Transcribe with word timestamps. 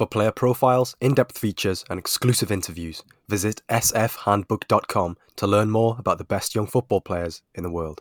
For 0.00 0.06
player 0.06 0.32
profiles, 0.32 0.96
in 1.02 1.12
depth 1.12 1.36
features, 1.36 1.84
and 1.90 1.98
exclusive 1.98 2.50
interviews, 2.50 3.04
visit 3.28 3.60
sfhandbook.com 3.68 5.18
to 5.36 5.46
learn 5.46 5.70
more 5.70 5.96
about 5.98 6.16
the 6.16 6.24
best 6.24 6.54
young 6.54 6.66
football 6.66 7.02
players 7.02 7.42
in 7.54 7.64
the 7.64 7.70
world. 7.70 8.00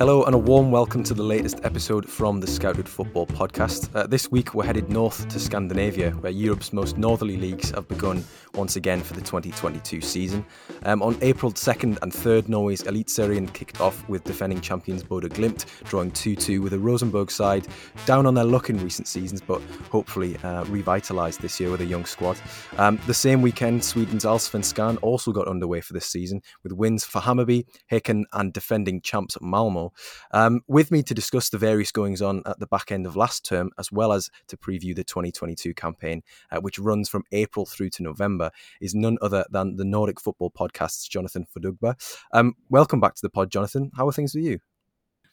Hello, 0.00 0.24
and 0.24 0.34
a 0.34 0.38
warm 0.38 0.70
welcome 0.70 1.04
to 1.04 1.12
the 1.12 1.22
latest 1.22 1.60
episode 1.62 2.08
from 2.08 2.40
the 2.40 2.46
Scouted 2.46 2.88
Football 2.88 3.26
Podcast. 3.26 3.94
Uh, 3.94 4.06
this 4.06 4.30
week, 4.30 4.54
we're 4.54 4.64
headed 4.64 4.88
north 4.88 5.28
to 5.28 5.38
Scandinavia, 5.38 6.12
where 6.12 6.32
Europe's 6.32 6.72
most 6.72 6.96
northerly 6.96 7.36
leagues 7.36 7.72
have 7.72 7.86
begun 7.86 8.24
once 8.54 8.76
again 8.76 9.02
for 9.02 9.12
the 9.12 9.20
2022 9.20 10.00
season. 10.00 10.42
Um, 10.84 11.02
on 11.02 11.18
April 11.20 11.52
2nd 11.52 11.98
and 12.00 12.10
3rd, 12.10 12.48
Norway's 12.48 12.82
Eliteserien 12.84 13.52
kicked 13.52 13.82
off 13.82 14.08
with 14.08 14.24
defending 14.24 14.62
champions 14.62 15.04
Bodø 15.04 15.28
Glimt, 15.28 15.66
drawing 15.84 16.10
2 16.12 16.34
2 16.34 16.62
with 16.62 16.72
a 16.72 16.78
Rosenborg 16.78 17.30
side 17.30 17.68
down 18.06 18.24
on 18.24 18.32
their 18.32 18.44
luck 18.44 18.70
in 18.70 18.82
recent 18.82 19.06
seasons, 19.06 19.42
but 19.42 19.60
hopefully 19.90 20.36
uh, 20.36 20.64
revitalised 20.64 21.40
this 21.40 21.60
year 21.60 21.70
with 21.70 21.82
a 21.82 21.84
young 21.84 22.06
squad. 22.06 22.40
Um, 22.78 22.98
the 23.06 23.12
same 23.12 23.42
weekend, 23.42 23.84
Sweden's 23.84 24.24
Allsvenskan 24.24 24.96
also 25.02 25.30
got 25.30 25.46
underway 25.46 25.82
for 25.82 25.92
this 25.92 26.06
season, 26.06 26.40
with 26.62 26.72
wins 26.72 27.04
for 27.04 27.20
Hammarby, 27.20 27.66
Häcken, 27.92 28.24
and 28.32 28.50
defending 28.54 29.02
champs 29.02 29.36
Malmo. 29.42 29.89
Um, 30.32 30.62
with 30.68 30.90
me 30.90 31.02
to 31.02 31.14
discuss 31.14 31.48
the 31.48 31.58
various 31.58 31.92
goings 31.92 32.22
on 32.22 32.42
at 32.46 32.58
the 32.58 32.66
back 32.66 32.92
end 32.92 33.06
of 33.06 33.16
last 33.16 33.44
term, 33.44 33.70
as 33.78 33.90
well 33.90 34.12
as 34.12 34.30
to 34.48 34.56
preview 34.56 34.94
the 34.94 35.04
2022 35.04 35.74
campaign, 35.74 36.22
uh, 36.50 36.60
which 36.60 36.78
runs 36.78 37.08
from 37.08 37.24
April 37.32 37.66
through 37.66 37.90
to 37.90 38.02
November, 38.02 38.50
is 38.80 38.94
none 38.94 39.18
other 39.22 39.44
than 39.50 39.76
the 39.76 39.84
Nordic 39.84 40.20
Football 40.20 40.50
Podcast's 40.50 41.08
Jonathan 41.08 41.46
Fadugba. 41.46 41.94
Um, 42.32 42.54
welcome 42.68 43.00
back 43.00 43.14
to 43.14 43.22
the 43.22 43.30
pod, 43.30 43.50
Jonathan. 43.50 43.90
How 43.96 44.08
are 44.08 44.12
things 44.12 44.34
with 44.34 44.44
you? 44.44 44.60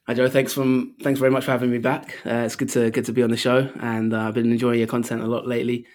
Hi 0.08 0.14
Joe, 0.14 0.30
thanks 0.30 0.54
from 0.54 0.96
thanks 1.04 1.20
very 1.20 1.32
much 1.32 1.44
for 1.44 1.52
having 1.52 1.70
me 1.70 1.80
back. 1.80 2.16
Uh, 2.26 2.46
it's 2.46 2.56
good 2.56 2.70
to 2.70 2.90
good 2.92 3.04
to 3.06 3.12
be 3.12 3.24
on 3.24 3.30
the 3.30 3.36
show, 3.36 3.70
and 3.82 4.14
uh, 4.14 4.20
I've 4.20 4.34
been 4.34 4.50
enjoying 4.50 4.80
your 4.80 4.88
content 4.88 5.22
a 5.22 5.28
lot 5.28 5.46
lately. 5.46 5.86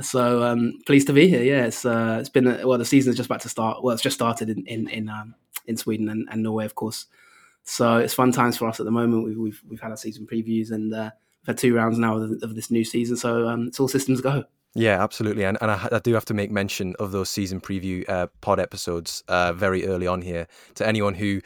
So 0.00 0.42
um, 0.42 0.78
pleased 0.86 1.08
to 1.08 1.12
be 1.12 1.28
here. 1.28 1.42
Yeah, 1.42 1.66
it's 1.66 1.84
uh, 1.84 2.18
it's 2.20 2.28
been 2.28 2.46
a, 2.46 2.66
well, 2.66 2.78
the 2.78 2.84
season 2.84 3.10
is 3.10 3.16
just 3.16 3.26
about 3.26 3.40
to 3.40 3.48
start. 3.48 3.82
Well, 3.82 3.92
it's 3.92 4.02
just 4.02 4.14
started 4.14 4.48
in 4.48 4.64
in 4.66 4.88
in, 4.88 5.08
um, 5.08 5.34
in 5.66 5.76
Sweden 5.76 6.08
and, 6.08 6.26
and 6.30 6.42
Norway, 6.42 6.64
of 6.64 6.74
course. 6.74 7.06
So 7.68 7.98
it's 7.98 8.14
fun 8.14 8.32
times 8.32 8.56
for 8.56 8.66
us 8.66 8.80
at 8.80 8.86
the 8.86 8.90
moment. 8.90 9.24
We've 9.24 9.36
we've, 9.36 9.62
we've 9.68 9.80
had 9.80 9.90
our 9.90 9.96
season 9.96 10.26
previews 10.26 10.70
and 10.70 10.92
uh, 10.94 11.10
we've 11.42 11.48
had 11.48 11.58
two 11.58 11.74
rounds 11.74 11.98
now 11.98 12.16
of, 12.16 12.42
of 12.42 12.54
this 12.54 12.70
new 12.70 12.82
season. 12.82 13.16
So 13.16 13.46
um, 13.46 13.68
it's 13.68 13.78
all 13.78 13.88
systems 13.88 14.22
go. 14.22 14.44
Yeah, 14.74 15.02
absolutely, 15.02 15.44
and 15.44 15.58
and 15.60 15.70
I, 15.70 15.88
I, 15.92 15.98
do 15.98 16.14
have 16.14 16.26
to 16.26 16.34
make 16.34 16.50
mention 16.50 16.94
of 16.98 17.10
those 17.10 17.30
season 17.30 17.60
preview 17.60 18.08
uh, 18.08 18.28
pod 18.42 18.60
episodes 18.60 19.24
uh, 19.26 19.52
very 19.52 19.86
early 19.86 20.06
on 20.06 20.22
here 20.22 20.46
to 20.76 20.86
anyone 20.86 21.14
who 21.14 21.40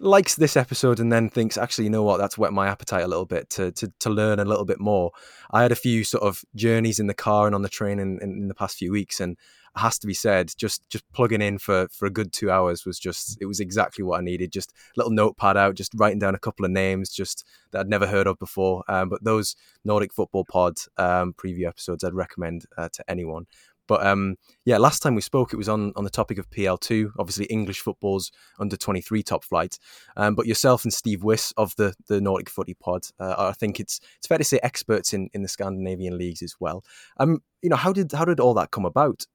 likes 0.00 0.36
this 0.36 0.56
episode 0.56 1.00
and 1.00 1.12
then 1.12 1.28
thinks, 1.28 1.56
actually, 1.56 1.84
you 1.84 1.90
know 1.90 2.02
what, 2.02 2.18
that's 2.18 2.38
whet 2.38 2.52
my 2.52 2.68
appetite 2.68 3.04
a 3.04 3.08
little 3.08 3.26
bit 3.26 3.50
to 3.50 3.72
to, 3.72 3.92
to 4.00 4.10
learn 4.10 4.38
a 4.38 4.44
little 4.44 4.64
bit 4.64 4.80
more. 4.80 5.12
I 5.50 5.62
had 5.62 5.72
a 5.72 5.76
few 5.76 6.04
sort 6.04 6.24
of 6.24 6.44
journeys 6.54 7.00
in 7.00 7.06
the 7.06 7.14
car 7.14 7.46
and 7.46 7.54
on 7.54 7.62
the 7.62 7.68
train 7.68 7.98
in, 7.98 8.18
in, 8.22 8.32
in 8.32 8.48
the 8.48 8.54
past 8.54 8.76
few 8.76 8.92
weeks, 8.92 9.20
and 9.20 9.32
it 9.32 9.80
has 9.80 9.98
to 10.00 10.06
be 10.06 10.14
said. 10.14 10.52
Just 10.56 10.88
just 10.88 11.04
plugging 11.12 11.42
in 11.42 11.58
for 11.58 11.88
for 11.88 12.06
a 12.06 12.10
good 12.10 12.32
two 12.32 12.50
hours 12.50 12.84
was 12.84 12.98
just 12.98 13.38
it 13.40 13.46
was 13.46 13.60
exactly 13.60 14.04
what 14.04 14.20
I 14.20 14.22
needed. 14.22 14.52
Just 14.52 14.72
little 14.96 15.12
notepad 15.12 15.56
out, 15.56 15.74
just 15.74 15.92
writing 15.94 16.18
down 16.18 16.34
a 16.34 16.38
couple 16.38 16.64
of 16.64 16.70
names 16.70 17.10
just 17.10 17.44
that 17.72 17.80
I'd 17.80 17.88
never 17.88 18.06
heard 18.06 18.26
of 18.26 18.38
before. 18.38 18.84
Um, 18.88 19.08
but 19.08 19.24
those 19.24 19.56
Nordic 19.84 20.12
Football 20.12 20.44
Pod 20.44 20.78
um, 20.96 21.34
preview 21.34 21.66
episodes, 21.66 22.04
I'd 22.04 22.14
recommend 22.14 22.66
uh, 22.76 22.88
to 22.92 23.10
anyone. 23.10 23.46
But 23.88 24.06
um, 24.06 24.36
yeah, 24.64 24.78
last 24.78 25.00
time 25.00 25.16
we 25.16 25.20
spoke, 25.20 25.52
it 25.52 25.56
was 25.56 25.68
on, 25.68 25.92
on 25.96 26.04
the 26.04 26.10
topic 26.10 26.38
of 26.38 26.48
PL2, 26.50 27.12
obviously 27.18 27.46
English 27.46 27.80
football's 27.80 28.30
under 28.60 28.76
23 28.76 29.22
top 29.24 29.42
flight. 29.42 29.78
Um, 30.16 30.36
but 30.36 30.46
yourself 30.46 30.84
and 30.84 30.92
Steve 30.92 31.24
Wiss 31.24 31.52
of 31.56 31.74
the, 31.76 31.94
the 32.06 32.20
Nordic 32.20 32.50
Footy 32.50 32.74
Pod, 32.74 33.06
uh, 33.18 33.34
I 33.38 33.52
think 33.52 33.80
it's 33.80 34.00
it's 34.18 34.28
fair 34.28 34.38
to 34.38 34.44
say 34.44 34.60
experts 34.62 35.12
in, 35.12 35.30
in 35.34 35.42
the 35.42 35.48
Scandinavian 35.48 36.16
leagues 36.16 36.42
as 36.42 36.54
well. 36.60 36.84
Um, 37.16 37.42
you 37.62 37.70
know, 37.70 37.76
how 37.76 37.92
did 37.92 38.12
how 38.12 38.24
did 38.24 38.38
all 38.38 38.54
that 38.54 38.70
come 38.70 38.84
about? 38.84 39.26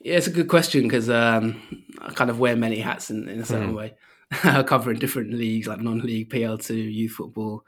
Yeah, 0.00 0.16
it's 0.16 0.28
a 0.28 0.32
good 0.32 0.48
question 0.48 0.84
because 0.84 1.10
um, 1.10 1.60
I 2.00 2.12
kind 2.12 2.30
of 2.30 2.38
wear 2.38 2.56
many 2.56 2.78
hats 2.78 3.10
in, 3.10 3.28
in 3.28 3.40
a 3.40 3.44
certain 3.44 3.72
mm. 3.72 3.76
way, 3.76 3.94
covering 4.64 4.98
different 4.98 5.34
leagues 5.34 5.66
like 5.66 5.80
non-league, 5.80 6.30
PL2, 6.30 6.94
youth 6.94 7.12
football, 7.12 7.64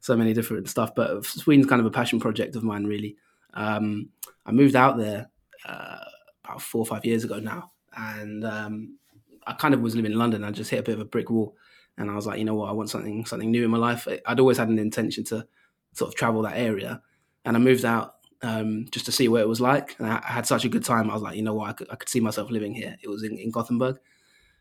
so 0.00 0.16
many 0.16 0.32
different 0.32 0.68
stuff. 0.68 0.94
But 0.94 1.24
Sweden's 1.24 1.66
kind 1.66 1.80
of 1.80 1.86
a 1.86 1.90
passion 1.90 2.20
project 2.20 2.54
of 2.54 2.62
mine, 2.62 2.84
really. 2.84 3.16
Um, 3.54 4.10
I 4.44 4.52
moved 4.52 4.76
out 4.76 4.98
there 4.98 5.30
uh, 5.66 5.98
about 6.44 6.62
four 6.62 6.80
or 6.80 6.86
five 6.86 7.04
years 7.04 7.24
ago 7.24 7.38
now, 7.38 7.72
and 7.96 8.44
um, 8.44 8.98
I 9.46 9.54
kind 9.54 9.74
of 9.74 9.80
was 9.80 9.96
living 9.96 10.12
in 10.12 10.18
London. 10.18 10.44
I 10.44 10.50
just 10.50 10.70
hit 10.70 10.80
a 10.80 10.82
bit 10.82 10.94
of 10.94 11.00
a 11.00 11.06
brick 11.06 11.30
wall, 11.30 11.56
and 11.96 12.10
I 12.10 12.14
was 12.14 12.26
like, 12.26 12.38
you 12.38 12.44
know 12.44 12.54
what, 12.54 12.68
I 12.68 12.72
want 12.72 12.90
something 12.90 13.24
something 13.24 13.50
new 13.50 13.64
in 13.64 13.70
my 13.70 13.78
life. 13.78 14.06
I'd 14.26 14.40
always 14.40 14.58
had 14.58 14.68
an 14.68 14.78
intention 14.78 15.24
to 15.24 15.46
sort 15.92 16.08
of 16.08 16.14
travel 16.14 16.42
that 16.42 16.58
area, 16.58 17.00
and 17.44 17.56
I 17.56 17.60
moved 17.60 17.84
out 17.84 18.16
um, 18.42 18.86
just 18.90 19.06
to 19.06 19.12
see 19.12 19.28
what 19.28 19.40
it 19.40 19.48
was 19.48 19.60
like. 19.60 19.96
And 19.98 20.08
I, 20.08 20.22
I, 20.26 20.32
had 20.32 20.46
such 20.46 20.64
a 20.64 20.68
good 20.68 20.84
time. 20.84 21.10
I 21.10 21.14
was 21.14 21.22
like, 21.22 21.36
you 21.36 21.42
know 21.42 21.54
what, 21.54 21.70
I 21.70 21.72
could, 21.72 21.88
I 21.90 21.96
could 21.96 22.08
see 22.08 22.20
myself 22.20 22.50
living 22.50 22.74
here. 22.74 22.96
It 23.02 23.08
was 23.08 23.22
in, 23.22 23.38
in 23.38 23.50
Gothenburg. 23.50 23.98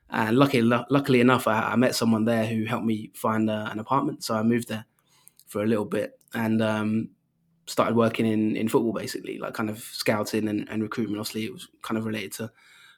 And 0.09 0.37
luckily, 0.37 0.61
luckily 0.61 1.21
enough, 1.21 1.47
I, 1.47 1.71
I, 1.71 1.75
met 1.75 1.95
someone 1.95 2.23
there 2.23 2.45
who 2.45 2.65
helped 2.65 2.85
me 2.85 3.11
find 3.15 3.49
uh, 3.49 3.69
an 3.71 3.79
apartment. 3.79 4.23
So 4.23 4.35
I 4.35 4.43
moved 4.43 4.69
there 4.69 4.85
for 5.47 5.63
a 5.63 5.65
little 5.65 5.85
bit 5.85 6.19
and 6.33 6.61
um, 6.61 7.09
started 7.65 7.95
working 7.95 8.25
in, 8.25 8.55
in 8.55 8.67
football, 8.67 8.93
basically, 8.93 9.37
like 9.37 9.53
kind 9.53 9.69
of 9.69 9.79
scouting 9.79 10.47
and, 10.47 10.67
and 10.69 10.81
recruitment. 10.83 11.19
Obviously, 11.19 11.45
it 11.45 11.53
was 11.53 11.67
kind 11.81 11.97
of 11.97 12.05
related 12.05 12.33
to 12.33 12.51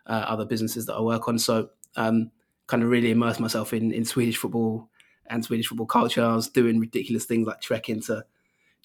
uh, 0.08 0.26
other 0.28 0.46
businesses 0.46 0.86
that 0.86 0.96
I 0.96 1.02
work 1.02 1.28
on. 1.28 1.38
So 1.40 1.70
um, 1.96 2.32
kind 2.68 2.84
of 2.84 2.90
really 2.90 3.12
immersed 3.12 3.40
myself 3.40 3.74
in, 3.74 3.92
in 3.92 4.06
Swedish 4.06 4.38
football 4.38 4.90
and 5.28 5.44
Swedish 5.44 5.68
football 5.68 5.88
culture. 5.88 6.24
I 6.24 6.36
was 6.36 6.50
doing 6.50 6.80
ridiculous 6.80 7.26
things 7.26 7.48
like 7.48 7.62
trekking 7.62 8.02
to 8.04 8.26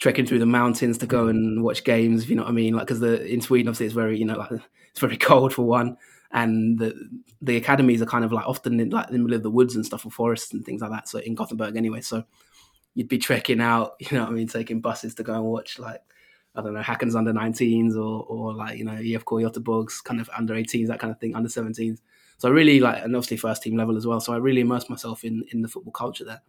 trekking 0.01 0.25
through 0.25 0.39
the 0.39 0.47
mountains 0.47 0.97
to 0.99 1.07
go 1.07 1.29
and 1.29 1.63
watch 1.63 1.85
games. 1.85 2.23
If 2.23 2.31
you 2.31 2.37
know 2.37 2.43
what 2.43 2.51
I 2.51 2.55
mean, 2.55 2.75
like 2.75 2.87
because 2.87 3.01
the 3.01 3.25
in 3.27 3.41
Sweden 3.41 3.69
obviously 3.69 3.87
it's 3.87 3.95
very 3.95 4.19
you 4.19 4.25
know 4.25 4.39
like 4.39 4.51
it's 4.91 5.01
very 5.01 5.17
cold 5.17 5.53
for 5.53 5.63
one, 5.63 5.97
and 6.33 6.79
the 6.79 6.95
the 7.43 7.57
academies 7.57 8.03
are 8.03 8.07
kind 8.07 8.25
of 8.25 8.33
like 8.33 8.47
often 8.47 8.81
in 8.81 8.91
like 8.91 9.09
in 9.09 9.13
the 9.13 9.19
middle 9.19 9.37
of 9.37 9.43
the 9.43 9.51
woods 9.51 9.77
and 9.77 9.85
stuff 9.85 10.07
or 10.07 10.11
forests 10.11 10.53
and 10.53 10.65
things 10.65 10.81
like 10.81 10.91
that. 10.91 11.09
So 11.09 11.19
in 11.19 11.35
Gothenburg 11.35 11.77
anyway, 11.77 12.01
so 12.01 12.25
you'd 12.95 13.09
be 13.09 13.19
trekking 13.19 13.61
out, 13.61 13.95
you 14.01 14.09
know 14.13 14.25
what 14.25 14.31
I 14.31 14.35
mean, 14.35 14.49
taking 14.49 14.81
buses 14.81 15.15
to 15.17 15.23
go 15.23 15.35
and 15.35 15.45
watch 15.45 15.79
like 15.79 16.03
I 16.55 16.63
don't 16.63 16.75
know 16.75 16.81
Häckens 16.81 17.15
under 17.15 17.33
19s 17.33 17.95
or 17.95 18.25
or 18.25 18.55
like 18.55 18.79
you 18.79 18.85
know 18.85 18.93
IFK 18.93 19.49
Göteborg's 19.49 20.01
kind 20.01 20.21
of 20.21 20.29
under 20.37 20.55
18s 20.55 20.89
that 20.89 21.01
kind 21.01 21.13
of 21.13 21.19
thing, 21.21 21.35
under 21.35 21.49
17s. 21.49 21.99
So 22.39 22.49
I 22.49 22.53
really 22.53 22.81
like 22.81 23.03
and 23.03 23.15
obviously 23.15 23.37
first 23.37 23.63
team 23.63 23.77
level 23.77 23.97
as 23.97 24.07
well. 24.07 24.21
So 24.21 24.33
I 24.33 24.37
really 24.37 24.63
immersed 24.63 24.91
myself 24.91 25.25
in 25.25 25.45
in 25.53 25.63
the 25.63 25.69
football 25.69 25.93
culture 25.93 26.25
there 26.25 26.43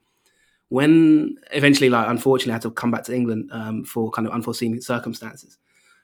when 0.71 1.35
eventually, 1.51 1.89
like 1.89 2.07
unfortunately, 2.07 2.53
I 2.53 2.55
had 2.55 2.61
to 2.61 2.71
come 2.71 2.91
back 2.91 3.03
to 3.03 3.13
England 3.13 3.49
um, 3.51 3.83
for 3.83 4.09
kind 4.09 4.25
of 4.25 4.33
unforeseen 4.33 4.79
circumstances. 4.79 5.57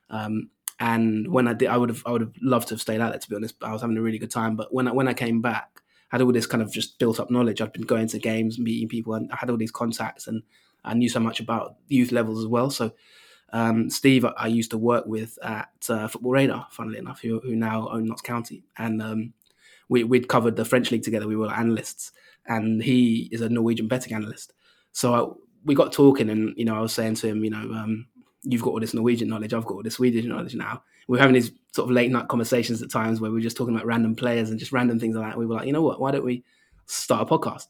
Um, 0.10 0.50
and 0.82 1.26
when 1.32 1.48
I 1.48 1.54
did, 1.54 1.70
I 1.70 1.78
would 1.78 1.88
have, 1.88 2.04
I 2.06 2.12
would 2.12 2.20
have 2.20 2.34
loved 2.42 2.68
to 2.68 2.74
have 2.74 2.82
stayed 2.82 3.00
out 3.00 3.12
there. 3.12 3.20
To 3.20 3.30
be 3.30 3.38
honest, 3.38 3.56
I 3.62 3.72
was 3.72 3.80
having 3.80 3.96
a 3.96 4.02
really 4.02 4.18
good 4.18 4.30
time. 4.30 4.58
But 4.58 4.74
when 4.74 4.90
I, 4.90 4.92
when 4.92 5.08
I 5.08 5.14
came 5.14 5.42
back, 5.42 5.82
had 6.10 6.22
all 6.22 6.32
this 6.32 6.48
kind 6.48 6.64
of 6.64 6.72
just 6.72 7.00
built 7.00 7.20
up 7.20 7.30
knowledge. 7.30 7.62
I'd 7.62 7.74
been 7.74 7.84
going 7.84 8.08
to 8.08 8.20
games, 8.20 8.60
meeting 8.60 8.88
people, 8.88 9.14
and 9.14 9.32
I 9.32 9.36
had 9.38 9.50
all 9.50 9.58
these 9.58 9.72
contacts, 9.72 10.28
and 10.28 10.44
I 10.84 10.94
knew 10.94 11.10
so 11.10 11.20
much 11.20 11.40
about 11.40 11.76
youth 11.88 12.12
levels 12.12 12.40
as 12.40 12.48
well. 12.48 12.70
So 12.70 12.94
um, 13.54 13.90
Steve, 13.90 14.26
I 14.26 14.48
used 14.48 14.72
to 14.72 14.78
work 14.78 15.06
with 15.06 15.38
at 15.44 15.70
uh, 15.90 16.08
Football 16.08 16.32
Radar, 16.32 16.68
funnily 16.72 16.98
enough, 16.98 17.22
who, 17.22 17.40
who 17.40 17.56
now 17.56 17.88
own 17.90 18.06
Notts 18.06 18.22
County, 18.22 18.64
and 18.78 19.02
um, 19.02 19.34
we, 19.90 20.04
would 20.04 20.28
covered 20.28 20.56
the 20.56 20.66
French 20.66 20.92
league 20.92 21.04
together. 21.04 21.28
We 21.28 21.38
were 21.38 21.52
analysts, 21.52 22.12
and 22.46 22.84
he 22.84 23.30
is 23.32 23.42
a 23.42 23.50
Norwegian 23.50 23.88
betting 23.88 24.14
analyst. 24.14 24.54
So 24.92 25.14
I, 25.14 25.34
we 25.64 25.76
got 25.76 25.94
talking, 25.94 26.30
and 26.30 26.54
you 26.58 26.66
know, 26.66 26.76
I 26.76 26.82
was 26.82 26.94
saying 26.94 27.16
to 27.16 27.28
him, 27.28 27.44
you 27.44 27.50
know, 27.50 27.74
um, 27.74 28.08
you've 28.44 28.62
got 28.62 28.72
all 28.72 28.80
this 28.80 28.94
Norwegian 28.94 29.30
knowledge, 29.30 29.54
I've 29.54 29.66
got 29.66 29.76
all 29.76 29.84
this 29.84 29.96
Swedish 29.96 30.26
knowledge 30.26 30.56
now. 30.56 30.84
We 31.08 31.18
are 31.18 31.22
having 31.22 31.36
these 31.36 31.52
sort 31.74 31.90
of 31.90 31.92
late 31.92 32.12
night 32.12 32.28
conversations 32.28 32.82
at 32.82 32.92
times 32.92 33.22
where 33.22 33.32
we 33.32 33.40
are 33.40 33.44
just 33.44 33.58
talking 33.58 33.76
about 33.76 33.86
random 33.86 34.16
players 34.16 34.50
and 34.50 34.60
just 34.60 34.72
random 34.72 35.00
things 35.00 35.16
like 35.16 35.30
that. 35.30 35.38
We 35.38 35.46
were 35.46 35.56
like, 35.56 35.68
you 35.68 35.74
know 35.74 35.82
what? 35.82 36.00
Why 36.00 36.12
don't 36.12 36.26
we 36.26 36.44
start 36.86 37.22
a 37.22 37.38
podcast? 37.38 37.68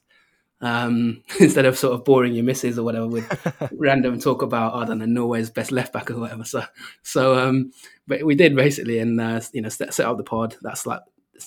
Um, 0.59 1.23
instead 1.39 1.65
of 1.65 1.77
sort 1.77 1.93
of 1.93 2.03
boring 2.03 2.33
your 2.33 2.43
misses 2.43 2.79
or 2.79 2.83
whatever 2.83 3.07
with 3.07 3.71
random 3.77 4.19
talk 4.19 4.41
about 4.41 4.73
I 4.73 4.85
don't 4.85 4.97
know 4.97 5.05
Norway's 5.05 5.51
best 5.51 5.71
left 5.71 5.93
back 5.93 6.09
or 6.09 6.19
whatever. 6.19 6.43
So 6.45 6.63
so 7.03 7.37
um, 7.37 7.71
but 8.07 8.23
we 8.23 8.33
did 8.35 8.55
basically, 8.55 8.99
and 8.99 9.19
uh, 9.21 9.41
you 9.53 9.61
know 9.61 9.69
set, 9.69 9.93
set 9.93 10.07
up 10.07 10.17
the 10.17 10.23
pod. 10.23 10.55
That's 10.61 10.85
like 10.87 11.01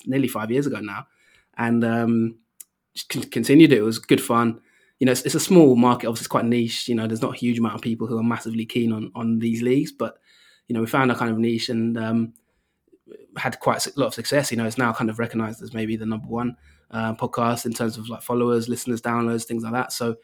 nearly 0.06 0.28
five 0.28 0.50
years 0.50 0.66
ago 0.66 0.78
now, 0.80 1.08
and 1.56 1.84
um, 1.84 2.38
continued 3.08 3.72
it. 3.72 3.78
It 3.78 3.82
was 3.82 3.98
good 3.98 4.22
fun 4.22 4.60
you 5.00 5.06
know, 5.06 5.12
it's, 5.12 5.22
it's, 5.22 5.34
a 5.34 5.40
small 5.40 5.76
market. 5.76 6.06
Obviously, 6.06 6.24
it's 6.24 6.28
quite 6.28 6.44
niche. 6.44 6.86
You 6.86 6.94
know, 6.94 7.06
there's 7.06 7.22
not 7.22 7.34
a 7.34 7.38
huge 7.38 7.58
amount 7.58 7.74
of 7.74 7.80
people 7.80 8.06
who 8.06 8.18
are 8.18 8.22
massively 8.22 8.66
keen 8.66 8.92
on 8.92 9.10
on 9.14 9.38
these 9.38 9.62
leagues, 9.62 9.92
but 9.92 10.18
you 10.70 10.74
know, 10.74 10.80
we 10.80 10.86
found 10.86 11.10
a 11.10 11.16
kind 11.16 11.32
of 11.32 11.36
niche 11.36 11.68
and 11.68 11.98
um, 11.98 12.32
had 13.36 13.58
quite 13.58 13.84
a 13.84 13.92
lot 13.96 14.06
of 14.06 14.14
success. 14.14 14.52
You 14.52 14.56
know, 14.56 14.66
it's 14.66 14.78
now 14.78 14.92
kind 14.92 15.10
of 15.10 15.18
recognised 15.18 15.60
as 15.64 15.74
maybe 15.74 15.96
the 15.96 16.06
number 16.06 16.28
one 16.28 16.56
uh, 16.92 17.12
podcast 17.14 17.66
in 17.66 17.72
terms 17.72 17.98
of 17.98 18.08
like 18.08 18.22
followers, 18.22 18.68
listeners, 18.68 19.02
downloads, 19.02 19.42
things 19.42 19.64
like 19.64 19.72
that. 19.72 19.90
So 19.90 20.14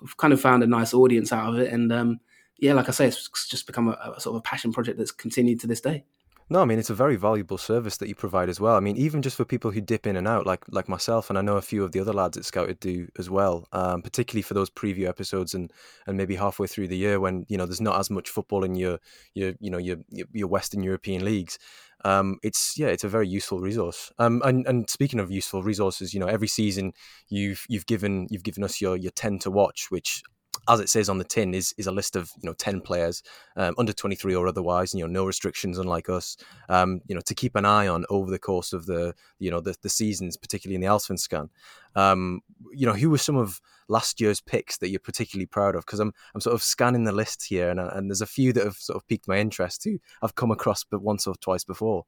we've 0.00 0.16
kind 0.16 0.32
of 0.32 0.40
found 0.40 0.62
a 0.62 0.68
nice 0.68 0.94
audience 0.94 1.32
out 1.32 1.52
of 1.52 1.58
it, 1.58 1.72
and 1.72 1.92
um, 1.92 2.20
yeah, 2.58 2.72
like 2.74 2.88
I 2.88 2.92
say, 2.92 3.08
it's 3.08 3.48
just 3.48 3.66
become 3.66 3.88
a, 3.88 4.12
a, 4.16 4.20
sort 4.20 4.36
of 4.36 4.38
a 4.38 4.42
passion 4.42 4.72
project 4.72 4.96
that's 4.96 5.10
continued 5.10 5.58
to 5.62 5.66
this 5.66 5.80
day. 5.80 6.04
No, 6.48 6.62
I 6.62 6.64
mean 6.64 6.78
it's 6.78 6.90
a 6.90 6.94
very 6.94 7.16
valuable 7.16 7.58
service 7.58 7.96
that 7.96 8.08
you 8.08 8.14
provide 8.14 8.48
as 8.48 8.60
well. 8.60 8.76
I 8.76 8.80
mean, 8.80 8.96
even 8.96 9.20
just 9.20 9.36
for 9.36 9.44
people 9.44 9.72
who 9.72 9.80
dip 9.80 10.06
in 10.06 10.14
and 10.14 10.28
out, 10.28 10.46
like 10.46 10.64
like 10.68 10.88
myself, 10.88 11.28
and 11.28 11.36
I 11.36 11.42
know 11.42 11.56
a 11.56 11.62
few 11.62 11.82
of 11.82 11.90
the 11.90 11.98
other 11.98 12.12
lads 12.12 12.36
at 12.36 12.44
Scouted 12.44 12.78
do 12.78 13.08
as 13.18 13.28
well. 13.28 13.66
Um, 13.72 14.00
particularly 14.00 14.42
for 14.42 14.54
those 14.54 14.70
preview 14.70 15.08
episodes 15.08 15.54
and 15.54 15.72
and 16.06 16.16
maybe 16.16 16.36
halfway 16.36 16.68
through 16.68 16.86
the 16.86 16.96
year 16.96 17.18
when 17.18 17.46
you 17.48 17.56
know 17.56 17.66
there's 17.66 17.80
not 17.80 17.98
as 17.98 18.10
much 18.10 18.30
football 18.30 18.62
in 18.62 18.76
your 18.76 19.00
your 19.34 19.54
you 19.58 19.70
know 19.70 19.78
your 19.78 19.96
your 20.32 20.46
Western 20.46 20.84
European 20.84 21.24
leagues. 21.24 21.58
Um, 22.04 22.38
it's 22.44 22.78
yeah, 22.78 22.88
it's 22.88 23.04
a 23.04 23.08
very 23.08 23.26
useful 23.26 23.60
resource. 23.60 24.12
Um, 24.20 24.40
and 24.44 24.64
and 24.68 24.88
speaking 24.88 25.18
of 25.18 25.32
useful 25.32 25.64
resources, 25.64 26.14
you 26.14 26.20
know, 26.20 26.28
every 26.28 26.48
season 26.48 26.92
you've 27.28 27.66
you've 27.68 27.86
given 27.86 28.28
you've 28.30 28.44
given 28.44 28.62
us 28.62 28.80
your 28.80 28.96
your 28.96 29.10
ten 29.12 29.40
to 29.40 29.50
watch, 29.50 29.90
which 29.90 30.22
as 30.68 30.80
it 30.80 30.88
says 30.88 31.08
on 31.08 31.18
the 31.18 31.24
tin, 31.24 31.54
is 31.54 31.74
is 31.78 31.86
a 31.86 31.92
list 31.92 32.16
of 32.16 32.30
you 32.42 32.48
know 32.48 32.54
ten 32.54 32.80
players 32.80 33.22
um, 33.56 33.74
under 33.78 33.92
twenty 33.92 34.16
three 34.16 34.34
or 34.34 34.46
otherwise. 34.46 34.94
You 34.94 35.00
know, 35.00 35.06
no 35.06 35.24
restrictions, 35.24 35.78
unlike 35.78 36.08
us. 36.08 36.36
Um, 36.68 37.00
you 37.06 37.14
know, 37.14 37.20
to 37.22 37.34
keep 37.34 37.54
an 37.56 37.64
eye 37.64 37.88
on 37.88 38.04
over 38.10 38.30
the 38.30 38.38
course 38.38 38.72
of 38.72 38.86
the 38.86 39.14
you 39.38 39.50
know 39.50 39.60
the, 39.60 39.74
the 39.82 39.88
seasons, 39.88 40.36
particularly 40.36 40.76
in 40.76 40.80
the 40.80 40.88
Allsvenskan. 40.88 41.48
Um, 41.94 42.40
you 42.72 42.86
know, 42.86 42.92
who 42.92 43.10
were 43.10 43.18
some 43.18 43.36
of 43.36 43.60
last 43.88 44.20
year's 44.20 44.40
picks 44.40 44.78
that 44.78 44.90
you're 44.90 45.00
particularly 45.00 45.46
proud 45.46 45.74
of? 45.74 45.86
Because 45.86 46.00
I'm 46.00 46.12
I'm 46.34 46.40
sort 46.40 46.54
of 46.54 46.62
scanning 46.62 47.04
the 47.04 47.12
list 47.12 47.44
here, 47.44 47.70
and 47.70 47.80
and 47.80 48.10
there's 48.10 48.22
a 48.22 48.26
few 48.26 48.52
that 48.52 48.64
have 48.64 48.76
sort 48.76 48.96
of 48.96 49.06
piqued 49.06 49.28
my 49.28 49.38
interest 49.38 49.84
who 49.84 49.98
I've 50.22 50.34
come 50.34 50.50
across 50.50 50.84
but 50.84 51.02
once 51.02 51.26
or 51.26 51.34
twice 51.36 51.64
before. 51.64 52.04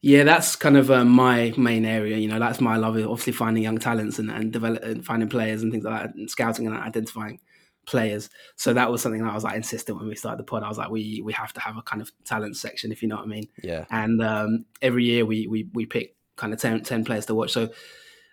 Yeah, 0.00 0.22
that's 0.22 0.54
kind 0.54 0.76
of 0.76 0.92
uh, 0.92 1.04
my 1.04 1.52
main 1.56 1.84
area. 1.84 2.18
You 2.18 2.28
know, 2.28 2.38
that's 2.38 2.60
my 2.60 2.76
love. 2.76 2.96
Obviously, 2.96 3.32
finding 3.32 3.64
young 3.64 3.78
talents 3.78 4.18
and 4.18 4.30
and 4.30 4.52
developing, 4.52 5.02
finding 5.02 5.28
players 5.28 5.62
and 5.62 5.72
things 5.72 5.84
like 5.84 6.02
that, 6.02 6.14
and 6.14 6.30
scouting 6.30 6.66
and 6.66 6.76
identifying 6.76 7.40
players. 7.88 8.28
So 8.56 8.74
that 8.74 8.90
was 8.90 9.00
something 9.00 9.22
that 9.22 9.30
I 9.30 9.34
was 9.34 9.44
like 9.44 9.56
insistent 9.56 9.98
when 9.98 10.08
we 10.08 10.14
started 10.14 10.38
the 10.38 10.44
pod. 10.44 10.62
I 10.62 10.68
was 10.68 10.76
like, 10.76 10.90
we 10.90 11.22
we 11.24 11.32
have 11.32 11.52
to 11.54 11.60
have 11.60 11.76
a 11.78 11.82
kind 11.82 12.02
of 12.02 12.12
talent 12.24 12.56
section, 12.56 12.92
if 12.92 13.02
you 13.02 13.08
know 13.08 13.16
what 13.16 13.24
I 13.24 13.28
mean. 13.28 13.48
Yeah. 13.62 13.86
And 13.90 14.22
um, 14.22 14.66
every 14.82 15.04
year 15.04 15.24
we 15.24 15.46
we 15.46 15.68
we 15.72 15.86
pick 15.86 16.14
kind 16.36 16.52
of 16.52 16.60
10, 16.60 16.82
10 16.82 17.04
players 17.04 17.26
to 17.26 17.34
watch. 17.34 17.50
So 17.50 17.70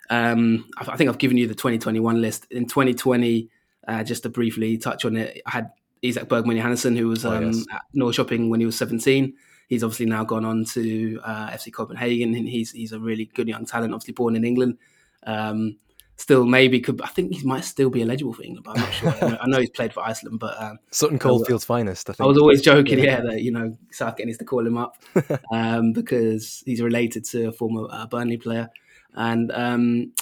um, 0.09 0.69
I, 0.77 0.91
I, 0.91 0.97
think 0.97 1.09
I've 1.09 1.17
given 1.17 1.37
you 1.37 1.47
the 1.47 1.55
2021 1.55 2.21
list. 2.21 2.45
In 2.51 2.67
2020, 2.67 3.49
uh, 3.87 4.03
just 4.03 4.23
to 4.23 4.29
briefly 4.29 4.77
touch 4.77 5.05
on 5.05 5.15
it, 5.15 5.41
I 5.45 5.51
had 5.51 5.71
Ísak 6.03 6.27
Bergmann 6.27 6.57
Jóhannesson, 6.57 6.97
who 6.97 7.07
was 7.07 7.25
oh, 7.25 7.31
um, 7.31 7.51
yes. 7.51 7.65
at 7.71 7.81
Norrköping 7.95 8.49
when 8.49 8.59
he 8.59 8.65
was 8.65 8.77
17. 8.77 9.33
He's 9.67 9.83
obviously 9.83 10.05
now 10.05 10.23
gone 10.23 10.45
on 10.45 10.65
to 10.65 11.19
uh, 11.23 11.49
FC 11.49 11.73
Copenhagen, 11.73 12.35
and 12.35 12.47
he's 12.47 12.71
he's 12.71 12.91
a 12.91 12.99
really 12.99 13.25
good 13.25 13.47
young 13.47 13.65
talent. 13.65 13.93
Obviously 13.93 14.13
born 14.13 14.35
in 14.35 14.45
England. 14.45 14.77
Um, 15.25 15.77
still 16.17 16.45
maybe 16.45 16.79
could. 16.79 17.01
I 17.01 17.07
think 17.07 17.33
he 17.33 17.45
might 17.45 17.65
still 17.65 17.89
be 17.89 18.01
eligible 18.01 18.33
for 18.33 18.43
England, 18.43 18.65
but 18.65 18.77
I'm 18.77 18.83
not 18.83 18.93
sure. 18.93 19.09
I, 19.09 19.29
know, 19.29 19.37
I 19.41 19.47
know 19.47 19.59
he's 19.59 19.69
played 19.69 19.93
for 19.93 20.03
Iceland, 20.03 20.39
but 20.39 20.61
um, 20.61 20.79
Sutton 20.91 21.19
Coldfield's 21.19 21.65
finest. 21.65 22.09
I, 22.09 22.13
think. 22.13 22.25
I 22.25 22.27
was 22.27 22.37
always 22.37 22.61
joking, 22.61 22.99
yeah, 22.99 23.05
yeah 23.05 23.21
that 23.21 23.41
you 23.41 23.51
know 23.51 23.77
Southgate 23.91 24.25
needs 24.25 24.37
to 24.39 24.45
call 24.45 24.65
him 24.65 24.77
up 24.77 24.97
um, 25.51 25.93
because 25.93 26.63
he's 26.65 26.81
related 26.81 27.25
to 27.25 27.49
a 27.49 27.51
former 27.51 27.87
uh, 27.89 28.05
Burnley 28.07 28.37
player, 28.37 28.69
and 29.13 29.51
um, 29.51 30.13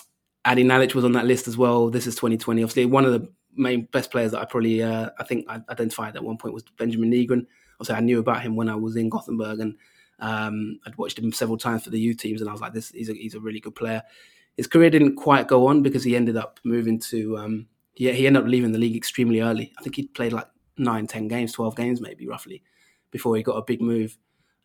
Adi 0.46 0.64
Nalic 0.64 0.96
was 0.96 1.06
on 1.06 1.14
that 1.14 1.26
list 1.26 1.48
as 1.48 1.58
well. 1.58 1.90
This 1.90 2.08
is 2.08 2.16
2020. 2.16 2.64
Obviously, 2.64 2.86
one 2.86 3.06
of 3.06 3.14
the 3.14 3.32
main 3.56 3.88
best 3.92 4.12
players 4.12 4.32
that 4.32 4.42
I 4.42 4.46
probably 4.46 4.82
uh, 4.82 5.10
I 5.20 5.24
think 5.24 5.46
I 5.48 5.62
identified 5.70 6.16
at 6.16 6.24
one 6.24 6.38
point 6.38 6.54
was 6.54 6.64
Benjamin 6.78 7.12
Nygren. 7.12 7.46
Obviously, 7.80 7.96
I 7.96 8.02
knew 8.02 8.20
about 8.20 8.42
him 8.42 8.56
when 8.56 8.70
I 8.70 8.76
was 8.76 8.96
in 8.96 9.10
Gothenburg 9.10 9.60
and. 9.60 9.76
Um, 10.20 10.80
I'd 10.86 10.96
watched 10.96 11.20
him 11.20 11.34
several 11.34 11.58
times 11.58 11.84
for 11.84 11.90
the 11.90 12.00
youth 12.00 12.18
teams, 12.18 12.40
and 12.40 12.48
I 12.48 12.54
was 12.54 12.62
like, 12.62 12.72
"This 12.72 12.92
he's 12.92 13.10
a, 13.10 13.14
he's 13.14 13.34
a 13.34 13.42
really 13.42 13.60
good 13.60 13.76
player." 13.76 14.04
His 14.58 14.68
career 14.68 14.90
didn't 14.90 15.16
quite 15.16 15.48
go 15.48 15.68
on 15.68 15.82
because 15.82 16.04
he 16.04 16.16
ended 16.16 16.38
up 16.38 16.60
moving 16.64 17.00
to 17.00 17.38
um, 17.38 17.68
he, 17.94 18.12
he 18.12 18.28
ended 18.28 18.44
up 18.44 18.50
leaving 18.50 18.72
the 18.72 18.80
league 18.80 18.96
extremely 18.96 19.42
early. 19.42 19.74
I 19.78 19.82
think 19.82 19.96
he 19.96 20.08
played 20.08 20.34
like 20.34 20.48
nine, 20.78 21.08
ten 21.08 21.28
games, 21.28 21.54
twelve 21.54 21.76
games 21.76 22.02
maybe 22.02 22.28
roughly 22.28 22.64
before 23.12 23.36
he 23.36 23.44
got 23.44 23.58
a 23.58 23.64
big 23.64 23.82
move 23.82 24.18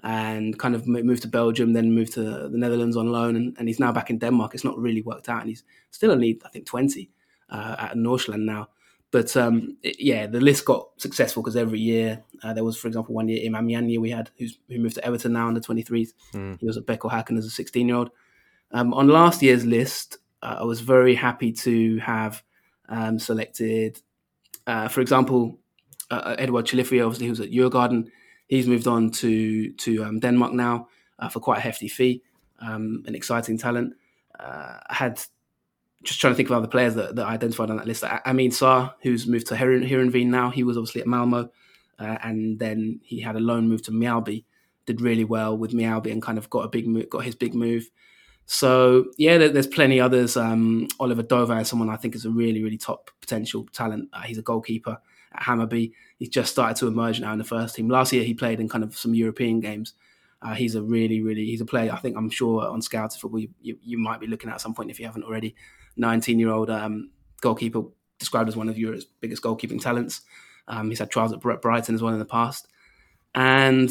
and 0.02 0.58
kind 0.58 0.75
of 0.75 0.87
moved 0.87 1.23
to 1.23 1.29
Belgium, 1.29 1.73
then 1.73 1.93
moved 1.93 2.12
to 2.12 2.23
the 2.23 2.58
Netherlands 2.58 2.96
on 2.96 3.11
loan, 3.11 3.35
and, 3.35 3.56
and 3.58 3.67
he's 3.67 3.81
now 3.81 3.90
back 3.90 4.11
in 4.11 4.19
Denmark. 4.19 4.55
It's 4.55 4.64
not 4.64 4.79
really 4.79 5.02
worked 5.02 5.29
out, 5.29 5.40
and 5.40 5.49
he's 5.49 5.64
still 5.90 6.12
only 6.12 6.40
I 6.44 6.49
think 6.50 6.67
twenty 6.67 7.11
uh, 7.50 7.76
at 7.79 7.94
Nordsjælland 7.94 8.44
now. 8.44 8.69
But 9.11 9.35
um, 9.37 9.76
it, 9.82 9.96
yeah, 9.99 10.26
the 10.26 10.40
list 10.40 10.67
got 10.67 10.88
successful 10.99 11.43
because 11.43 11.56
every 11.56 11.81
year 11.81 12.23
uh, 12.43 12.52
there 12.52 12.64
was, 12.64 12.76
for 12.76 12.88
example, 12.88 13.14
one 13.14 13.29
year 13.29 13.44
Imam 13.46 13.69
Yanya 13.69 13.99
we 13.99 14.11
had 14.11 14.31
who's 14.38 14.58
who 14.69 14.79
moved 14.79 14.96
to 14.96 15.05
Everton 15.05 15.32
now 15.32 15.49
under 15.49 15.61
23s. 15.61 16.11
Mm. 16.35 16.61
He 16.61 16.67
was 16.67 16.76
at 16.76 16.85
BK 16.87 17.11
Häcken 17.11 17.38
as 17.38 17.46
a 17.46 17.50
16 17.50 17.88
year 17.88 17.96
old. 17.96 18.11
Um, 18.70 18.93
on 18.94 19.09
last 19.09 19.43
year's 19.43 19.65
list, 19.65 20.19
uh, 20.43 20.56
I 20.61 20.65
was 20.65 20.81
very 20.81 21.15
happy 21.15 21.53
to 21.53 21.99
have 21.99 22.43
um, 22.88 23.19
selected, 23.19 24.00
uh, 24.67 24.88
for 24.88 25.00
example, 25.00 25.59
uh, 26.11 26.15
uh 26.15 26.37
Edward 26.38 26.67
Chilufya, 26.67 27.05
obviously, 27.05 27.26
who's 27.26 27.41
at 27.41 27.50
Djurgården. 27.50 28.09
He's 28.47 28.67
moved 28.67 28.87
on 28.87 29.11
to 29.12 29.73
to 29.73 30.05
um, 30.05 30.20
Denmark 30.20 30.53
now 30.53 30.88
uh, 31.19 31.29
for 31.29 31.41
quite 31.41 31.59
a 31.59 31.62
hefty 31.62 31.88
fee, 31.88 32.23
um, 32.61 33.03
an 33.06 33.15
exciting 33.15 33.59
talent. 33.59 33.94
Uh, 34.38 34.79
I 34.88 34.94
had 34.94 35.21
just 36.05 36.21
trying 36.21 36.32
to 36.32 36.37
think 36.37 36.49
of 36.49 36.56
other 36.56 36.69
players 36.69 36.94
that, 36.94 37.17
that 37.17 37.26
I 37.26 37.35
identified 37.35 37.71
on 37.71 37.76
that 37.76 37.87
list. 37.87 38.05
I, 38.05 38.21
Amin 38.25 38.50
Sarr, 38.50 38.94
who's 39.03 39.26
moved 39.26 39.49
to 39.49 39.55
Heerenveen 39.55 40.26
now. 40.26 40.50
He 40.50 40.62
was 40.62 40.79
obviously 40.79 41.00
at 41.00 41.06
Malmo, 41.06 41.50
and 41.99 42.59
then 42.59 43.00
he 43.03 43.21
had 43.21 43.37
a 43.37 43.41
loan 43.41 43.69
move 43.69 43.82
to 43.82 43.91
Mjällby. 43.91 44.44
Did 44.87 45.03
really 45.03 45.25
well 45.25 45.59
with 45.59 45.73
Mjällby 45.73 46.11
and 46.11 46.23
kind 46.23 46.38
of 46.38 46.49
got 46.49 46.64
a 46.64 46.69
big 46.69 46.87
move, 46.87 47.11
got 47.11 47.25
his 47.25 47.35
big 47.35 47.55
move. 47.55 47.91
So 48.50 49.05
yeah, 49.19 49.37
there's 49.37 49.67
plenty 49.67 50.00
others. 50.00 50.35
Um, 50.35 50.89
Oliver 50.99 51.23
Dovin 51.23 51.61
is 51.61 51.69
someone 51.69 51.91
I 51.91 51.97
think 51.97 52.15
is 52.15 52.25
a 52.25 52.31
really, 52.31 52.65
really 52.65 52.79
top 52.79 53.11
potential 53.21 53.67
talent. 53.75 54.09
Uh, 54.11 54.23
he's 54.23 54.39
a 54.39 54.43
goalkeeper 54.43 54.97
at 55.35 55.43
Hammarby. 55.43 55.93
He's 56.17 56.31
just 56.31 56.50
started 56.50 56.75
to 56.79 56.87
emerge 56.87 57.21
now 57.21 57.31
in 57.33 57.39
the 57.39 57.45
first 57.45 57.77
team. 57.77 57.91
Last 57.91 58.11
year 58.11 58.25
he 58.25 58.33
played 58.33 58.59
in 58.59 58.67
kind 58.67 58.83
of 58.83 58.97
some 58.97 59.15
European 59.15 59.61
games. 59.61 59.93
Uh, 60.41 60.55
he's 60.55 60.77
a 60.77 60.83
really, 60.83 61.21
really 61.21 61.45
he's 61.45 61.61
a 61.61 61.67
player. 61.67 61.93
I 61.93 61.99
think 61.99 62.17
I'm 62.17 62.31
sure 62.31 62.67
on 62.67 62.81
Scouts 62.81 63.17
football 63.17 63.41
you, 63.41 63.50
you, 63.61 63.77
you, 63.83 63.99
might 63.99 64.19
be 64.19 64.27
looking 64.27 64.49
at 64.49 64.62
some 64.62 64.73
point 64.73 64.91
if 64.91 64.99
you 64.99 65.05
haven't 65.05 65.25
already. 65.25 65.55
19 65.99 66.39
year 66.39 66.50
old 66.50 66.71
um, 66.71 67.11
goalkeeper 67.43 67.83
described 68.19 68.49
as 68.49 68.56
one 68.56 68.71
of 68.71 68.79
Europe's 68.79 69.05
biggest 69.21 69.43
goalkeeping 69.43 69.83
talents. 69.83 70.23
Um, 70.69 70.89
he's 70.89 71.00
had 71.00 71.11
trials 71.11 71.35
at 71.35 71.41
Brighton 71.41 71.95
as 71.95 72.00
well 72.00 72.15
in 72.15 72.19
the 72.19 72.25
past, 72.25 72.67
and 73.35 73.91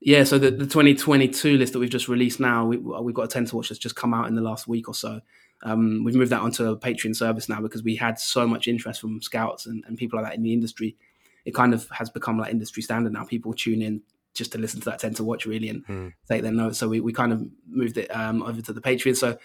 yeah, 0.00 0.24
so 0.24 0.38
the, 0.38 0.50
the 0.50 0.66
2022 0.66 1.56
list 1.56 1.72
that 1.72 1.78
we've 1.78 1.90
just 1.90 2.08
released 2.08 2.38
now, 2.38 2.66
we, 2.66 2.76
we've 2.76 3.14
got 3.14 3.22
a 3.22 3.28
10 3.28 3.46
to 3.46 3.56
watch 3.56 3.70
that's 3.70 3.78
just 3.78 3.96
come 3.96 4.12
out 4.12 4.28
in 4.28 4.34
the 4.34 4.42
last 4.42 4.68
week 4.68 4.88
or 4.88 4.94
so. 4.94 5.20
Um, 5.62 6.04
we've 6.04 6.14
moved 6.14 6.32
that 6.32 6.42
onto 6.42 6.68
a 6.68 6.78
Patreon 6.78 7.16
service 7.16 7.48
now 7.48 7.60
because 7.60 7.82
we 7.82 7.96
had 7.96 8.18
so 8.18 8.46
much 8.46 8.68
interest 8.68 9.00
from 9.00 9.22
scouts 9.22 9.66
and, 9.66 9.82
and 9.86 9.96
people 9.96 10.20
like 10.20 10.28
that 10.30 10.36
in 10.36 10.42
the 10.42 10.52
industry. 10.52 10.96
It 11.44 11.54
kind 11.54 11.72
of 11.72 11.88
has 11.90 12.10
become 12.10 12.38
like 12.38 12.50
industry 12.50 12.82
standard 12.82 13.12
now. 13.12 13.24
People 13.24 13.54
tune 13.54 13.80
in 13.80 14.02
just 14.34 14.52
to 14.52 14.58
listen 14.58 14.80
to 14.80 14.90
that 14.90 14.98
10 14.98 15.14
to 15.14 15.24
watch 15.24 15.46
really 15.46 15.70
and 15.70 15.86
mm. 15.86 16.12
take 16.28 16.42
their 16.42 16.52
notes. 16.52 16.78
So 16.78 16.88
we, 16.88 17.00
we 17.00 17.12
kind 17.12 17.32
of 17.32 17.42
moved 17.66 17.96
it 17.96 18.14
um, 18.14 18.42
over 18.42 18.60
to 18.60 18.72
the 18.72 18.82
Patreon. 18.82 19.16
So 19.16 19.38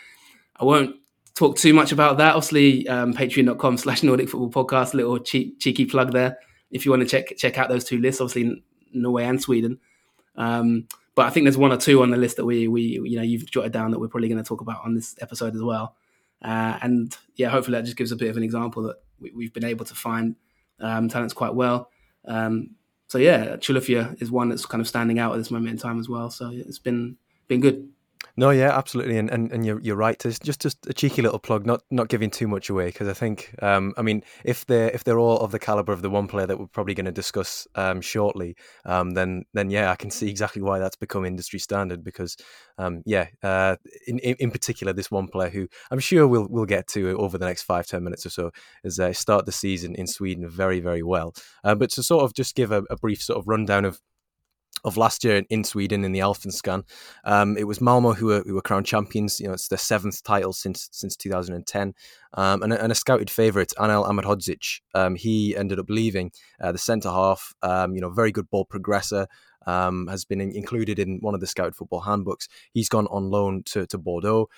I 0.57 0.65
won't 0.65 0.97
talk 1.33 1.57
too 1.57 1.73
much 1.73 1.93
about 1.93 2.17
that. 2.17 2.35
Obviously, 2.35 2.87
um, 2.89 3.13
patreon.com 3.13 3.77
slash 3.77 4.03
Nordic 4.03 4.29
Football 4.29 4.65
Podcast, 4.65 4.93
little 4.93 5.17
cheek, 5.17 5.59
cheeky 5.59 5.85
plug 5.85 6.11
there. 6.11 6.37
If 6.71 6.85
you 6.85 6.91
want 6.91 7.03
to 7.03 7.07
check 7.07 7.35
check 7.37 7.57
out 7.57 7.69
those 7.69 7.83
two 7.83 7.99
lists, 7.99 8.21
obviously 8.21 8.63
Norway 8.93 9.25
and 9.25 9.41
Sweden. 9.41 9.79
Um, 10.35 10.87
but 11.15 11.25
I 11.25 11.29
think 11.29 11.45
there's 11.45 11.57
one 11.57 11.71
or 11.71 11.77
two 11.77 12.01
on 12.01 12.09
the 12.09 12.17
list 12.17 12.37
that 12.37 12.45
we 12.45 12.67
we 12.67 12.81
you 12.81 13.17
know 13.17 13.23
you've 13.23 13.49
jotted 13.49 13.71
down 13.71 13.91
that 13.91 13.99
we're 13.99 14.07
probably 14.07 14.29
going 14.29 14.41
to 14.41 14.47
talk 14.47 14.61
about 14.61 14.83
on 14.85 14.95
this 14.95 15.15
episode 15.21 15.55
as 15.55 15.61
well. 15.61 15.95
Uh, 16.41 16.77
and 16.81 17.17
yeah, 17.35 17.49
hopefully 17.49 17.77
that 17.77 17.85
just 17.85 17.97
gives 17.97 18.11
a 18.11 18.15
bit 18.15 18.29
of 18.29 18.37
an 18.37 18.43
example 18.43 18.83
that 18.83 18.95
we, 19.19 19.45
have 19.45 19.53
been 19.53 19.65
able 19.65 19.85
to 19.85 19.93
find 19.93 20.35
um, 20.79 21.07
talents 21.07 21.33
quite 21.33 21.53
well. 21.53 21.91
Um, 22.25 22.71
so 23.07 23.17
yeah, 23.17 23.57
Chilufya 23.57 24.19
is 24.21 24.31
one 24.31 24.49
that's 24.49 24.65
kind 24.65 24.81
of 24.81 24.87
standing 24.87 25.19
out 25.19 25.33
at 25.33 25.37
this 25.37 25.51
moment 25.51 25.71
in 25.71 25.77
time 25.77 25.99
as 25.99 26.09
well. 26.09 26.31
So 26.31 26.49
it's 26.51 26.79
been 26.79 27.17
been 27.47 27.59
good. 27.59 27.89
No, 28.41 28.49
yeah, 28.49 28.75
absolutely, 28.75 29.19
and 29.19 29.29
and, 29.29 29.51
and 29.51 29.63
you're 29.63 29.79
you're 29.81 29.95
right. 29.95 30.19
Just 30.19 30.41
just 30.41 30.87
a 30.87 30.93
cheeky 30.93 31.21
little 31.21 31.37
plug, 31.37 31.63
not 31.67 31.83
not 31.91 32.09
giving 32.09 32.31
too 32.31 32.47
much 32.47 32.71
away, 32.71 32.87
because 32.87 33.07
I 33.07 33.13
think, 33.13 33.53
um, 33.61 33.93
I 33.97 34.01
mean, 34.01 34.23
if 34.43 34.65
they're 34.65 34.89
if 34.89 35.03
they're 35.03 35.19
all 35.19 35.37
of 35.41 35.51
the 35.51 35.59
caliber 35.59 35.93
of 35.93 36.01
the 36.01 36.09
one 36.09 36.27
player 36.27 36.47
that 36.47 36.59
we're 36.59 36.65
probably 36.65 36.95
going 36.95 37.05
to 37.05 37.11
discuss 37.11 37.67
um, 37.75 38.01
shortly, 38.01 38.55
um, 38.83 39.11
then 39.11 39.43
then 39.53 39.69
yeah, 39.69 39.91
I 39.91 39.95
can 39.95 40.09
see 40.09 40.27
exactly 40.27 40.63
why 40.63 40.79
that's 40.79 40.95
become 40.95 41.23
industry 41.23 41.59
standard. 41.59 42.03
Because, 42.03 42.35
um, 42.79 43.03
yeah, 43.05 43.27
uh, 43.43 43.75
in, 44.07 44.17
in, 44.19 44.35
in 44.39 44.49
particular, 44.49 44.91
this 44.91 45.11
one 45.11 45.27
player 45.27 45.51
who 45.51 45.67
I'm 45.91 45.99
sure 45.99 46.27
we'll 46.27 46.47
we'll 46.49 46.65
get 46.65 46.87
to 46.95 47.15
over 47.19 47.37
the 47.37 47.45
next 47.45 47.61
five 47.61 47.85
ten 47.85 48.03
minutes 48.03 48.25
or 48.25 48.31
so 48.31 48.49
is 48.83 48.99
uh, 48.99 49.13
start 49.13 49.45
the 49.45 49.51
season 49.51 49.93
in 49.93 50.07
Sweden 50.07 50.49
very 50.49 50.79
very 50.79 51.03
well. 51.03 51.35
Uh, 51.63 51.75
but 51.75 51.91
to 51.91 52.01
sort 52.01 52.23
of 52.23 52.33
just 52.33 52.55
give 52.55 52.71
a, 52.71 52.81
a 52.89 52.97
brief 52.97 53.21
sort 53.21 53.37
of 53.37 53.47
rundown 53.47 53.85
of 53.85 54.01
of 54.83 54.97
last 54.97 55.23
year 55.23 55.43
in 55.49 55.63
Sweden 55.63 56.03
in 56.03 56.11
the 56.11 56.19
Allsvenskan. 56.19 56.83
Um, 57.23 57.57
it 57.57 57.65
was 57.65 57.81
Malmo 57.81 58.13
who 58.13 58.27
were, 58.27 58.41
who 58.41 58.53
were 58.53 58.61
crowned 58.61 58.85
champions. 58.85 59.39
You 59.39 59.47
know, 59.47 59.53
it's 59.53 59.67
their 59.67 59.77
seventh 59.77 60.23
title 60.23 60.53
since 60.53 60.89
since 60.91 61.15
2010. 61.15 61.93
Um, 62.33 62.63
and, 62.63 62.73
and, 62.73 62.91
a 62.91 62.95
scouted 62.95 63.29
favourite, 63.29 63.73
Anel 63.77 64.07
Ahmedhodzic, 64.07 64.79
um, 64.95 65.15
he 65.15 65.55
ended 65.55 65.79
up 65.79 65.89
leaving 65.89 66.31
uh, 66.61 66.71
the 66.71 66.77
centre 66.77 67.09
half. 67.09 67.53
Um, 67.61 67.93
you 67.93 68.01
know, 68.01 68.09
very 68.09 68.31
good 68.31 68.49
ball 68.49 68.65
progressor. 68.65 69.27
Um, 69.67 70.07
has 70.07 70.25
been 70.25 70.41
in, 70.41 70.51
included 70.55 70.97
in 70.97 71.19
one 71.19 71.35
of 71.35 71.39
the 71.39 71.45
scouted 71.45 71.75
football 71.75 71.99
handbooks. 71.99 72.47
He's 72.73 72.89
gone 72.89 73.05
on 73.11 73.29
loan 73.29 73.61
to, 73.67 73.85
to 73.85 73.97
Bordeaux 73.99 74.49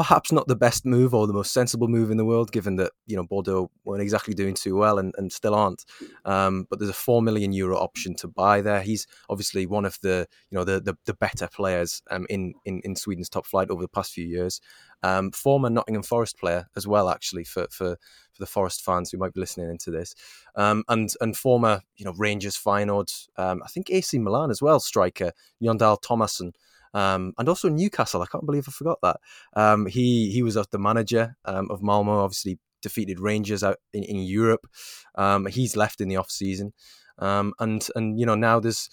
perhaps 0.00 0.32
not 0.32 0.48
the 0.48 0.56
best 0.56 0.86
move 0.86 1.12
or 1.12 1.26
the 1.26 1.32
most 1.34 1.52
sensible 1.52 1.86
move 1.86 2.10
in 2.10 2.16
the 2.16 2.24
world, 2.24 2.50
given 2.52 2.76
that 2.76 2.90
you 3.06 3.14
know 3.14 3.22
Bordeaux 3.22 3.70
weren't 3.84 4.00
exactly 4.00 4.32
doing 4.32 4.54
too 4.54 4.74
well 4.74 4.98
and, 4.98 5.14
and 5.18 5.30
still 5.30 5.54
aren't. 5.54 5.84
Um, 6.24 6.66
but 6.70 6.78
there's 6.78 6.88
a 6.90 6.94
four 6.94 7.20
million 7.20 7.52
euro 7.52 7.76
option 7.76 8.14
to 8.14 8.26
buy 8.26 8.62
there. 8.62 8.80
He's 8.80 9.06
obviously 9.28 9.66
one 9.66 9.84
of 9.84 9.98
the 10.00 10.26
you 10.50 10.56
know 10.56 10.64
the 10.64 10.80
the, 10.80 10.96
the 11.04 11.12
better 11.12 11.48
players 11.48 12.00
um, 12.10 12.26
in, 12.30 12.54
in 12.64 12.80
in 12.82 12.96
Sweden's 12.96 13.28
top 13.28 13.44
flight 13.44 13.68
over 13.68 13.82
the 13.82 13.88
past 13.88 14.14
few 14.14 14.24
years. 14.24 14.62
Um, 15.02 15.32
former 15.32 15.68
Nottingham 15.68 16.02
Forest 16.02 16.38
player 16.38 16.64
as 16.78 16.86
well, 16.86 17.10
actually 17.10 17.44
for 17.44 17.66
for 17.70 17.98
for 18.32 18.38
the 18.38 18.46
Forest 18.46 18.82
fans 18.82 19.10
who 19.10 19.18
might 19.18 19.34
be 19.34 19.40
listening 19.40 19.68
into 19.68 19.90
this, 19.90 20.14
um, 20.56 20.82
and 20.88 21.12
and 21.20 21.36
former 21.36 21.82
you 21.98 22.06
know 22.06 22.14
Rangers 22.16 22.56
Feyenoord, 22.56 23.28
um, 23.36 23.62
I 23.62 23.68
think 23.68 23.90
AC 23.90 24.18
Milan 24.18 24.50
as 24.50 24.62
well 24.62 24.80
striker 24.80 25.32
Jon 25.62 25.76
Dahl 25.76 25.98
Tomasson. 25.98 26.52
Um, 26.92 27.32
and 27.38 27.48
also 27.48 27.68
Newcastle. 27.68 28.22
I 28.22 28.26
can't 28.26 28.46
believe 28.46 28.66
I 28.68 28.72
forgot 28.72 28.98
that. 29.02 29.20
Um, 29.54 29.86
he 29.86 30.30
he 30.30 30.42
was 30.42 30.56
the 30.70 30.78
manager 30.78 31.36
um, 31.44 31.70
of 31.70 31.82
Malmo. 31.82 32.20
Obviously 32.20 32.58
defeated 32.82 33.20
Rangers 33.20 33.62
out 33.62 33.76
in, 33.92 34.02
in 34.02 34.16
Europe. 34.16 34.66
Um, 35.14 35.46
he's 35.46 35.76
left 35.76 36.00
in 36.00 36.08
the 36.08 36.16
off 36.16 36.30
season, 36.30 36.72
um, 37.18 37.54
and 37.58 37.86
and 37.94 38.18
you 38.18 38.26
know 38.26 38.34
now 38.34 38.60
there's 38.60 38.88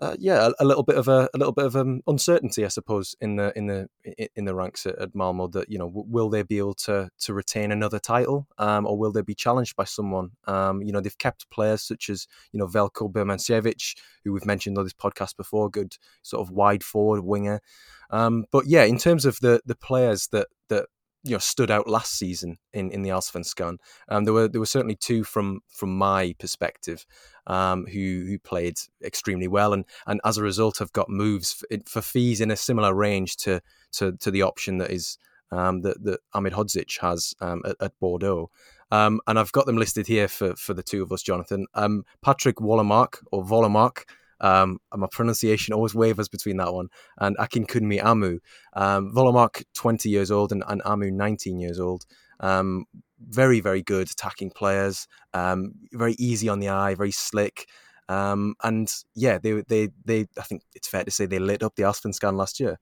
uh, 0.00 0.16
yeah, 0.18 0.48
a, 0.48 0.62
a, 0.62 0.64
little 0.64 0.82
bit 0.82 0.96
of 0.96 1.08
a, 1.08 1.28
a 1.34 1.38
little 1.38 1.52
bit 1.52 1.66
of 1.66 1.76
um, 1.76 2.00
uncertainty, 2.06 2.64
I 2.64 2.68
suppose, 2.68 3.14
in 3.20 3.36
the 3.36 3.52
in 3.56 3.66
the 3.66 3.88
in 4.34 4.46
the 4.46 4.54
ranks 4.54 4.86
at, 4.86 4.98
at 4.98 5.14
Malmo. 5.14 5.46
That 5.48 5.70
you 5.70 5.78
know, 5.78 5.88
w- 5.88 6.06
will 6.08 6.30
they 6.30 6.42
be 6.42 6.56
able 6.56 6.74
to 6.74 7.10
to 7.18 7.34
retain 7.34 7.70
another 7.70 7.98
title, 7.98 8.48
um, 8.56 8.86
or 8.86 8.96
will 8.96 9.12
they 9.12 9.20
be 9.20 9.34
challenged 9.34 9.76
by 9.76 9.84
someone? 9.84 10.30
Um, 10.46 10.82
you 10.82 10.90
know, 10.90 11.00
they've 11.00 11.18
kept 11.18 11.50
players 11.50 11.82
such 11.82 12.08
as 12.08 12.26
you 12.52 12.58
know 12.58 12.66
Veljko 12.66 13.12
Birmančević, 13.12 13.96
who 14.24 14.32
we've 14.32 14.46
mentioned 14.46 14.78
on 14.78 14.84
this 14.84 14.94
podcast 14.94 15.36
before, 15.36 15.68
good 15.68 15.96
sort 16.22 16.40
of 16.40 16.50
wide 16.50 16.82
forward 16.82 17.20
winger. 17.20 17.60
Um, 18.08 18.46
but 18.50 18.66
yeah, 18.66 18.84
in 18.84 18.96
terms 18.96 19.26
of 19.26 19.38
the 19.40 19.60
the 19.66 19.76
players 19.76 20.28
that 20.28 20.48
that 20.70 20.86
you 21.22 21.32
know 21.32 21.38
stood 21.38 21.70
out 21.70 21.88
last 21.88 22.14
season 22.14 22.58
in, 22.72 22.90
in 22.90 23.02
the 23.02 23.10
Allsvenskan. 23.10 23.76
Um, 24.08 24.24
there 24.24 24.34
were 24.34 24.48
there 24.48 24.60
were 24.60 24.66
certainly 24.66 24.96
two 24.96 25.24
from 25.24 25.60
from 25.68 25.96
my 25.96 26.34
perspective 26.38 27.04
um, 27.46 27.86
who 27.86 28.24
who 28.26 28.38
played 28.38 28.78
extremely 29.04 29.48
well 29.48 29.72
and 29.72 29.84
and 30.06 30.20
as 30.24 30.38
a 30.38 30.42
result 30.42 30.78
have 30.78 30.92
got 30.92 31.08
moves 31.08 31.62
for, 31.86 32.02
fees 32.02 32.40
in 32.40 32.50
a 32.50 32.56
similar 32.56 32.94
range 32.94 33.36
to 33.38 33.60
to, 33.92 34.12
to 34.12 34.30
the 34.30 34.42
option 34.42 34.78
that 34.78 34.90
is 34.90 35.18
um, 35.52 35.82
that 35.82 36.02
that 36.04 36.20
Ahmedhodzic 36.34 37.00
has 37.00 37.34
um, 37.40 37.62
at, 37.64 37.76
at, 37.80 37.98
Bordeaux. 38.00 38.50
Um, 38.92 39.20
and 39.26 39.38
I've 39.38 39.52
got 39.52 39.66
them 39.66 39.76
listed 39.76 40.06
here 40.06 40.26
for, 40.26 40.56
for 40.56 40.74
the 40.74 40.82
two 40.82 41.02
of 41.02 41.12
us, 41.12 41.22
Jonathan. 41.22 41.66
Um, 41.74 42.04
Patrik 42.24 42.54
Wålemark 42.54 43.18
or 43.30 43.44
Wålemark, 43.44 44.04
um, 44.40 44.78
my 44.94 45.06
pronunciation 45.10 45.74
always 45.74 45.94
wavers 45.94 46.28
between 46.28 46.56
that 46.56 46.72
one 46.72 46.88
and 47.18 47.36
Akinkunmi 47.38 48.02
Amoo. 48.02 48.38
Um, 48.74 49.12
Wålemark, 49.14 49.62
20 49.74 50.08
years 50.08 50.30
old, 50.30 50.52
and, 50.52 50.64
and 50.68 50.82
Amoo, 50.82 51.12
19 51.12 51.60
years 51.60 51.78
old. 51.78 52.06
Um, 52.40 52.86
very, 53.20 53.60
very 53.60 53.82
good 53.82 54.10
attacking 54.10 54.50
players. 54.50 55.06
Um, 55.34 55.72
very 55.92 56.14
easy 56.18 56.48
on 56.48 56.60
the 56.60 56.70
eye, 56.70 56.94
very 56.94 57.10
slick. 57.10 57.68
Um, 58.08 58.54
and 58.64 58.90
yeah, 59.14 59.38
they, 59.38 59.62
they, 59.68 59.90
they. 60.04 60.26
I 60.38 60.42
think 60.42 60.62
it's 60.74 60.88
fair 60.88 61.04
to 61.04 61.10
say 61.10 61.26
they 61.26 61.38
lit 61.38 61.62
up 61.62 61.76
the 61.76 61.84
Allsvenskan 61.84 62.34
last 62.34 62.58
year. 62.58 62.80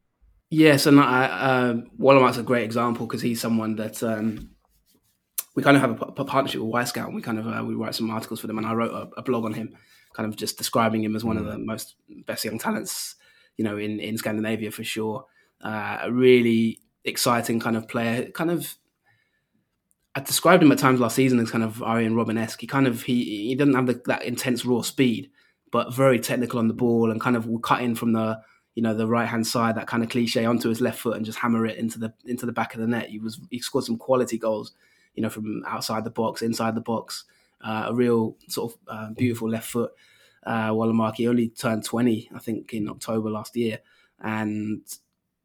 Yes, 0.50 0.86
and 0.86 0.98
I, 0.98 1.24
uh, 1.26 1.74
a 2.38 2.42
great 2.42 2.64
example 2.64 3.06
because 3.06 3.20
he's 3.20 3.40
someone 3.40 3.76
that 3.76 4.02
um, 4.02 4.50
we 5.54 5.62
kind 5.62 5.76
of 5.76 5.82
have 5.82 6.00
a, 6.00 6.24
partnership 6.24 6.62
with 6.62 6.72
Wyscout. 6.72 7.06
And 7.06 7.14
we 7.14 7.20
kind 7.20 7.38
of 7.38 7.46
uh, 7.46 7.62
we 7.62 7.74
write 7.74 7.94
some 7.94 8.10
articles 8.10 8.40
for 8.40 8.46
them, 8.46 8.56
and 8.56 8.66
I 8.66 8.72
wrote 8.72 8.92
a, 8.92 9.20
a 9.20 9.22
blog 9.22 9.44
on 9.44 9.52
him 9.52 9.76
kind 10.18 10.28
of 10.28 10.36
just 10.36 10.58
describing 10.58 11.04
him 11.04 11.14
as 11.14 11.22
one 11.22 11.36
mm. 11.36 11.40
of 11.40 11.46
the 11.46 11.58
most 11.58 11.94
best 12.26 12.44
young 12.44 12.58
talents, 12.58 13.14
you 13.56 13.64
know, 13.64 13.78
in, 13.78 14.00
in 14.00 14.18
Scandinavia 14.18 14.72
for 14.72 14.82
sure. 14.82 15.24
Uh, 15.62 15.98
a 16.02 16.12
really 16.12 16.80
exciting 17.04 17.60
kind 17.60 17.76
of 17.76 17.86
player, 17.86 18.28
kind 18.32 18.50
of. 18.50 18.74
I 20.16 20.20
described 20.20 20.60
him 20.60 20.72
at 20.72 20.78
times 20.78 20.98
last 20.98 21.14
season 21.14 21.38
as 21.38 21.52
kind 21.52 21.62
of 21.62 21.80
Arjen 21.84 22.16
Robben-esque. 22.16 22.60
He 22.60 22.66
kind 22.66 22.88
of 22.88 23.02
he 23.02 23.46
he 23.46 23.54
doesn't 23.54 23.74
have 23.74 23.86
the, 23.86 24.02
that 24.06 24.24
intense 24.24 24.64
raw 24.64 24.82
speed, 24.82 25.30
but 25.70 25.94
very 25.94 26.18
technical 26.18 26.58
on 26.58 26.66
the 26.66 26.74
ball 26.74 27.12
and 27.12 27.20
kind 27.20 27.36
of 27.36 27.46
will 27.46 27.60
cut 27.60 27.80
in 27.80 27.94
from 27.94 28.12
the 28.12 28.40
you 28.74 28.82
know 28.82 28.94
the 28.94 29.06
right 29.06 29.28
hand 29.28 29.46
side, 29.46 29.76
that 29.76 29.86
kind 29.86 30.02
of 30.02 30.08
cliche 30.08 30.44
onto 30.44 30.68
his 30.68 30.80
left 30.80 30.98
foot 30.98 31.16
and 31.16 31.24
just 31.24 31.38
hammer 31.38 31.64
it 31.64 31.78
into 31.78 32.00
the 32.00 32.12
into 32.26 32.44
the 32.44 32.52
back 32.52 32.74
of 32.74 32.80
the 32.80 32.88
net. 32.88 33.10
He 33.10 33.20
was 33.20 33.40
he 33.50 33.60
scored 33.60 33.84
some 33.84 33.98
quality 33.98 34.36
goals, 34.36 34.72
you 35.14 35.22
know, 35.22 35.30
from 35.30 35.62
outside 35.64 36.02
the 36.02 36.10
box, 36.10 36.42
inside 36.42 36.74
the 36.74 36.80
box. 36.80 37.24
Uh, 37.60 37.86
a 37.88 37.94
real 37.94 38.36
sort 38.48 38.72
of 38.72 38.78
uh, 38.88 39.10
beautiful 39.14 39.48
left 39.50 39.68
foot 39.70 39.90
uh, 40.44 40.70
Wålemark. 40.70 41.26
only 41.28 41.48
turned 41.48 41.84
20, 41.84 42.30
I 42.34 42.38
think, 42.38 42.72
in 42.72 42.88
October 42.88 43.30
last 43.30 43.56
year. 43.56 43.78
And 44.20 44.82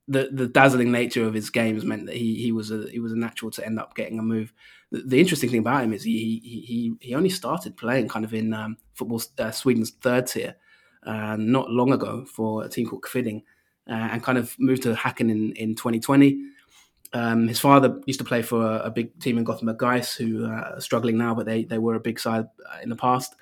the 0.08 0.30
the 0.34 0.48
dazzling 0.48 0.92
nature 0.92 1.26
of 1.26 1.34
his 1.34 1.50
games 1.50 1.86
meant 1.86 2.08
that 2.08 2.16
he 2.16 2.36
he 2.36 2.52
was 2.52 2.72
a 2.72 2.88
he 2.90 3.00
was 3.00 3.14
a 3.14 3.18
natural 3.18 3.52
to 3.52 3.66
end 3.66 3.80
up 3.80 3.96
getting 3.96 4.20
a 4.20 4.24
move. 4.24 4.54
The, 4.92 5.02
the 5.02 5.20
interesting 5.20 5.50
thing 5.50 5.60
about 5.60 5.84
him 5.84 5.94
is 5.94 6.04
he 6.04 6.42
he 6.44 6.94
he 7.00 7.16
only 7.16 7.30
started 7.30 7.78
playing 7.78 8.10
kind 8.10 8.26
of 8.26 8.34
in 8.34 8.54
um, 8.54 8.78
football 8.96 9.22
uh, 9.40 9.52
Sweden's 9.52 9.92
third 9.92 10.28
tier 10.28 10.56
uh, 11.06 11.38
not 11.40 11.70
long 11.70 11.94
ago 11.94 12.26
for 12.26 12.66
a 12.66 12.70
team 12.70 12.88
called 12.88 13.04
Qviding, 13.04 13.44
uh, 13.90 14.10
and 14.12 14.24
kind 14.24 14.38
of 14.38 14.56
moved 14.60 14.84
to 14.84 14.94
Häcken 14.94 15.32
in 15.32 15.54
in 15.54 15.76
2020. 15.76 16.50
Um, 17.14 17.48
his 17.48 17.60
father 17.60 18.02
used 18.06 18.20
to 18.20 18.26
play 18.26 18.42
for 18.42 18.66
a, 18.66 18.86
a 18.86 18.92
big 18.92 19.20
team 19.20 19.38
in 19.38 19.44
Gothenburg 19.44 19.78
GAIS, 19.78 20.16
who 20.16 20.46
uh, 20.46 20.74
are 20.76 20.82
struggling 20.82 21.18
now, 21.18 21.36
but 21.36 21.46
they 21.46 21.64
they 21.64 21.78
were 21.78 21.96
a 21.96 22.00
big 22.00 22.20
side 22.20 22.46
uh, 22.72 22.80
in 22.82 22.90
the 22.90 22.96
past, 22.96 23.36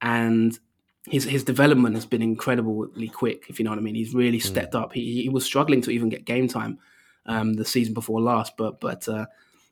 and 0.00 0.58
his 1.06 1.24
his 1.24 1.44
development 1.44 1.94
has 1.94 2.06
been 2.06 2.22
incredibly 2.22 3.08
quick. 3.08 3.46
If 3.48 3.58
you 3.58 3.64
know 3.64 3.70
what 3.70 3.78
I 3.78 3.82
mean, 3.82 3.94
he's 3.94 4.14
really 4.14 4.38
mm. 4.38 4.42
stepped 4.42 4.74
mm. 4.74 4.82
up. 4.82 4.92
He 4.92 5.22
he 5.22 5.28
was 5.28 5.44
struggling 5.44 5.80
to 5.82 5.90
even 5.90 6.08
get 6.08 6.24
game 6.24 6.48
time 6.48 6.78
um, 7.26 7.54
the 7.54 7.64
season 7.64 7.94
before 7.94 8.20
last, 8.20 8.56
but 8.56 8.80
but 8.80 9.06
uh, 9.08 9.26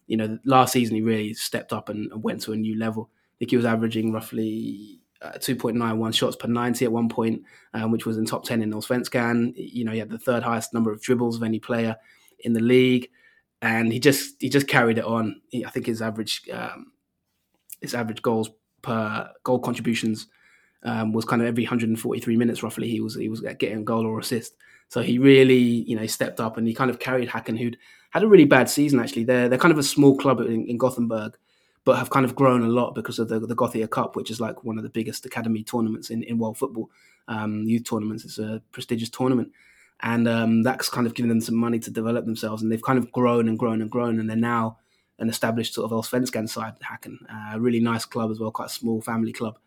you 0.07 0.17
know 0.17 0.39
last 0.45 0.73
season 0.73 0.97
he 0.97 1.03
really 1.03 1.35
stepped 1.35 1.73
up 1.73 1.89
and, 1.89 2.11
and, 2.13 2.23
went 2.23 2.41
to 2.43 2.53
a 2.53 2.57
new 2.57 2.79
level. 2.79 3.11
I 3.13 3.35
think 3.39 3.51
he 3.51 3.57
was 3.57 3.67
averaging 3.67 4.13
roughly 4.13 5.01
uh, 5.23 5.33
2.91 5.33 6.15
shots 6.15 6.37
per 6.37 6.49
90 6.49 6.85
at 6.85 6.93
one 6.93 7.09
point, 7.09 7.43
um, 7.75 7.91
which 7.91 8.07
was 8.07 8.19
in 8.19 8.27
top 8.27 8.45
10 8.45 8.63
in 8.63 8.73
Allsvenskan. 8.73 9.55
You 9.57 9.85
know, 9.85 9.93
he 9.93 9.99
had 9.99 10.11
the 10.11 10.19
third 10.19 10.43
highest 10.43 10.75
number 10.75 10.93
of 10.93 11.01
dribbles 11.01 11.37
of 11.37 11.43
any 11.43 11.59
player 11.59 11.97
in 12.41 12.53
the 12.53 12.61
league, 12.61 13.09
and 13.63 13.93
he 13.93 13.99
just 13.99 14.37
he 14.41 14.49
just 14.49 14.69
carried 14.69 14.99
it 14.99 15.05
on. 15.05 15.41
He, 15.49 15.65
I 15.65 15.71
think 15.71 15.87
his 15.87 16.03
average 16.03 16.49
um, 16.53 16.93
his 17.81 17.95
average 17.95 18.23
goals 18.23 18.51
per 18.83 19.31
goal 19.45 19.59
contributions 19.59 20.29
um, 20.83 21.13
was 21.13 21.25
kind 21.25 21.43
of 21.43 21.49
every 21.49 21.65
143 21.65 22.37
minutes 22.37 22.63
roughly 22.63 22.89
he 22.89 23.01
was 23.01 23.15
he 23.15 23.29
was 23.29 23.41
getting 23.41 23.79
a 23.79 23.83
goal 23.83 24.07
or 24.07 24.19
assist. 24.19 24.55
So 24.89 25.03
he 25.03 25.19
really 25.19 25.59
you 25.59 25.97
know 25.97 26.07
stepped 26.07 26.41
up 26.41 26.57
and 26.57 26.67
he 26.67 26.75
kind 26.75 26.91
of 26.91 26.99
carried 26.99 27.29
Häcken, 27.29 27.59
who'd 27.59 27.79
had 28.11 28.23
a 28.23 28.29
really 28.29 28.45
bad 28.45 28.69
season 28.69 29.01
actually. 29.01 29.25
They're 29.25 29.49
they're 29.49 29.59
kind 29.59 29.73
of 29.73 29.79
a 29.79 29.85
small 29.85 30.17
club 30.17 30.41
in, 30.41 30.67
in 30.67 30.79
Gothenburg, 30.79 31.37
but 31.85 31.99
have 31.99 32.11
kind 32.11 32.25
of 32.25 32.35
grown 32.35 32.63
a 32.63 32.69
lot 32.69 32.95
because 32.95 33.19
of 33.19 33.29
the 33.29 33.41
the 33.41 33.57
Gothia 33.57 33.89
Cup, 33.89 34.17
which 34.17 34.31
is 34.31 34.41
like 34.41 34.65
one 34.65 34.79
of 34.79 34.85
the 34.85 34.91
biggest 34.91 35.27
academy 35.27 35.63
tournaments 35.63 36.11
in, 36.11 36.23
in 36.23 36.39
world 36.39 36.59
football. 36.59 36.91
Um, 37.29 37.63
youth 37.63 37.85
tournaments. 37.85 38.25
It's 38.25 38.39
a 38.39 38.61
prestigious 38.73 39.09
tournament, 39.09 39.53
and 40.03 40.27
um, 40.27 40.63
that's 40.63 40.89
kind 40.89 41.07
of 41.07 41.15
given 41.15 41.29
them 41.29 41.41
some 41.41 41.57
money 41.57 41.79
to 41.79 41.91
develop 41.91 42.25
themselves, 42.25 42.63
and 42.63 42.73
they've 42.73 42.83
kind 42.83 42.99
of 42.99 43.13
grown 43.13 43.49
and 43.49 43.59
grown 43.59 43.83
and 43.83 43.91
grown, 43.91 44.19
and 44.19 44.29
they're 44.29 44.37
now 44.37 44.79
an 45.19 45.29
established 45.29 45.75
sort 45.75 45.91
of 45.91 45.97
Allsvenskan 45.97 46.49
side, 46.49 46.75
Häcken. 46.81 47.17
Uh, 47.31 47.57
a 47.57 47.61
really 47.61 47.81
nice 47.81 48.05
club 48.05 48.31
as 48.31 48.41
well, 48.41 48.51
quite 48.51 48.67
a 48.67 48.71
small 48.71 49.03
family 49.03 49.33
club. 49.33 49.59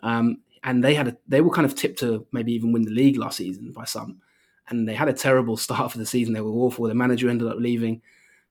Um, 0.00 0.42
and 0.62 0.82
they 0.82 0.94
had 0.94 1.08
a, 1.08 1.16
they 1.26 1.40
were 1.40 1.50
kind 1.50 1.66
of 1.66 1.74
tipped 1.74 1.98
to 2.00 2.26
maybe 2.30 2.52
even 2.52 2.72
win 2.72 2.84
the 2.84 2.92
league 2.92 3.16
last 3.16 3.38
season 3.38 3.72
by 3.72 3.84
some, 3.84 4.20
and 4.68 4.88
they 4.88 4.94
had 4.94 5.08
a 5.08 5.12
terrible 5.12 5.56
start 5.66 5.90
for 5.90 5.98
the 5.98 6.06
season. 6.06 6.34
They 6.34 6.40
were 6.40 6.50
awful. 6.50 6.86
The 6.86 6.94
manager 6.94 7.28
ended 7.28 7.48
up 7.48 7.58
leaving, 7.58 8.00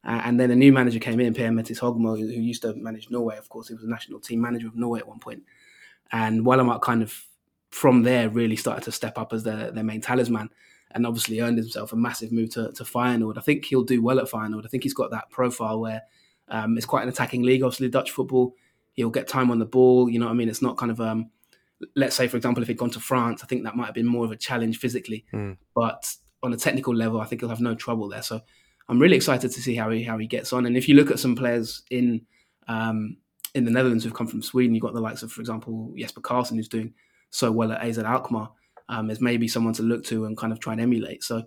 uh, 0.04 0.22
and 0.26 0.38
then 0.40 0.52
a 0.52 0.56
new 0.56 0.74
manager 0.74 1.00
came 1.00 1.22
in, 1.22 1.34
Per-Mathias 1.34 1.80
Høgmo, 1.80 2.20
who, 2.20 2.26
used 2.26 2.64
to 2.64 2.76
manage 2.76 3.10
Norway. 3.10 3.38
Of 3.38 3.48
course, 3.48 3.70
he 3.70 3.76
was 3.76 3.84
a 3.84 3.90
national 3.90 4.20
team 4.20 4.42
manager 4.42 4.68
of 4.68 4.76
Norway 4.76 5.00
at 5.00 5.08
one 5.08 5.20
point. 5.20 5.44
and 6.12 6.46
Wålemark 6.46 6.82
kind 6.82 7.02
of 7.02 7.24
from 7.70 8.04
there 8.04 8.30
really 8.30 8.56
started 8.56 8.84
to 8.84 8.92
step 8.92 9.18
up 9.18 9.34
as 9.34 9.44
their, 9.44 9.72
their 9.72 9.84
main 9.84 10.00
talisman 10.00 10.50
and 10.94 11.06
obviously 11.06 11.42
earned 11.42 11.58
himself 11.58 11.94
a 11.94 11.96
massive 11.96 12.32
move 12.32 12.52
to, 12.52 12.72
to 12.74 12.84
Feyenoord. 12.84 13.38
I 13.38 13.42
think 13.42 13.66
he'll 13.66 13.84
do 13.84 14.02
well 14.02 14.20
at 14.20 14.30
Feyenoord. 14.30 14.66
I 14.66 14.70
think 14.70 14.84
he's 14.84 14.94
got 14.94 15.12
that 15.12 15.30
profile 15.30 15.80
where 15.80 16.02
um, 16.50 16.78
it's 16.78 16.86
quite 16.86 17.04
an 17.04 17.10
attacking 17.10 17.44
league, 17.44 17.64
obviously 17.64 17.90
Dutch 17.90 18.12
football. 18.12 18.56
He'll 18.94 19.10
get 19.10 19.28
time 19.28 19.50
on 19.50 19.60
the 19.60 19.66
ball. 19.66 20.10
You 20.10 20.20
know 20.20 20.26
what 20.26 20.34
I 20.34 20.36
mean? 20.36 20.50
It's 20.50 20.62
not 20.62 20.78
kind 20.78 20.92
of 20.92 21.02
um, 21.02 21.32
let's 21.96 22.16
say, 22.16 22.28
for 22.28 22.38
example, 22.38 22.62
if 22.62 22.68
he'd 22.68 22.78
gone 22.78 22.90
to 22.92 23.00
France, 23.00 23.44
I 23.44 23.48
think 23.48 23.64
that 23.64 23.76
might 23.76 23.88
have 23.88 23.96
been 23.96 24.06
more 24.06 24.26
of 24.26 24.32
a 24.32 24.36
challenge 24.36 24.78
physically. 24.78 25.26
Mm. 25.34 25.58
But 25.76 26.16
on 26.42 26.54
a 26.54 26.58
technical 26.58 26.96
level, 26.96 27.22
I 27.22 27.26
think 27.26 27.42
he'll 27.42 27.50
have 27.50 27.62
no 27.62 27.76
trouble 27.76 28.10
there. 28.10 28.22
So 28.22 28.42
I'm 28.90 29.00
really 29.00 29.16
excited 29.16 29.52
to 29.52 29.62
see 29.62 29.76
how 29.76 29.90
he 29.90 30.04
how 30.04 30.18
he 30.18 30.28
gets 30.28 30.54
on. 30.54 30.66
And 30.66 30.78
if 30.78 30.88
you 30.88 30.96
look 30.96 31.12
at 31.12 31.20
some 31.20 31.36
players 31.36 31.84
in 31.90 32.26
um, 32.68 33.18
in 33.56 33.66
the 33.66 33.72
Netherlands 33.72 34.04
who've 34.04 34.14
come 34.14 34.28
from 34.28 34.42
Sweden, 34.42 34.76
you've 34.76 34.84
got 34.84 34.94
the 34.94 35.02
likes 35.02 35.24
of, 35.24 35.32
for 35.32 35.42
example, 35.42 35.94
Jesper 35.98 36.22
Karlsson, 36.22 36.56
who's 36.56 36.68
doing 36.68 36.94
so 37.30 37.52
well 37.52 37.72
at 37.72 37.82
AZ 37.82 37.98
Alkmaar, 38.00 38.52
um, 38.90 39.10
as 39.10 39.22
maybe 39.22 39.48
someone 39.48 39.74
to 39.74 39.84
look 39.84 40.04
to 40.06 40.26
and 40.26 40.38
kind 40.38 40.54
of 40.54 40.60
try 40.60 40.74
and 40.74 40.82
emulate. 40.82 41.24
So, 41.24 41.44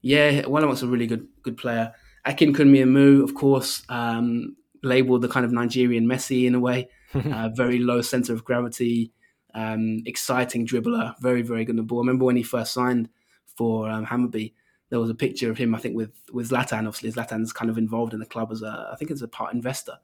yeah, 0.00 0.42
Wålemark's 0.42 0.82
a 0.82 0.86
really 0.86 1.06
good 1.06 1.26
good 1.42 1.56
player. 1.56 1.92
Akinkunmi 2.26 2.82
Amoo, 2.82 3.24
of 3.24 3.34
course, 3.34 3.82
um, 3.88 4.56
labeled 4.82 5.22
the 5.22 5.28
kind 5.28 5.44
of 5.44 5.52
Nigerian 5.52 6.06
Messi 6.06 6.46
in 6.46 6.54
a 6.54 6.60
way, 6.60 6.88
uh, 7.14 7.48
very 7.54 7.78
low 7.78 8.00
center 8.00 8.32
of 8.32 8.44
gravity, 8.44 9.12
um, 9.54 10.02
exciting 10.06 10.66
dribbler, 10.66 11.14
very, 11.20 11.42
very 11.42 11.64
good 11.64 11.72
on 11.72 11.76
the 11.76 11.82
ball. 11.82 11.98
I 11.98 12.02
remember 12.02 12.24
when 12.24 12.36
he 12.36 12.42
first 12.42 12.72
signed 12.72 13.08
for 13.56 13.88
um, 13.88 14.06
Hammarby, 14.06 14.54
there 14.90 15.00
was 15.00 15.10
a 15.10 15.14
picture 15.14 15.50
of 15.50 15.56
him, 15.56 15.74
I 15.74 15.78
think, 15.78 15.96
with 15.96 16.12
with 16.32 16.50
Zlatan. 16.50 16.86
Obviously, 16.86 17.12
Zlatan's 17.12 17.52
kind 17.52 17.70
of 17.70 17.78
involved 17.78 18.12
in 18.12 18.20
the 18.20 18.26
club 18.26 18.52
as 18.52 18.62
a, 18.62 18.90
I 18.92 18.96
think, 18.96 19.10
as 19.10 19.22
a 19.22 19.28
part 19.28 19.54
investor. 19.54 19.98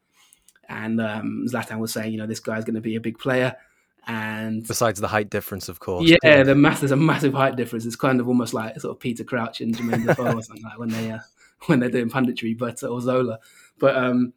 And 0.68 1.00
um, 1.00 1.44
Zlatan 1.46 1.78
was 1.78 1.92
saying, 1.92 2.12
you 2.12 2.18
know, 2.18 2.26
this 2.26 2.40
guy's 2.40 2.64
going 2.64 2.74
to 2.74 2.80
be 2.80 2.96
a 2.96 3.00
big 3.00 3.18
player. 3.18 3.54
And 4.08 4.66
besides 4.66 4.98
the 5.00 5.06
height 5.06 5.28
difference, 5.28 5.68
of 5.68 5.80
course, 5.80 6.08
yeah, 6.08 6.42
the 6.42 6.54
mass, 6.54 6.80
there's 6.80 6.92
a 6.92 6.96
massive 6.96 7.34
height 7.34 7.56
difference. 7.56 7.84
It's 7.84 7.94
kind 7.94 8.20
of 8.20 8.26
almost 8.26 8.54
like 8.54 8.80
sort 8.80 8.96
of 8.96 9.00
Peter 9.00 9.22
Crouch 9.22 9.60
and 9.60 9.76
Jermaine 9.76 10.06
Defoe 10.06 10.32
or 10.32 10.42
something 10.42 10.64
like 10.64 10.78
when 10.78 10.88
they 10.88 11.10
uh, 11.10 11.18
when 11.66 11.78
they're 11.78 11.90
doing 11.90 12.08
punditry, 12.08 12.56
but 12.56 12.82
or 12.82 13.02
Zola. 13.02 13.38
But 13.78 13.96
um, 13.96 14.32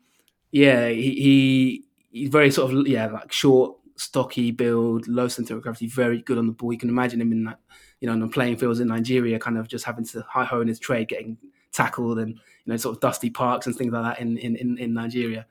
yeah, 0.51 0.89
he, 0.89 1.11
he 1.11 1.83
he's 2.11 2.27
very 2.27 2.51
sort 2.51 2.73
of 2.73 2.85
yeah 2.85 3.05
like 3.05 3.31
short, 3.31 3.77
stocky 3.95 4.51
build, 4.51 5.07
low 5.07 5.29
center 5.29 5.55
of 5.55 5.61
gravity, 5.61 5.87
very 5.87 6.21
good 6.21 6.37
on 6.37 6.47
the 6.47 6.53
ball. 6.53 6.73
You 6.73 6.79
can 6.79 6.89
imagine 6.89 7.21
him 7.21 7.31
in 7.31 7.45
that 7.45 7.59
you 8.01 8.07
know 8.07 8.13
on 8.13 8.19
the 8.19 8.27
playing 8.27 8.57
fields 8.57 8.81
in 8.81 8.89
Nigeria, 8.89 9.39
kind 9.39 9.57
of 9.57 9.69
just 9.69 9.85
having 9.85 10.05
to 10.07 10.21
high 10.27 10.43
hone 10.43 10.67
his 10.67 10.79
trade, 10.79 11.07
getting 11.07 11.37
tackled 11.71 12.19
and 12.19 12.31
you 12.31 12.39
know 12.65 12.75
sort 12.75 12.97
of 12.97 12.99
dusty 12.99 13.29
parks 13.29 13.67
and 13.67 13.75
things 13.77 13.93
like 13.93 14.03
that 14.03 14.21
in 14.21 14.37
in 14.37 14.57
in, 14.57 14.77
in 14.77 14.93
Nigeria. 14.93 15.45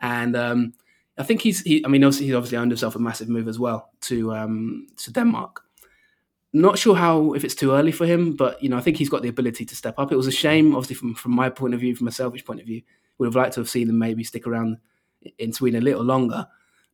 And 0.00 0.34
um, 0.34 0.72
I 1.20 1.22
think 1.22 1.42
he's 1.42 1.60
he, 1.60 1.84
I 1.84 1.88
mean 1.88 2.02
obviously 2.02 2.26
he's 2.26 2.34
obviously 2.34 2.56
earned 2.56 2.70
himself 2.70 2.96
a 2.96 2.98
massive 2.98 3.28
move 3.28 3.46
as 3.46 3.58
well 3.58 3.90
to 4.02 4.34
um, 4.34 4.86
to 4.96 5.12
Denmark. 5.12 5.62
Not 6.54 6.78
sure 6.78 6.96
how 6.96 7.34
if 7.34 7.44
it's 7.44 7.54
too 7.54 7.72
early 7.72 7.92
for 7.92 8.06
him, 8.06 8.34
but 8.36 8.60
you 8.62 8.70
know 8.70 8.78
I 8.78 8.80
think 8.80 8.96
he's 8.96 9.10
got 9.10 9.20
the 9.20 9.28
ability 9.28 9.66
to 9.66 9.76
step 9.76 9.98
up. 9.98 10.10
It 10.10 10.16
was 10.16 10.26
a 10.26 10.32
shame, 10.32 10.74
obviously 10.74 10.96
from 10.96 11.14
from 11.14 11.32
my 11.32 11.50
point 11.50 11.74
of 11.74 11.80
view, 11.80 11.94
from 11.94 12.08
a 12.08 12.12
selfish 12.12 12.44
point 12.44 12.60
of 12.60 12.66
view, 12.66 12.80
would 13.18 13.26
have 13.26 13.36
liked 13.36 13.54
to 13.54 13.60
have 13.60 13.68
seen 13.68 13.88
him 13.88 13.98
maybe 13.98 14.24
stick 14.24 14.46
around 14.46 14.78
in 15.38 15.52
Sweden 15.52 15.82
a 15.82 15.84
little 15.84 16.02
longer. 16.02 16.46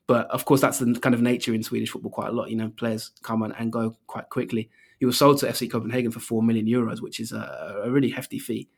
But 0.09 0.29
of 0.31 0.45
course, 0.45 0.61
that's 0.61 0.81
the 0.81 0.99
kind 1.01 1.15
of 1.15 1.23
nature 1.23 1.55
in 1.55 1.63
Swedish 1.63 1.91
football 1.91 2.11
quite 2.11 2.29
a 2.29 2.33
lot. 2.33 2.51
You 2.51 2.57
know, 2.57 2.69
players 2.71 3.13
come 3.23 3.43
on 3.43 3.53
and 3.53 3.73
go 3.73 3.97
quite 4.09 4.29
quickly. 4.29 4.71
He 4.99 5.07
was 5.07 5.19
sold 5.19 5.39
to 5.39 5.47
FC 5.47 5.71
Copenhagen 5.71 6.11
for 6.11 6.21
four 6.21 6.43
million 6.43 6.67
euros, 6.67 7.01
which 7.01 7.21
is 7.21 7.31
a, 7.31 7.83
a 7.85 7.91
really 7.91 8.11
hefty 8.11 8.41
fee, 8.41 8.69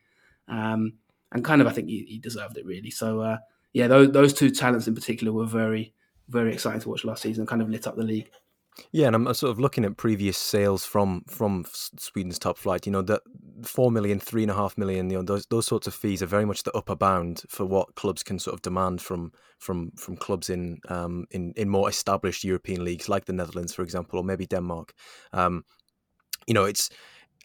um, 0.46 0.94
and 1.32 1.44
kind 1.44 1.62
of 1.62 1.66
I 1.66 1.72
think 1.72 1.88
he, 1.88 2.04
he 2.06 2.18
deserved 2.18 2.58
it 2.58 2.66
really. 2.66 2.90
So 2.90 3.20
uh, 3.20 3.38
yeah, 3.72 3.86
those, 3.86 4.12
those 4.12 4.32
two 4.32 4.50
talents 4.50 4.86
in 4.86 4.94
particular 4.94 5.32
were 5.32 5.46
very 5.46 5.94
very 6.28 6.52
exciting 6.52 6.80
to 6.80 6.88
watch 6.88 7.04
last 7.04 7.22
season. 7.22 7.46
Kind 7.46 7.62
of 7.62 7.70
lit 7.70 7.86
up 7.86 7.96
the 7.96 8.02
league. 8.02 8.30
Yeah, 8.92 9.08
and 9.08 9.16
I'm 9.16 9.34
sort 9.34 9.50
of 9.50 9.58
looking 9.58 9.84
at 9.84 9.96
previous 9.96 10.36
sales 10.36 10.84
from 10.84 11.24
from 11.26 11.64
Sweden's 11.98 12.38
top 12.38 12.56
flight. 12.56 12.86
You 12.86 12.92
know, 12.92 13.02
the 13.02 13.20
four 13.64 13.90
million, 13.90 14.20
three 14.20 14.42
and 14.42 14.50
a 14.50 14.54
half 14.54 14.78
million. 14.78 15.10
You 15.10 15.18
know, 15.18 15.22
those 15.24 15.46
those 15.46 15.66
sorts 15.66 15.86
of 15.86 15.94
fees 15.94 16.22
are 16.22 16.26
very 16.26 16.44
much 16.44 16.62
the 16.62 16.76
upper 16.76 16.94
bound 16.94 17.42
for 17.48 17.66
what 17.66 17.94
clubs 17.96 18.22
can 18.22 18.38
sort 18.38 18.54
of 18.54 18.62
demand 18.62 19.02
from 19.02 19.32
from 19.58 19.90
from 19.96 20.16
clubs 20.16 20.48
in 20.48 20.78
um 20.88 21.26
in 21.32 21.52
in 21.56 21.68
more 21.68 21.88
established 21.88 22.44
European 22.44 22.84
leagues 22.84 23.08
like 23.08 23.24
the 23.24 23.32
Netherlands, 23.32 23.74
for 23.74 23.82
example, 23.82 24.20
or 24.20 24.24
maybe 24.24 24.46
Denmark. 24.46 24.92
Um, 25.32 25.64
you 26.46 26.54
know, 26.54 26.64
it's 26.64 26.88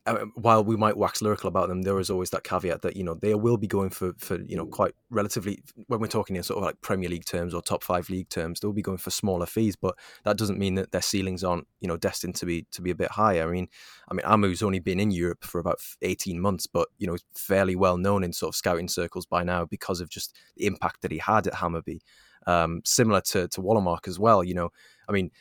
uh, 0.05 0.25
while 0.35 0.63
we 0.63 0.75
might 0.75 0.97
wax 0.97 1.21
lyrical 1.21 1.47
about 1.47 1.69
them, 1.69 1.83
there 1.83 1.97
is 1.97 2.09
always 2.09 2.29
that 2.31 2.43
caveat 2.43 2.81
that 2.81 2.97
you 2.97 3.03
know 3.03 3.13
they 3.13 3.35
will 3.35 3.55
be 3.55 3.67
going 3.67 3.89
for 3.89 4.13
for 4.17 4.41
you 4.41 4.57
know 4.57 4.65
quite 4.65 4.93
relatively 5.09 5.63
when 5.87 6.01
we're 6.01 6.07
talking 6.07 6.35
in 6.35 6.43
sort 6.43 6.57
of 6.57 6.63
like 6.63 6.81
Premier 6.81 7.09
League 7.09 7.23
terms 7.25 7.53
or 7.53 7.61
top 7.61 7.83
five 7.83 8.09
league 8.09 8.27
terms, 8.27 8.59
they'll 8.59 8.73
be 8.73 8.81
going 8.81 8.97
for 8.97 9.11
smaller 9.11 9.45
fees, 9.45 9.77
but 9.77 9.95
that 10.25 10.37
doesn't 10.37 10.59
mean 10.59 10.75
that 10.75 10.91
their 10.91 11.01
ceilings 11.01 11.43
aren't 11.43 11.67
you 11.79 11.87
know 11.87 11.95
destined 11.95 12.35
to 12.35 12.45
be 12.45 12.65
to 12.71 12.81
be 12.81 12.91
a 12.91 12.95
bit 12.95 13.11
higher. 13.11 13.47
I 13.47 13.51
mean, 13.51 13.69
I 14.09 14.13
mean 14.13 14.25
Amoo's 14.25 14.61
only 14.61 14.79
been 14.79 14.99
in 14.99 15.11
Europe 15.11 15.45
for 15.45 15.59
about 15.59 15.79
eighteen 16.01 16.41
months, 16.41 16.67
but 16.67 16.89
you 16.97 17.07
know 17.07 17.13
he's 17.13 17.23
fairly 17.33 17.75
well 17.75 17.97
known 17.97 18.25
in 18.25 18.33
sort 18.33 18.49
of 18.49 18.57
scouting 18.57 18.89
circles 18.89 19.25
by 19.25 19.43
now 19.43 19.65
because 19.65 20.01
of 20.01 20.09
just 20.09 20.35
the 20.57 20.65
impact 20.65 21.01
that 21.01 21.11
he 21.11 21.19
had 21.19 21.47
at 21.47 21.53
Hammarby. 21.53 22.01
Um, 22.45 22.81
similar 22.83 23.21
to 23.21 23.47
to 23.47 23.61
Wålemark 23.61 24.09
as 24.09 24.19
well. 24.19 24.43
You 24.43 24.55
know, 24.55 24.69
I 25.07 25.13
mean 25.13 25.31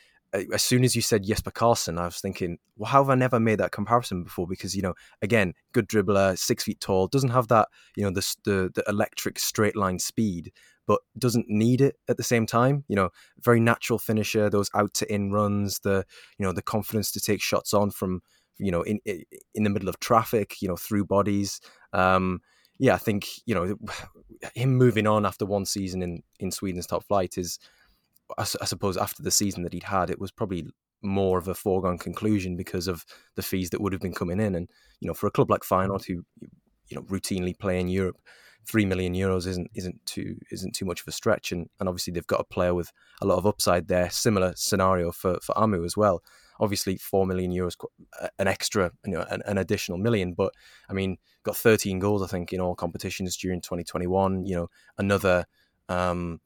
as 0.51 0.63
soon 0.63 0.83
as 0.83 0.95
you 0.95 1.01
said 1.01 1.23
Jesper 1.23 1.51
Karlsson, 1.51 1.99
I 1.99 2.05
was 2.05 2.19
thinking, 2.19 2.57
well, 2.75 2.89
how 2.89 3.03
have 3.03 3.09
I 3.09 3.15
never 3.15 3.39
made 3.39 3.59
that 3.59 3.71
comparison 3.71 4.23
before? 4.23 4.47
Because 4.47 4.75
you 4.75 4.81
know, 4.81 4.95
again, 5.21 5.53
good 5.73 5.87
dribbler, 5.87 6.37
six 6.37 6.63
feet 6.63 6.79
tall, 6.79 7.07
doesn't 7.07 7.29
have 7.29 7.47
that 7.49 7.67
you 7.95 8.03
know 8.03 8.11
the 8.11 8.35
the, 8.43 8.71
the 8.73 8.83
electric 8.87 9.39
straight 9.39 9.75
line 9.75 9.99
speed, 9.99 10.51
but 10.87 11.01
doesn't 11.17 11.45
need 11.49 11.81
it 11.81 11.97
at 12.07 12.17
the 12.17 12.23
same 12.23 12.45
time. 12.45 12.83
You 12.87 12.95
know, 12.95 13.09
very 13.39 13.59
natural 13.59 13.99
finisher, 13.99 14.49
those 14.49 14.71
out 14.73 14.93
to 14.95 15.13
in 15.13 15.31
runs, 15.31 15.79
the 15.79 16.05
you 16.39 16.45
know 16.45 16.51
the 16.51 16.61
confidence 16.61 17.11
to 17.11 17.19
take 17.19 17.41
shots 17.41 17.73
on 17.73 17.91
from 17.91 18.21
you 18.57 18.71
know 18.71 18.81
in 18.81 18.99
in 19.05 19.63
the 19.63 19.69
middle 19.69 19.89
of 19.89 19.99
traffic, 19.99 20.61
you 20.61 20.67
know 20.67 20.77
through 20.77 21.05
bodies. 21.05 21.61
Um, 21.93 22.41
yeah, 22.79 22.95
I 22.95 22.97
think 22.97 23.27
you 23.45 23.53
know 23.53 23.75
him 24.55 24.75
moving 24.75 25.05
on 25.05 25.25
after 25.27 25.45
one 25.45 25.65
season 25.65 26.01
in 26.01 26.23
in 26.39 26.51
Sweden's 26.51 26.87
top 26.87 27.03
flight 27.03 27.37
is 27.37 27.59
I, 28.37 28.43
I, 28.61 28.65
suppose 28.65 28.97
after 28.97 29.23
the 29.23 29.31
season 29.31 29.63
that 29.63 29.73
he'd 29.73 29.83
had, 29.83 30.09
it 30.09 30.19
was 30.19 30.31
probably 30.31 30.65
more 31.01 31.37
of 31.37 31.47
a 31.47 31.53
foregone 31.53 31.97
conclusion 31.97 32.55
because 32.55 32.87
of 32.87 33.05
the 33.35 33.41
fees 33.41 33.69
that 33.71 33.81
would 33.81 33.93
have 33.93 34.01
been 34.01 34.13
coming 34.13 34.39
in. 34.39 34.55
And 34.55 34.69
you 34.99 35.07
know, 35.07 35.13
for 35.13 35.27
a 35.27 35.31
club 35.31 35.49
like 35.49 35.61
Feyenoord, 35.61 36.05
who 36.05 36.23
you 36.87 36.95
know 36.95 37.01
routinely 37.03 37.57
play 37.57 37.79
in 37.79 37.87
Europe, 37.87 38.17
three 38.65 38.85
million 38.85 39.13
euros 39.13 39.45
isn't 39.45 39.69
isn't 39.75 40.05
too 40.05 40.37
isn't 40.51 40.73
too 40.73 40.85
much 40.85 41.01
of 41.01 41.07
a 41.07 41.11
stretch. 41.11 41.51
And 41.51 41.69
and 41.79 41.89
obviously 41.89 42.13
they've 42.13 42.27
got 42.27 42.39
a 42.39 42.45
player 42.45 42.73
with 42.73 42.91
a 43.21 43.27
lot 43.27 43.37
of 43.37 43.45
upside 43.45 43.87
there. 43.87 44.09
Similar 44.09 44.53
scenario 44.55 45.11
for 45.11 45.39
for 45.41 45.53
Amoo 45.55 45.85
as 45.85 45.97
well. 45.97 46.23
Obviously, 46.59 46.97
four 46.97 47.25
million 47.25 47.51
euros, 47.51 47.75
an 48.37 48.47
extra, 48.47 48.91
you 49.05 49.13
know, 49.13 49.25
an, 49.29 49.41
an 49.45 49.57
additional 49.57 49.97
million. 49.97 50.33
But 50.33 50.53
I 50.87 50.93
mean, 50.93 51.17
got 51.43 51.57
13 51.57 51.99
goals, 51.99 52.21
I 52.21 52.27
think, 52.27 52.53
in 52.53 52.61
all 52.61 52.75
competitions 52.75 53.35
during 53.37 53.61
2021. 53.61 54.45
You 54.45 54.55
know, 54.55 54.69
another. 54.97 55.45
Um, 55.89 56.39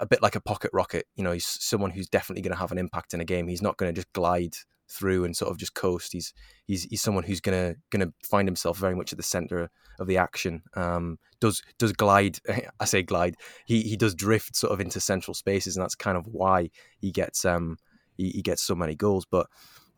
a 0.00 0.06
bit 0.06 0.22
like 0.22 0.36
a 0.36 0.40
pocket 0.40 0.70
rocket. 0.72 1.06
You 1.16 1.24
know, 1.24 1.32
he's 1.32 1.46
someone 1.46 1.90
who's 1.90 2.08
definitely 2.08 2.42
going 2.42 2.54
to 2.54 2.60
have 2.60 2.72
an 2.72 2.78
impact 2.78 3.14
in 3.14 3.20
a 3.20 3.24
game. 3.24 3.48
He's 3.48 3.62
not 3.62 3.76
going 3.76 3.92
to 3.92 3.98
just 3.98 4.12
glide 4.12 4.54
through 4.90 5.24
and 5.24 5.36
sort 5.36 5.50
of 5.50 5.58
just 5.58 5.74
coast. 5.74 6.12
He's 6.12 6.32
he's 6.66 6.84
he's 6.84 7.02
someone 7.02 7.24
who's 7.24 7.40
gonna 7.40 7.74
gonna 7.90 8.12
find 8.24 8.48
himself 8.48 8.78
very 8.78 8.94
much 8.94 9.12
at 9.12 9.18
the 9.18 9.22
center 9.22 9.70
of 9.98 10.06
the 10.06 10.16
action. 10.16 10.62
Um, 10.74 11.18
does 11.40 11.62
does 11.78 11.92
glide? 11.92 12.38
I 12.80 12.84
say 12.84 13.02
glide. 13.02 13.36
He 13.66 13.82
he 13.82 13.96
does 13.96 14.14
drift 14.14 14.56
sort 14.56 14.72
of 14.72 14.80
into 14.80 15.00
central 15.00 15.34
spaces, 15.34 15.76
and 15.76 15.82
that's 15.82 15.94
kind 15.94 16.16
of 16.16 16.26
why 16.26 16.70
he 17.00 17.10
gets 17.10 17.44
um 17.44 17.76
he, 18.16 18.30
he 18.30 18.42
gets 18.42 18.62
so 18.62 18.74
many 18.74 18.94
goals. 18.94 19.26
But 19.30 19.46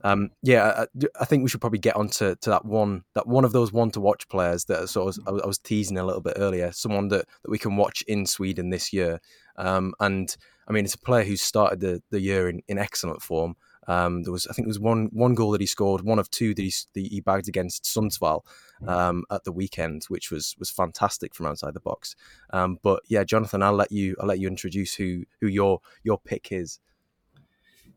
um, 0.02 0.30
yeah, 0.42 0.84
I, 0.84 1.06
I, 1.20 1.24
think 1.26 1.42
we 1.42 1.50
should 1.50 1.60
probably 1.60 1.78
get 1.78 1.96
onto 1.96 2.34
to 2.34 2.50
that 2.50 2.64
one 2.64 3.02
that 3.14 3.26
one 3.26 3.44
of 3.44 3.52
those 3.52 3.70
one 3.70 3.90
to 3.90 4.00
watch 4.00 4.28
players 4.28 4.64
that 4.64 4.88
sort 4.88 5.14
of 5.14 5.22
I 5.26 5.30
was, 5.30 5.42
I 5.42 5.46
was 5.46 5.58
teasing 5.58 5.98
a 5.98 6.04
little 6.04 6.22
bit 6.22 6.34
earlier. 6.36 6.72
Someone 6.72 7.08
that, 7.08 7.26
that 7.42 7.50
we 7.50 7.58
can 7.58 7.76
watch 7.76 8.02
in 8.08 8.24
Sweden 8.24 8.70
this 8.70 8.92
year. 8.92 9.20
Um, 9.60 9.94
and 10.00 10.34
I 10.66 10.72
mean, 10.72 10.84
it's 10.84 10.94
a 10.94 10.98
player 10.98 11.24
who 11.24 11.36
started 11.36 11.80
the, 11.80 12.02
the 12.10 12.20
year 12.20 12.48
in, 12.48 12.62
in 12.66 12.78
excellent 12.78 13.22
form. 13.22 13.56
Um, 13.86 14.22
there 14.22 14.32
was, 14.32 14.46
I 14.46 14.52
think, 14.52 14.66
there 14.66 14.70
was 14.70 14.78
one 14.78 15.08
one 15.12 15.34
goal 15.34 15.50
that 15.50 15.60
he 15.60 15.66
scored, 15.66 16.02
one 16.02 16.18
of 16.18 16.30
two 16.30 16.54
that 16.54 16.62
he, 16.62 16.72
that 16.94 17.12
he 17.12 17.20
bagged 17.20 17.48
against 17.48 17.84
Sundsvall 17.84 18.42
um, 18.86 19.24
at 19.30 19.44
the 19.44 19.52
weekend, 19.52 20.04
which 20.04 20.30
was 20.30 20.54
was 20.58 20.70
fantastic 20.70 21.34
from 21.34 21.46
outside 21.46 21.74
the 21.74 21.80
box. 21.80 22.14
Um, 22.50 22.78
but 22.82 23.02
yeah, 23.08 23.24
Jonathan, 23.24 23.62
I'll 23.62 23.74
let 23.74 23.90
you 23.90 24.16
I'll 24.20 24.28
let 24.28 24.38
you 24.38 24.48
introduce 24.48 24.94
who 24.94 25.24
who 25.40 25.48
your 25.48 25.80
your 26.04 26.18
pick 26.18 26.52
is. 26.52 26.78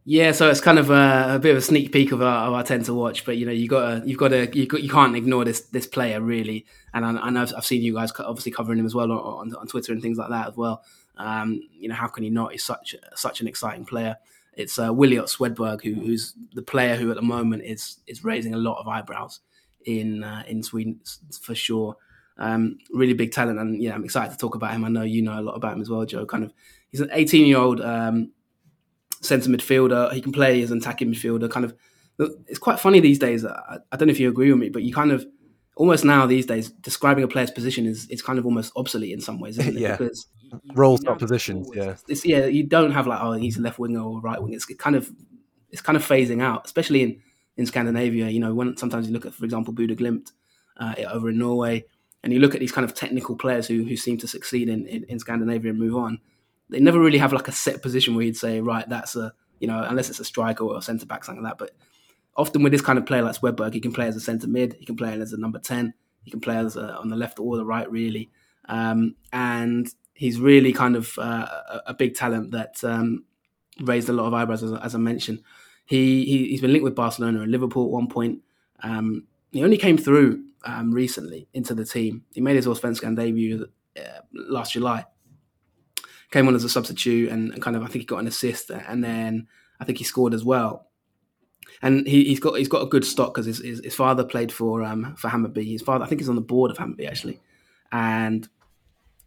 Yeah, 0.06 0.34
so 0.34 0.50
it's 0.50 0.60
kind 0.60 0.80
of 0.80 0.90
a, 0.90 1.36
a 1.36 1.40
bit 1.40 1.52
of 1.52 1.58
a 1.58 1.62
sneak 1.62 1.94
peek 1.94 2.12
of 2.12 2.22
our, 2.22 2.48
of 2.48 2.54
our 2.54 2.64
tend 2.64 2.84
to 2.86 2.94
watch, 2.94 3.24
but 3.24 3.38
you 3.38 3.46
know 3.46 3.54
you 3.54 3.70
got 3.70 4.06
you've 4.06 4.20
got 4.20 4.30
to 4.30 4.58
you, 4.58 4.66
got, 4.66 4.84
you 4.84 4.90
can't 4.90 5.16
ignore 5.16 5.46
this 5.46 5.62
this 5.62 5.88
player 5.88 6.20
really, 6.20 6.66
and 6.94 7.06
I, 7.06 7.12
I 7.12 7.30
know 7.30 7.42
I've, 7.42 7.54
I've 7.56 7.66
seen 7.66 7.84
you 7.84 7.94
guys 7.94 8.12
obviously 8.20 8.52
covering 8.52 8.80
him 8.80 8.86
as 8.86 8.96
well 8.96 9.12
on, 9.12 9.56
on 9.56 9.68
Twitter 9.68 9.94
and 9.94 10.02
things 10.02 10.18
like 10.18 10.30
that 10.30 10.50
as 10.50 10.58
well. 10.58 10.84
Um, 11.18 11.62
you 11.72 11.90
know 11.90 11.96
how 11.96 12.08
can 12.08 12.24
he 12.24 12.30
not? 12.30 12.52
He's 12.52 12.64
such 12.64 12.96
such 13.16 13.42
an 13.42 13.48
exciting 13.48 13.86
player. 13.86 14.18
It's 14.56 14.78
uh, 14.78 14.94
Williot 14.94 15.26
Swedberg 15.26 15.84
who, 15.84 15.94
who's 15.94 16.34
the 16.54 16.62
player 16.62 16.96
who 16.96 17.10
at 17.10 17.16
the 17.16 17.24
moment 17.24 17.64
is 17.64 17.98
is 18.08 18.24
raising 18.24 18.54
a 18.54 18.58
lot 18.58 18.80
of 18.80 18.88
eyebrows 18.88 19.40
in 19.86 20.24
uh, 20.24 20.44
in 20.48 20.64
Sweden 20.64 21.00
for 21.42 21.56
sure. 21.56 21.98
Um, 22.38 22.80
really 22.92 23.14
big 23.14 23.32
talent, 23.32 23.60
and 23.60 23.82
yeah, 23.82 23.94
I'm 23.94 24.04
excited 24.04 24.32
to 24.32 24.38
talk 24.38 24.56
about 24.56 24.72
him. 24.72 24.86
I 24.86 24.90
know 24.90 25.04
you 25.04 25.22
know 25.22 25.40
a 25.40 25.42
lot 25.42 25.54
about 25.54 25.74
him 25.74 25.82
as 25.82 25.90
well, 25.90 26.04
Joe. 26.06 26.26
Kind 26.26 26.44
of, 26.44 26.54
he's 26.90 27.02
an 27.02 27.10
18 27.12 27.46
year 27.46 27.58
old. 27.58 27.80
Um, 27.80 28.32
centre 29.26 29.50
midfielder. 29.50 30.12
He 30.14 30.22
can 30.22 30.32
play 30.32 30.62
as 30.62 30.72
an 30.72 30.78
attacking 30.80 31.12
midfielder. 31.12 31.50
Kind 31.50 31.66
of, 31.66 31.76
it's 32.48 32.60
quite 32.60 32.80
funny 32.80 33.00
these 33.00 33.20
days. 33.20 33.46
I, 33.46 33.78
I, 33.92 33.98
don't 33.98 34.08
know 34.08 34.12
if 34.12 34.20
you 34.20 34.30
agree 34.30 34.52
with 34.52 34.60
me, 34.60 34.70
but 34.70 34.84
you 34.84 34.94
kind 34.94 35.12
of 35.12 35.26
almost 35.76 36.06
now 36.06 36.26
these 36.26 36.46
days 36.46 36.70
describing 36.70 37.24
a 37.24 37.28
player's 37.28 37.52
position 37.52 37.86
is 37.86 38.08
it's 38.10 38.22
kind 38.22 38.38
of 38.38 38.46
almost 38.46 38.72
obsolete 38.76 39.14
in 39.14 39.22
some 39.22 39.40
ways, 39.40 39.58
isn't 39.60 39.78
it? 39.78 39.80
yeah. 39.82 39.98
Because 39.98 40.28
roles, 40.74 41.02
not 41.02 41.20
positions. 41.20 41.70
Yeah, 41.74 41.96
it's, 42.08 42.26
yeah. 42.26 42.46
You 42.46 42.64
don't 42.64 42.92
have 42.92 43.08
like 43.08 43.20
oh 43.22 43.34
he's 43.34 43.58
a 43.58 43.62
left 43.62 43.80
winger 43.80 44.02
or 44.02 44.22
right 44.22 44.42
wing. 44.42 44.54
It's 44.54 44.66
kind 44.66 44.96
of 44.96 45.12
it's 45.70 45.82
kind 45.82 45.96
of 45.96 46.06
phasing 46.06 46.42
out, 46.42 46.66
especially 46.66 47.04
in 47.04 47.22
in 47.58 47.66
Scandinavia. 47.66 48.30
You 48.30 48.40
know, 48.40 48.54
when 48.54 48.78
sometimes 48.78 49.08
you 49.08 49.14
look 49.14 49.26
at, 49.26 49.34
for 49.34 49.46
example, 49.46 49.74
Bodø 49.74 49.98
Glimt 49.98 50.32
uh, 50.78 50.96
over 51.10 51.30
in 51.30 51.38
Norway, 51.38 51.86
and 52.24 52.34
you 52.34 52.40
look 52.40 52.54
at 52.54 52.60
these 52.60 52.72
kind 52.72 52.86
of 52.86 52.94
technical 52.94 53.36
players 53.36 53.68
who 53.68 53.84
who 53.84 53.96
seem 53.96 54.18
to 54.20 54.28
succeed 54.28 54.70
in, 54.70 54.86
in, 54.88 55.04
in 55.06 55.20
Scandinavia 55.20 55.72
and 55.72 55.80
move 55.80 55.96
on 55.96 56.20
they 56.70 56.80
never 56.80 57.00
really 57.00 57.20
have 57.20 57.34
like 57.34 57.48
a 57.48 57.52
set 57.52 57.82
position 57.82 58.16
where 58.16 58.26
you'd 58.26 58.38
say, 58.38 58.60
right, 58.60 58.88
that's 58.90 59.16
a 59.16 59.34
you 59.60 59.68
know, 59.68 59.82
unless 59.88 60.10
it's 60.10 60.20
a 60.20 60.26
striker 60.26 60.66
or 60.66 60.78
a 60.78 60.82
centre 60.82 61.06
back, 61.06 61.24
something 61.24 61.44
like 61.44 61.58
that. 61.58 61.58
But 61.58 61.76
often 62.36 62.64
with 62.64 62.74
this 62.74 62.82
kind 62.82 63.00
of 63.00 63.06
player 63.06 63.22
like 63.22 63.36
Swedberg, 63.36 63.74
he 63.74 63.80
can 63.80 63.94
play 63.94 64.08
as 64.08 64.16
a 64.16 64.20
centre 64.20 64.48
mid, 64.48 64.76
he 64.80 64.86
can 64.86 64.98
play 64.98 65.14
as 65.14 65.32
a 65.32 65.38
number 65.38 65.60
ten, 65.60 65.94
he 66.24 66.32
can 66.32 66.42
play 66.42 66.58
as 66.58 66.76
a, 66.76 66.98
on 66.98 67.10
the 67.10 67.16
left 67.16 67.40
or 67.40 67.56
the 67.56 67.66
right, 67.66 67.90
really. 67.90 68.30
Um, 68.68 69.16
and 69.32 69.88
he's 70.14 70.40
really 70.40 70.74
kind 70.74 70.96
of 70.96 71.18
uh, 71.18 71.48
a, 71.88 71.94
big 71.94 72.16
talent 72.16 72.52
that 72.52 72.84
um, 72.84 73.24
raised 73.82 74.10
a 74.10 74.14
lot 74.14 74.28
of 74.28 74.34
eyebrows, 74.34 74.64
as, 74.64 74.72
as 74.74 74.96
I 74.96 74.98
mentioned. 75.00 75.44
He, 75.86 76.26
he 76.26 76.52
has 76.52 76.62
been 76.62 76.72
linked 76.72 76.84
with 76.84 76.96
Barcelona 76.96 77.42
and 77.42 77.52
Liverpool 77.52 77.86
at 77.86 77.92
one 77.92 78.08
point. 78.08 78.40
Um, 78.82 79.28
he 79.52 79.64
only 79.64 79.78
came 79.78 79.98
through 79.98 80.44
um, 80.66 80.92
recently 80.92 81.48
into 81.54 81.74
the 81.74 81.86
team. 81.86 82.24
He 82.34 82.42
made 82.42 82.56
his 82.56 82.68
Allsvenskan 82.68 83.16
debut 83.16 83.68
uh, 83.98 84.22
last 84.34 84.74
July. 84.74 85.06
Came 86.32 86.48
on 86.48 86.56
as 86.56 86.64
a 86.64 86.70
substitute 86.70 87.30
and, 87.30 87.54
and, 87.54 87.62
kind 87.62 87.76
of 87.76 87.84
I 87.84 87.88
think 87.88 88.02
he 88.02 88.06
got 88.06 88.20
an 88.20 88.28
assist 88.28 88.72
and 88.72 89.04
then 89.04 89.48
I 89.80 89.86
think 89.86 90.00
he 90.00 90.04
scored 90.04 90.34
as 90.34 90.44
well. 90.44 90.88
And 91.82 92.08
he, 92.08 92.30
has 92.30 92.40
got 92.40 92.56
he's 92.56 92.68
got 92.68 92.82
a 92.82 92.88
good 92.88 93.06
stock 93.06 93.34
because 93.34 93.46
his, 93.46 93.60
his, 93.60 93.82
his, 93.84 93.96
father 93.96 94.24
played 94.24 94.52
for 94.52 94.84
um, 94.84 95.16
for 95.16 95.30
Hammarby. 95.30 95.72
His 95.72 95.82
father 95.82 96.04
I 96.04 96.08
think 96.08 96.22
he's 96.22 96.30
on 96.30 96.36
the 96.36 96.42
board 96.42 96.72
of 96.72 96.78
Hammarby 96.78 97.08
actually, 97.08 97.42
and 97.92 98.48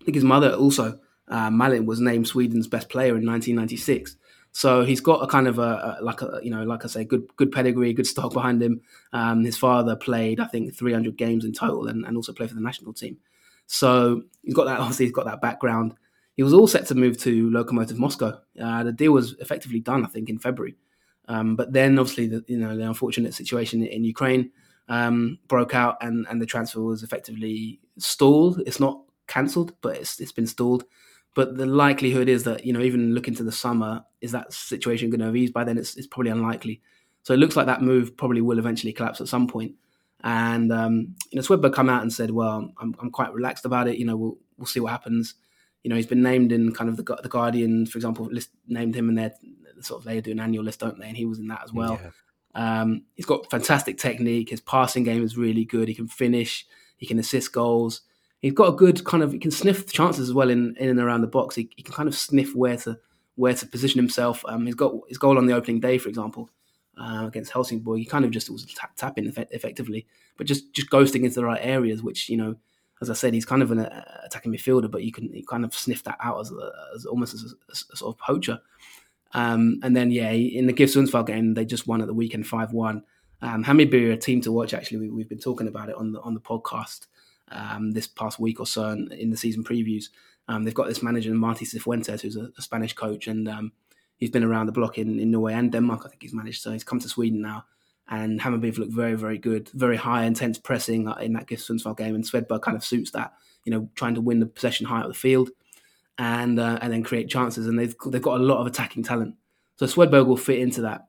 think 0.06 0.14
his 0.14 0.24
mother 0.24 0.52
also 0.52 0.98
uh, 1.28 1.50
Malin 1.50 1.86
was 1.86 2.00
named 2.00 2.28
Sweden's 2.28 2.68
best 2.68 2.88
player 2.88 3.16
in 3.16 3.26
1996. 3.26 4.16
So 4.52 4.84
he's 4.84 5.00
got 5.00 5.22
a 5.22 5.26
kind 5.26 5.48
of 5.48 5.58
a, 5.58 5.98
a, 6.00 6.02
like 6.02 6.22
a 6.22 6.40
you 6.42 6.50
know 6.50 6.62
like 6.62 6.84
I 6.84 6.88
say 6.88 7.04
good 7.04 7.28
good 7.36 7.52
pedigree, 7.52 7.92
good 7.92 8.06
stock 8.06 8.32
behind 8.32 8.62
him. 8.62 8.80
Um, 9.12 9.44
his 9.44 9.58
father 9.58 9.96
played 9.96 10.40
I 10.40 10.46
think 10.46 10.74
300 10.74 11.16
games 11.16 11.44
in 11.44 11.52
total 11.52 11.88
and, 11.88 12.06
and 12.06 12.16
also 12.16 12.32
played 12.32 12.48
for 12.48 12.54
the 12.54 12.62
national 12.62 12.94
team. 12.94 13.18
So 13.66 14.22
he's 14.42 14.54
got 14.54 14.64
that 14.64 14.80
obviously 14.80 15.06
he's 15.06 15.14
got 15.14 15.26
that 15.26 15.42
background. 15.42 15.94
He 16.36 16.42
was 16.42 16.54
all 16.54 16.66
set 16.66 16.86
to 16.86 16.94
move 16.94 17.18
to 17.18 17.50
Lokomotiv 17.50 17.98
Moscow. 17.98 18.38
Uh, 18.60 18.84
the 18.84 18.92
deal 18.92 19.12
was 19.12 19.34
effectively 19.40 19.80
done 19.80 20.04
I 20.04 20.08
think 20.08 20.30
in 20.30 20.38
February, 20.38 20.76
um, 21.28 21.56
but 21.56 21.72
then 21.72 21.98
obviously 21.98 22.28
the 22.28 22.44
you 22.46 22.58
know 22.58 22.76
the 22.76 22.86
unfortunate 22.86 23.34
situation 23.34 23.84
in 23.84 24.04
Ukraine 24.04 24.52
um, 24.88 25.38
broke 25.48 25.74
out 25.74 25.98
and 26.00 26.26
and 26.30 26.40
the 26.40 26.46
transfer 26.46 26.80
was 26.80 27.02
effectively 27.02 27.80
stalled. 27.98 28.62
It's 28.66 28.80
not 28.80 29.00
cancelled, 29.26 29.74
but 29.80 29.96
it's 29.96 30.20
it's 30.20 30.32
been 30.32 30.46
stalled. 30.46 30.84
But 31.34 31.56
the 31.56 31.66
likelihood 31.66 32.28
is 32.28 32.44
that 32.44 32.64
you 32.64 32.72
know 32.72 32.80
even 32.80 33.14
looking 33.14 33.34
to 33.34 33.44
the 33.44 33.52
summer, 33.52 34.04
is 34.20 34.32
that 34.32 34.52
situation 34.52 35.10
going 35.10 35.20
to 35.20 35.26
have 35.26 35.36
eased 35.36 35.52
by 35.52 35.64
then? 35.64 35.78
It's, 35.78 35.96
it's 35.96 36.06
probably 36.06 36.30
unlikely. 36.30 36.80
So 37.22 37.34
it 37.34 37.38
looks 37.38 37.56
like 37.56 37.66
that 37.66 37.82
move 37.82 38.16
probably 38.16 38.40
will 38.40 38.58
eventually 38.58 38.92
collapse 38.92 39.20
at 39.20 39.28
some 39.28 39.46
point. 39.46 39.74
And 40.22 40.72
um, 40.72 41.14
you 41.30 41.36
know, 41.36 41.42
Swedberg 41.42 41.74
come 41.74 41.90
out 41.90 42.02
and 42.02 42.12
said, 42.12 42.30
"Well, 42.30 42.72
I'm, 42.80 42.94
I'm 43.00 43.10
quite 43.10 43.32
relaxed 43.34 43.64
about 43.64 43.88
it. 43.88 43.98
You 43.98 44.06
know, 44.06 44.16
we'll 44.16 44.38
we'll 44.56 44.66
see 44.66 44.80
what 44.80 44.92
happens." 44.92 45.34
You 45.82 45.90
know, 45.90 45.96
he's 45.96 46.06
been 46.06 46.22
named 46.22 46.52
in 46.52 46.72
kind 46.72 46.88
of 46.88 46.96
the 46.96 47.18
the 47.22 47.28
Guardian, 47.28 47.86
for 47.86 47.98
example, 47.98 48.26
list 48.26 48.50
named 48.66 48.94
him 48.94 49.08
in 49.08 49.14
their 49.14 49.34
sort 49.80 50.00
of 50.00 50.04
they 50.04 50.20
do 50.20 50.30
an 50.30 50.40
annual 50.40 50.64
list, 50.64 50.80
don't 50.80 50.98
they? 50.98 51.08
And 51.08 51.16
he 51.16 51.26
was 51.26 51.38
in 51.38 51.48
that 51.48 51.62
as 51.64 51.72
well. 51.72 52.00
Yeah. 52.02 52.10
Um, 52.80 53.02
he's 53.14 53.26
got 53.26 53.50
fantastic 53.50 53.98
technique. 53.98 54.48
His 54.48 54.62
passing 54.62 55.04
game 55.04 55.22
is 55.22 55.36
really 55.36 55.66
good. 55.66 55.88
He 55.88 55.94
can 55.94 56.08
finish. 56.08 56.66
He 56.96 57.06
can 57.06 57.18
assist 57.18 57.52
goals 57.52 58.00
he's 58.46 58.54
got 58.54 58.72
a 58.72 58.76
good 58.76 59.04
kind 59.04 59.24
of 59.24 59.32
he 59.32 59.38
can 59.38 59.50
sniff 59.50 59.92
chances 59.92 60.28
as 60.28 60.34
well 60.34 60.50
in 60.50 60.76
in 60.76 60.88
and 60.88 61.00
around 61.00 61.20
the 61.20 61.26
box. 61.26 61.56
He, 61.56 61.68
he 61.76 61.82
can 61.82 61.92
kind 61.92 62.08
of 62.08 62.14
sniff 62.14 62.54
where 62.54 62.76
to 62.78 62.98
where 63.34 63.54
to 63.54 63.66
position 63.66 63.98
himself. 63.98 64.44
Um, 64.46 64.66
he's 64.66 64.76
got 64.76 64.94
his 65.08 65.18
goal 65.18 65.36
on 65.36 65.46
the 65.46 65.52
opening 65.52 65.80
day, 65.80 65.98
for 65.98 66.08
example, 66.08 66.48
uh, 66.96 67.24
against 67.26 67.50
Helsingborg. 67.52 67.98
He 67.98 68.04
kind 68.04 68.24
of 68.24 68.30
just 68.30 68.48
was 68.48 68.64
tap, 68.74 68.94
tapping 68.96 69.26
effect, 69.26 69.52
effectively, 69.52 70.06
but 70.36 70.46
just 70.46 70.72
just 70.72 70.90
ghosting 70.90 71.24
into 71.24 71.40
the 71.40 71.44
right 71.44 71.60
areas, 71.62 72.02
which 72.02 72.28
you 72.28 72.36
know. 72.36 72.56
As 73.02 73.10
I 73.10 73.12
said, 73.12 73.34
he's 73.34 73.44
kind 73.44 73.62
of 73.62 73.70
an 73.72 73.80
uh, 73.80 74.20
attacking 74.24 74.54
midfielder, 74.54 74.90
but 74.90 75.02
you 75.02 75.12
can 75.12 75.30
you 75.34 75.44
kind 75.44 75.66
of 75.66 75.74
sniff 75.74 76.02
that 76.04 76.16
out 76.18 76.40
as, 76.40 76.50
a, 76.50 76.72
as 76.94 77.04
almost 77.04 77.34
as 77.34 77.42
a, 77.42 77.72
a, 77.92 77.96
sort 77.96 78.14
of 78.14 78.18
poacher. 78.18 78.58
Um, 79.34 79.80
and 79.82 79.94
then, 79.94 80.10
yeah, 80.10 80.30
in 80.30 80.66
the 80.66 80.72
GIF 80.72 80.94
Sundsvall 80.94 81.26
game, 81.26 81.52
they 81.52 81.66
just 81.66 81.86
won 81.86 82.00
at 82.00 82.06
the 82.06 82.14
weekend 82.14 82.46
five 82.46 82.72
one. 82.72 83.02
Um, 83.42 83.62
Hammarby 83.62 84.08
are 84.08 84.12
a 84.12 84.16
team 84.16 84.40
to 84.40 84.50
watch. 84.50 84.72
Actually, 84.72 85.10
we, 85.10 85.20
have 85.20 85.28
been 85.28 85.38
talking 85.38 85.68
about 85.68 85.90
it 85.90 85.96
on 85.96 86.12
the 86.12 86.22
on 86.22 86.32
the 86.32 86.40
podcast 86.40 87.06
um, 87.50 87.92
this 87.92 88.06
past 88.06 88.38
week 88.38 88.60
or 88.60 88.66
so 88.66 88.90
in 88.90 89.30
the 89.30 89.36
season 89.36 89.64
previews. 89.64 90.06
Um, 90.48 90.64
they've 90.64 90.74
got 90.74 90.88
this 90.88 91.02
manager, 91.02 91.32
Marti 91.34 91.64
Cifuentes, 91.64 92.20
who's 92.20 92.36
a, 92.36 92.50
a 92.56 92.62
Spanish 92.62 92.92
coach, 92.92 93.26
and 93.26 93.48
um, 93.48 93.72
he's 94.16 94.30
been 94.30 94.44
around 94.44 94.66
the 94.66 94.72
block 94.72 94.98
in, 94.98 95.18
in 95.18 95.30
Norway 95.30 95.54
and 95.54 95.72
Denmark. 95.72 96.02
I 96.04 96.08
think 96.08 96.22
he's 96.22 96.34
managed, 96.34 96.62
so 96.62 96.72
he's 96.72 96.84
come 96.84 97.00
to 97.00 97.08
Sweden 97.08 97.40
now. 97.40 97.64
And 98.08 98.40
Hammarby 98.40 98.66
have 98.66 98.78
looked 98.78 98.92
very, 98.92 99.14
very 99.14 99.38
good, 99.38 99.68
very 99.70 99.96
high, 99.96 100.24
intense 100.24 100.58
pressing 100.58 101.12
in 101.20 101.32
that 101.32 101.48
Sundsvall 101.48 101.96
game, 101.96 102.14
and 102.14 102.24
Swedberg 102.24 102.62
kind 102.62 102.76
of 102.76 102.84
suits 102.84 103.10
that. 103.12 103.32
You 103.64 103.72
know, 103.72 103.90
trying 103.96 104.14
to 104.14 104.20
win 104.20 104.38
the 104.38 104.46
possession 104.46 104.86
high 104.86 105.00
up 105.00 105.08
the 105.08 105.14
field, 105.14 105.50
and 106.18 106.60
uh, 106.60 106.78
and 106.80 106.92
then 106.92 107.02
create 107.02 107.28
chances. 107.28 107.66
And 107.66 107.76
they've 107.76 107.96
they've 108.06 108.22
got 108.22 108.40
a 108.40 108.44
lot 108.44 108.60
of 108.60 108.68
attacking 108.68 109.02
talent, 109.02 109.34
so 109.74 109.86
Swedberg 109.86 110.26
will 110.26 110.36
fit 110.36 110.60
into 110.60 110.82
that. 110.82 111.08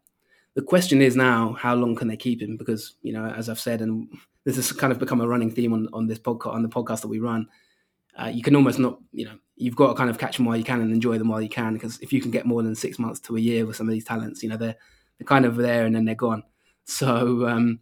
The 0.56 0.64
question 0.64 1.04
is 1.04 1.16
now, 1.16 1.54
how 1.54 1.76
long 1.76 1.96
can 1.96 2.08
they 2.08 2.18
keep 2.18 2.42
him? 2.42 2.58
Because 2.58 2.96
you 3.04 3.14
know, 3.14 3.28
as 3.28 3.48
I've 3.48 3.60
said, 3.60 3.82
and 3.82 4.10
this 4.48 4.56
has 4.56 4.72
kind 4.72 4.94
of 4.94 4.98
become 4.98 5.20
a 5.20 5.28
running 5.28 5.52
theme 5.52 5.74
on, 5.74 5.90
on 5.92 6.08
this 6.08 6.20
podcast 6.20 6.54
on 6.54 6.64
the 6.64 6.70
podcast 6.70 7.02
that 7.02 7.10
we 7.10 7.20
run. 7.20 7.50
Uh, 8.18 8.28
you 8.28 8.42
can 8.42 8.56
almost 8.56 8.80
not, 8.80 8.98
you 9.12 9.26
know, 9.26 9.38
you've 9.58 9.76
got 9.76 9.90
to 9.90 9.94
kind 9.94 10.10
of 10.10 10.18
catch 10.18 10.38
them 10.38 10.46
while 10.46 10.56
you 10.56 10.64
can 10.64 10.80
and 10.80 10.94
enjoy 10.94 11.18
them 11.18 11.28
while 11.28 11.42
you 11.42 11.50
can. 11.50 11.74
Because 11.74 12.00
if 12.00 12.14
you 12.14 12.22
can 12.22 12.32
get 12.32 12.46
more 12.46 12.64
than 12.64 12.74
six 12.74 12.98
months 12.98 13.20
to 13.20 13.36
a 13.36 13.42
year 13.42 13.66
with 13.66 13.76
some 13.76 13.90
of 13.90 13.92
these 13.92 14.06
talents, 14.06 14.42
you 14.42 14.48
know, 14.48 14.56
they're 14.56 14.78
they're 15.18 15.26
kind 15.26 15.44
of 15.44 15.58
there 15.58 15.86
and 15.86 15.94
then 15.94 16.06
they're 16.06 16.16
gone. 16.16 16.44
So 16.86 17.46
um, 17.46 17.82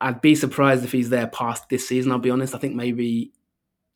I'd 0.00 0.22
be 0.22 0.34
surprised 0.34 0.82
if 0.82 0.92
he's 0.92 1.10
there 1.10 1.26
past 1.26 1.68
this 1.68 1.86
season. 1.86 2.10
I'll 2.10 2.18
be 2.18 2.30
honest. 2.30 2.54
I 2.54 2.58
think 2.58 2.74
maybe 2.74 3.32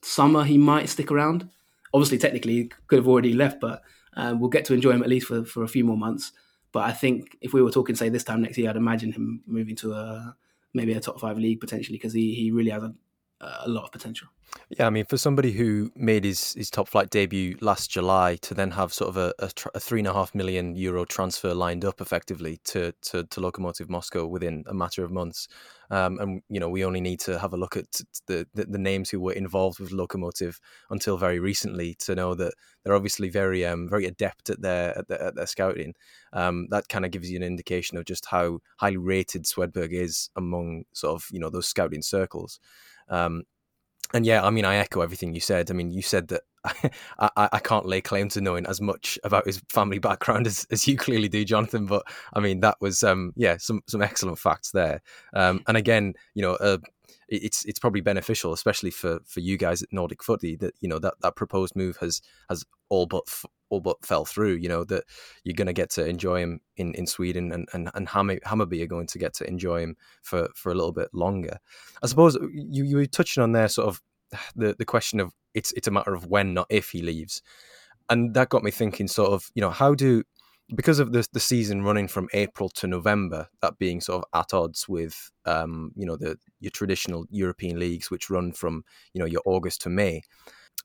summer 0.02 0.44
he 0.44 0.58
might 0.58 0.90
stick 0.90 1.10
around. 1.10 1.48
Obviously, 1.94 2.18
technically, 2.18 2.52
he 2.52 2.70
could 2.88 2.98
have 2.98 3.08
already 3.08 3.32
left, 3.32 3.58
but 3.58 3.80
uh, 4.18 4.34
we'll 4.38 4.50
get 4.50 4.66
to 4.66 4.74
enjoy 4.74 4.90
him 4.90 5.02
at 5.02 5.08
least 5.08 5.28
for, 5.28 5.46
for 5.46 5.62
a 5.62 5.68
few 5.68 5.84
more 5.86 5.96
months. 5.96 6.32
But 6.72 6.84
I 6.84 6.92
think 6.92 7.38
if 7.40 7.54
we 7.54 7.62
were 7.62 7.70
talking, 7.70 7.96
say, 7.96 8.10
this 8.10 8.24
time 8.24 8.42
next 8.42 8.58
year, 8.58 8.68
I'd 8.68 8.76
imagine 8.76 9.12
him 9.12 9.42
moving 9.46 9.76
to 9.76 9.94
a 9.94 10.36
maybe 10.74 10.92
a 10.92 11.00
top 11.00 11.20
five 11.20 11.38
league 11.38 11.60
potentially 11.60 11.98
because 11.98 12.12
he, 12.12 12.34
he 12.34 12.50
really 12.50 12.70
has 12.70 12.82
a, 12.82 12.94
a 13.42 13.68
lot 13.68 13.84
of 13.84 13.92
potential. 13.92 14.28
Yeah, 14.68 14.86
I 14.86 14.90
mean, 14.90 15.04
for 15.04 15.16
somebody 15.16 15.52
who 15.52 15.90
made 15.96 16.24
his, 16.24 16.52
his 16.54 16.70
top 16.70 16.88
flight 16.88 17.10
debut 17.10 17.56
last 17.60 17.90
July 17.90 18.36
to 18.42 18.54
then 18.54 18.70
have 18.72 18.92
sort 18.92 19.08
of 19.10 19.16
a, 19.16 19.34
a, 19.38 19.50
a 19.74 19.80
three 19.80 20.00
and 20.00 20.08
a 20.08 20.12
half 20.12 20.34
million 20.34 20.74
euro 20.76 21.04
transfer 21.04 21.54
lined 21.54 21.84
up 21.84 22.00
effectively 22.00 22.58
to, 22.64 22.92
to, 23.02 23.24
to 23.24 23.40
Lokomotiv 23.40 23.88
Moscow 23.88 24.26
within 24.26 24.64
a 24.66 24.74
matter 24.74 25.04
of 25.04 25.10
months. 25.10 25.48
Um, 25.90 26.18
and, 26.20 26.42
you 26.48 26.58
know, 26.58 26.70
we 26.70 26.84
only 26.84 27.02
need 27.02 27.20
to 27.20 27.38
have 27.38 27.52
a 27.52 27.56
look 27.56 27.76
at 27.76 28.00
the, 28.26 28.46
the, 28.54 28.64
the, 28.64 28.78
names 28.78 29.10
who 29.10 29.20
were 29.20 29.34
involved 29.34 29.78
with 29.78 29.90
Lokomotiv 29.90 30.58
until 30.88 31.18
very 31.18 31.38
recently 31.38 31.94
to 32.00 32.14
know 32.14 32.34
that 32.34 32.54
they're 32.82 32.94
obviously 32.94 33.28
very 33.28 33.66
um, 33.66 33.88
very 33.88 34.06
adept 34.06 34.48
at 34.48 34.62
their, 34.62 34.96
at 34.96 35.08
their, 35.08 35.22
at 35.22 35.34
their 35.34 35.46
scouting. 35.46 35.94
Um, 36.32 36.68
that 36.70 36.88
kind 36.88 37.04
of 37.04 37.10
gives 37.10 37.30
you 37.30 37.36
an 37.36 37.42
indication 37.42 37.98
of 37.98 38.06
just 38.06 38.26
how 38.26 38.60
highly 38.78 38.96
rated 38.96 39.44
Swedberg 39.44 39.92
is 39.92 40.30
among 40.34 40.84
sort 40.94 41.14
of, 41.14 41.28
you 41.30 41.38
know, 41.38 41.50
those 41.50 41.68
scouting 41.68 42.02
circles. 42.02 42.58
Um, 43.08 43.44
and 44.14 44.26
yeah, 44.26 44.44
I 44.44 44.50
mean, 44.50 44.64
I 44.64 44.76
echo 44.76 45.00
everything 45.00 45.34
you 45.34 45.40
said. 45.40 45.70
I 45.70 45.74
mean, 45.74 45.90
you 45.90 46.02
said 46.02 46.28
that 46.28 46.42
I, 47.18 47.48
I, 47.52 47.58
can't 47.58 47.86
lay 47.86 48.00
claim 48.00 48.28
to 48.30 48.40
knowing 48.40 48.66
as 48.66 48.80
much 48.80 49.18
about 49.24 49.46
his 49.46 49.60
family 49.68 49.98
background 49.98 50.46
as, 50.46 50.66
as 50.70 50.86
you 50.86 50.96
clearly 50.96 51.28
do, 51.28 51.44
Jonathan. 51.44 51.86
But 51.86 52.04
I 52.32 52.40
mean, 52.40 52.60
that 52.60 52.76
was 52.80 53.02
um, 53.02 53.32
yeah, 53.36 53.56
some 53.56 53.82
some 53.88 54.02
excellent 54.02 54.38
facts 54.38 54.70
there. 54.70 55.02
Um, 55.34 55.62
and 55.66 55.76
again, 55.76 56.14
you 56.34 56.42
know, 56.42 56.54
uh, 56.54 56.78
it's 57.28 57.64
it's 57.64 57.78
probably 57.78 58.00
beneficial, 58.00 58.52
especially 58.52 58.90
for 58.90 59.20
for 59.26 59.40
you 59.40 59.56
guys 59.56 59.82
at 59.82 59.92
Nordic 59.92 60.22
Footy, 60.22 60.56
that 60.56 60.74
you 60.80 60.88
know 60.88 60.98
that 60.98 61.14
that 61.22 61.36
proposed 61.36 61.74
move 61.74 61.96
has 61.96 62.20
has 62.48 62.64
all 62.90 63.06
but 63.06 63.24
all 63.72 63.80
but 63.80 64.04
fell 64.04 64.26
through. 64.26 64.54
You 64.54 64.68
know 64.68 64.84
that 64.84 65.04
you're 65.44 65.54
going 65.54 65.66
to 65.66 65.72
get 65.72 65.90
to 65.90 66.06
enjoy 66.06 66.40
him 66.40 66.60
in, 66.76 66.94
in 66.94 67.06
Sweden, 67.06 67.50
and 67.52 67.68
and 67.72 67.90
and 67.94 68.06
Hammarby 68.06 68.82
are 68.82 68.86
going 68.86 69.06
to 69.08 69.18
get 69.18 69.32
to 69.34 69.48
enjoy 69.48 69.80
him 69.80 69.96
for 70.22 70.48
for 70.54 70.70
a 70.70 70.74
little 70.74 70.92
bit 70.92 71.08
longer. 71.14 71.58
I 72.02 72.06
suppose 72.06 72.36
you 72.52 72.84
you 72.84 72.96
were 72.96 73.06
touching 73.06 73.42
on 73.42 73.52
there, 73.52 73.68
sort 73.68 73.88
of 73.88 74.02
the 74.54 74.76
the 74.78 74.84
question 74.84 75.20
of 75.20 75.32
it's 75.54 75.72
it's 75.72 75.88
a 75.88 75.90
matter 75.90 76.14
of 76.14 76.26
when, 76.26 76.54
not 76.54 76.66
if 76.68 76.90
he 76.90 77.00
leaves, 77.02 77.42
and 78.10 78.34
that 78.34 78.50
got 78.50 78.62
me 78.62 78.70
thinking. 78.70 79.08
Sort 79.08 79.32
of, 79.32 79.50
you 79.54 79.62
know, 79.62 79.70
how 79.70 79.94
do 79.94 80.22
because 80.74 80.98
of 80.98 81.12
the 81.12 81.26
the 81.32 81.40
season 81.40 81.82
running 81.82 82.08
from 82.08 82.28
April 82.34 82.68
to 82.68 82.86
November, 82.86 83.48
that 83.62 83.78
being 83.78 84.02
sort 84.02 84.22
of 84.22 84.40
at 84.40 84.54
odds 84.54 84.86
with 84.86 85.30
um, 85.46 85.92
you 85.96 86.04
know 86.04 86.16
the 86.16 86.36
your 86.60 86.70
traditional 86.70 87.24
European 87.30 87.78
leagues, 87.78 88.10
which 88.10 88.28
run 88.28 88.52
from 88.52 88.84
you 89.14 89.18
know 89.18 89.26
your 89.26 89.42
August 89.46 89.80
to 89.82 89.88
May. 89.88 90.22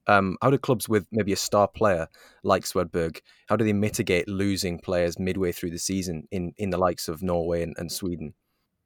Um, 0.08 0.38
how 0.42 0.50
do 0.50 0.58
clubs 0.58 0.88
with 0.88 1.06
maybe 1.12 1.34
a 1.34 1.38
star 1.38 1.68
player 1.68 2.08
like 2.44 2.64
Swedberg, 2.64 3.20
how 3.48 3.56
do 3.56 3.66
they 3.66 3.74
mitigate 3.74 4.28
losing 4.28 4.80
players 4.80 5.20
midway 5.20 5.52
through 5.52 5.72
the 5.72 5.80
season 5.80 6.28
in, 6.32 6.54
in 6.58 6.70
the 6.70 6.78
likes 6.78 7.08
of 7.08 7.22
Norway 7.22 7.62
and, 7.64 7.76
and 7.78 7.92
Sweden? 7.92 8.34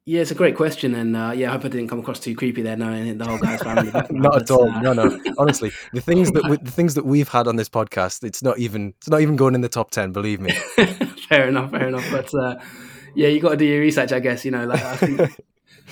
Yeah, 0.04 0.20
it's 0.20 0.32
a 0.32 0.34
great 0.34 0.56
question, 0.56 0.96
and 0.96 1.16
uh, 1.16 1.30
yeah, 1.32 1.50
I 1.50 1.52
hope 1.52 1.64
I 1.64 1.68
didn't 1.68 1.86
come 1.86 2.00
across 2.00 2.18
too 2.18 2.34
creepy 2.34 2.60
there, 2.60 2.76
knowing 2.76 3.18
the 3.18 3.24
whole 3.24 3.38
guy's 3.38 3.62
family. 3.62 3.92
not 4.10 4.42
at 4.42 4.50
all. 4.50 4.68
Uh... 4.68 4.80
No, 4.80 4.92
no. 4.92 5.20
Honestly, 5.38 5.70
the 5.92 6.00
things 6.00 6.32
that 6.32 6.42
we, 6.48 6.56
the 6.56 6.72
things 6.72 6.94
that 6.94 7.06
we've 7.06 7.28
had 7.28 7.46
on 7.46 7.54
this 7.54 7.68
podcast, 7.68 8.24
it's 8.24 8.42
not 8.42 8.58
even 8.58 8.94
it's 8.98 9.08
not 9.08 9.20
even 9.20 9.36
going 9.36 9.54
in 9.54 9.60
the 9.60 9.68
top 9.68 9.92
ten. 9.92 10.10
Believe 10.10 10.40
me. 10.40 10.50
fair 11.28 11.46
enough. 11.46 11.70
Fair 11.70 11.86
enough. 11.86 12.04
But 12.10 12.34
uh, 12.34 12.56
yeah, 13.14 13.28
you 13.28 13.38
got 13.38 13.50
to 13.50 13.56
do 13.56 13.64
your 13.64 13.78
research, 13.78 14.10
I 14.10 14.18
guess. 14.18 14.44
You 14.44 14.50
know, 14.50 14.66
like 14.66 14.82
I 14.82 14.96
think, 14.96 15.40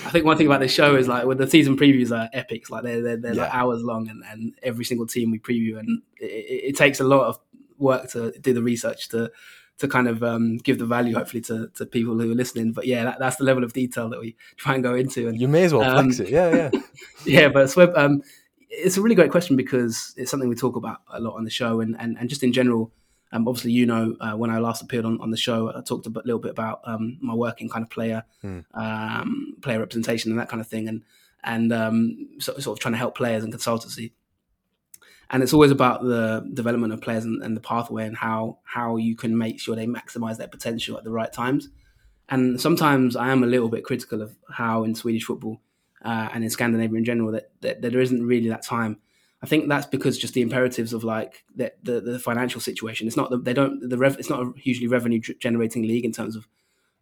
I 0.05 0.09
think 0.09 0.25
one 0.25 0.37
thing 0.37 0.47
about 0.47 0.59
this 0.61 0.73
show 0.73 0.95
is 0.95 1.07
like 1.07 1.25
when 1.25 1.37
the 1.37 1.47
season 1.47 1.77
previews 1.77 2.15
are 2.15 2.29
epics, 2.33 2.69
like 2.69 2.83
they're 2.83 3.01
they're, 3.01 3.17
they're 3.17 3.33
yeah. 3.35 3.43
like 3.43 3.53
hours 3.53 3.83
long, 3.83 4.09
and, 4.09 4.23
and 4.29 4.53
every 4.63 4.85
single 4.85 5.07
team 5.07 5.31
we 5.31 5.39
preview, 5.39 5.79
and 5.79 6.01
it, 6.17 6.69
it 6.69 6.75
takes 6.75 6.99
a 6.99 7.03
lot 7.03 7.27
of 7.27 7.39
work 7.77 8.09
to 8.11 8.31
do 8.39 8.53
the 8.53 8.63
research 8.63 9.09
to 9.09 9.31
to 9.81 9.87
kind 9.87 10.07
of 10.07 10.23
um, 10.23 10.57
give 10.57 10.77
the 10.79 10.85
value, 10.85 11.15
hopefully, 11.15 11.41
to, 11.41 11.67
to 11.75 11.85
people 11.85 12.17
who 12.17 12.31
are 12.31 12.35
listening. 12.35 12.71
But 12.71 12.85
yeah, 12.87 13.03
that, 13.03 13.19
that's 13.19 13.37
the 13.37 13.43
level 13.43 13.63
of 13.63 13.73
detail 13.73 14.09
that 14.09 14.19
we 14.19 14.35
try 14.55 14.75
and 14.75 14.83
go 14.83 14.95
into. 14.95 15.27
And 15.27 15.41
you 15.41 15.47
may 15.47 15.63
as 15.63 15.73
well 15.73 15.83
um, 15.83 16.05
flex 16.05 16.19
it, 16.19 16.29
yeah, 16.29 16.55
yeah, 16.55 16.81
yeah. 17.25 17.49
But 17.49 17.67
Sweb, 17.67 17.97
um, 17.97 18.21
it's 18.69 18.97
a 18.97 19.01
really 19.01 19.15
great 19.15 19.31
question 19.31 19.55
because 19.55 20.13
it's 20.17 20.31
something 20.31 20.47
we 20.47 20.55
talk 20.55 20.75
about 20.75 20.99
a 21.11 21.19
lot 21.19 21.35
on 21.35 21.43
the 21.43 21.49
show, 21.49 21.81
and 21.81 21.95
and, 21.99 22.17
and 22.17 22.29
just 22.29 22.43
in 22.43 22.53
general. 22.53 22.91
Um, 23.31 23.47
obviously, 23.47 23.71
you 23.71 23.85
know, 23.85 24.15
uh, 24.19 24.33
when 24.33 24.49
I 24.49 24.59
last 24.59 24.81
appeared 24.81 25.05
on, 25.05 25.19
on 25.21 25.31
the 25.31 25.37
show, 25.37 25.71
I 25.75 25.81
talked 25.81 26.05
a 26.05 26.09
little 26.09 26.39
bit 26.39 26.51
about 26.51 26.81
um, 26.83 27.17
my 27.21 27.33
work 27.33 27.61
in 27.61 27.69
kind 27.69 27.83
of 27.83 27.89
player 27.89 28.23
hmm. 28.41 28.59
um, 28.73 29.55
player 29.61 29.79
representation 29.79 30.31
and 30.31 30.39
that 30.39 30.49
kind 30.49 30.61
of 30.61 30.67
thing. 30.67 30.87
And 30.87 31.03
and 31.43 31.73
um, 31.73 32.29
sort, 32.39 32.61
sort 32.61 32.77
of 32.77 32.81
trying 32.81 32.93
to 32.93 32.97
help 32.97 33.15
players 33.15 33.43
and 33.43 33.53
consultancy. 33.53 34.11
And 35.29 35.41
it's 35.41 35.53
always 35.53 35.71
about 35.71 36.03
the 36.03 36.47
development 36.53 36.91
of 36.91 37.01
players 37.01 37.23
and, 37.23 37.41
and 37.41 37.55
the 37.55 37.61
pathway 37.61 38.05
and 38.05 38.17
how 38.17 38.59
how 38.63 38.97
you 38.97 39.15
can 39.15 39.37
make 39.37 39.59
sure 39.59 39.75
they 39.75 39.87
maximize 39.87 40.37
their 40.37 40.47
potential 40.47 40.97
at 40.97 41.03
the 41.03 41.11
right 41.11 41.31
times. 41.31 41.69
And 42.27 42.59
sometimes 42.59 43.15
I 43.15 43.29
am 43.29 43.43
a 43.43 43.47
little 43.47 43.69
bit 43.69 43.83
critical 43.83 44.21
of 44.21 44.35
how 44.49 44.83
in 44.83 44.95
Swedish 44.95 45.25
football 45.25 45.61
uh, 46.03 46.29
and 46.33 46.43
in 46.43 46.49
Scandinavia 46.49 46.97
in 46.97 47.05
general 47.05 47.31
that, 47.31 47.51
that, 47.61 47.81
that 47.81 47.91
there 47.91 48.01
isn't 48.01 48.25
really 48.25 48.49
that 48.49 48.63
time 48.63 48.99
I 49.43 49.47
think 49.47 49.69
that's 49.69 49.87
because 49.87 50.17
just 50.17 50.33
the 50.33 50.41
imperatives 50.41 50.93
of 50.93 51.03
like 51.03 51.43
the 51.55 51.73
the, 51.81 51.99
the 51.99 52.19
financial 52.19 52.61
situation. 52.61 53.07
It's 53.07 53.17
not 53.17 53.31
the, 53.31 53.37
they 53.37 53.53
don't 53.53 53.89
the 53.89 53.97
rev, 53.97 54.17
it's 54.19 54.29
not 54.29 54.41
a 54.41 54.51
hugely 54.55 54.87
revenue 54.87 55.19
generating 55.19 55.83
league 55.83 56.05
in 56.05 56.11
terms 56.11 56.35
of, 56.35 56.47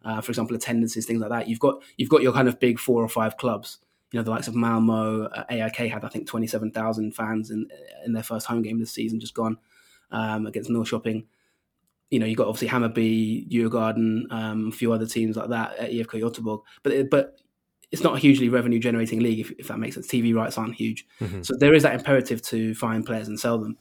uh, 0.06 0.22
for 0.22 0.32
example, 0.32 0.56
attendances 0.56 1.06
things 1.06 1.20
like 1.20 1.32
that. 1.32 1.50
You've 1.50 1.60
got 1.60 1.82
you've 1.98 2.10
got 2.10 2.22
your 2.22 2.34
kind 2.34 2.48
of 2.48 2.60
big 2.60 2.80
four 2.80 3.04
or 3.04 3.10
five 3.10 3.38
clubs. 3.38 3.80
You 4.12 4.20
know 4.20 4.24
the 4.24 4.32
likes 4.32 4.48
of 4.48 4.56
Malmo, 4.56 5.26
uh, 5.26 5.44
AIK 5.50 5.92
had 5.92 6.06
I 6.06 6.10
think 6.10 6.28
twenty 6.28 6.48
seven 6.48 6.72
thousand 6.72 7.14
fans 7.14 7.52
in 7.52 7.68
in 8.06 8.14
their 8.14 8.24
first 8.24 8.48
home 8.48 8.62
game 8.62 8.80
this 8.80 8.92
season, 8.92 9.20
just 9.20 9.34
gone 9.34 9.58
um, 10.12 10.48
against 10.48 10.70
Norrköping. 10.70 11.26
You 12.10 12.20
know 12.20 12.26
you've 12.26 12.38
got 12.38 12.48
obviously 12.48 12.70
Hammarby, 12.70 13.50
Djurgården, 13.50 14.32
um, 14.32 14.70
a 14.70 14.72
few 14.72 14.94
other 14.94 15.06
teams 15.06 15.36
like 15.36 15.50
that 15.50 15.78
at 15.78 15.92
IFK 15.92 16.22
Göteborg. 16.22 16.62
But 16.84 17.10
but 17.12 17.40
it's 17.92 18.04
not 18.04 18.16
a 18.16 18.20
hugely 18.20 18.50
revenue 18.50 18.80
generating 18.80 19.20
league 19.20 19.40
if, 19.40 19.52
if, 19.58 19.68
that 19.68 19.80
makes 19.80 19.96
sense. 19.96 20.08
TV 20.08 20.36
rights 20.36 20.58
aren't 20.58 20.76
huge, 20.76 21.06
mm-hmm. 21.20 21.42
so 21.42 21.56
there 21.58 21.74
is 21.74 21.84
that 21.84 21.96
imperative 21.96 22.42
to 22.44 22.76
find 22.76 23.06
players 23.06 23.28
and 23.28 23.40
sell 23.40 23.58
them. 23.58 23.78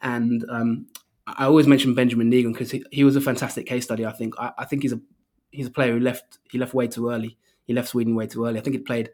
And 0.00 0.44
um, 0.48 0.86
I 1.26 1.44
always 1.44 1.66
mention 1.66 1.94
Benjamin 1.94 2.30
Nygren 2.30 2.52
because 2.52 2.70
he, 2.70 2.84
he, 2.92 3.04
was 3.04 3.16
a 3.16 3.20
fantastic 3.20 3.66
case 3.66 3.84
study. 3.84 4.06
I 4.06 4.12
think 4.12 4.34
I, 4.38 4.52
I, 4.58 4.64
think 4.64 4.82
he's 4.82 4.92
a 4.92 5.00
he's 5.50 5.66
a 5.66 5.70
player 5.70 5.92
who 5.92 6.00
left 6.00 6.38
he 6.50 6.58
left 6.58 6.74
way 6.74 6.86
too 6.86 7.10
early. 7.10 7.36
He 7.64 7.74
left 7.74 7.88
Sweden 7.88 8.14
way 8.14 8.26
too 8.26 8.46
early. 8.46 8.58
I 8.58 8.62
think 8.62 8.76
he 8.76 8.82
played, 8.82 9.10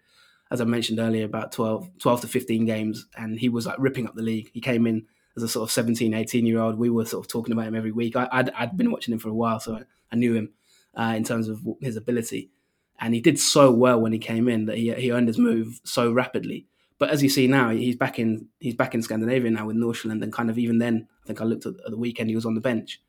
as 0.50 0.60
I 0.60 0.64
mentioned 0.64 1.00
earlier, 1.00 1.24
about 1.24 1.50
12, 1.52 1.98
12 1.98 2.20
to 2.20 2.28
fifteen 2.28 2.66
games, 2.66 3.06
and 3.16 3.38
he 3.38 3.48
was 3.48 3.66
like 3.66 3.76
ripping 3.78 4.06
up 4.06 4.14
the 4.14 4.22
league. 4.22 4.50
He 4.52 4.60
came 4.60 4.86
in 4.86 5.06
as 5.36 5.42
a 5.42 5.48
sort 5.48 5.66
of 5.68 5.72
17, 5.72 6.14
18 6.14 6.46
year 6.46 6.60
old. 6.60 6.78
We 6.78 6.90
were 6.90 7.06
sort 7.06 7.24
of 7.24 7.30
talking 7.30 7.52
about 7.52 7.66
him 7.66 7.74
every 7.74 7.92
week. 7.92 8.14
I, 8.14 8.28
would 8.36 8.50
I'd 8.50 8.76
been 8.76 8.92
watching 8.92 9.12
him 9.12 9.18
for 9.18 9.30
a 9.30 9.34
while, 9.34 9.58
so 9.58 9.76
I, 9.76 9.82
I 10.12 10.16
knew 10.16 10.34
him 10.34 10.52
uh, 10.94 11.14
in 11.16 11.24
terms 11.24 11.48
of 11.48 11.60
his 11.80 11.96
ability 11.96 12.50
and 13.00 13.14
he 13.14 13.20
did 13.20 13.38
so 13.38 13.70
well 13.70 14.00
when 14.00 14.12
he 14.12 14.18
came 14.18 14.48
in 14.48 14.66
that 14.66 14.76
he 14.76 14.92
he 14.94 15.12
earned 15.12 15.28
his 15.28 15.38
move 15.38 15.80
so 15.84 16.12
rapidly. 16.12 16.66
But 16.98 17.10
as 17.10 17.22
you 17.22 17.28
see 17.28 17.46
now, 17.46 17.70
he's 17.70 17.96
back 17.96 18.18
in 18.18 18.46
he's 18.60 18.74
back 18.74 18.94
in 18.94 19.02
Scandinavia 19.02 19.50
now 19.50 19.66
with 19.66 19.76
Nordsjælland, 19.76 20.22
and 20.22 20.32
kind 20.32 20.50
of 20.50 20.58
even 20.58 20.78
then, 20.78 21.08
I 21.22 21.26
think 21.26 21.40
I 21.40 21.44
looked 21.44 21.66
at, 21.66 21.74
at 21.84 21.90
the 21.90 21.98
weekend 21.98 22.30
he 22.30 22.36
was 22.36 22.46
on 22.46 22.54
the 22.54 22.60
bench 22.60 23.00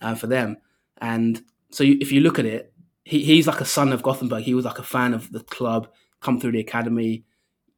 uh, 0.00 0.14
for 0.14 0.26
them. 0.26 0.56
And 0.98 1.42
so 1.70 1.84
you, 1.84 1.98
if 2.00 2.12
you 2.12 2.20
look 2.20 2.38
at 2.38 2.46
it, 2.46 2.72
he, 3.04 3.22
he's 3.22 3.46
like 3.46 3.60
a 3.60 3.66
son 3.66 3.92
of 3.92 4.02
Gothenburg. 4.02 4.42
He 4.42 4.54
was 4.54 4.64
like 4.64 4.78
a 4.78 4.82
fan 4.82 5.12
of 5.12 5.30
the 5.30 5.40
club, 5.40 5.88
come 6.20 6.40
through 6.40 6.52
the 6.52 6.60
academy. 6.60 7.24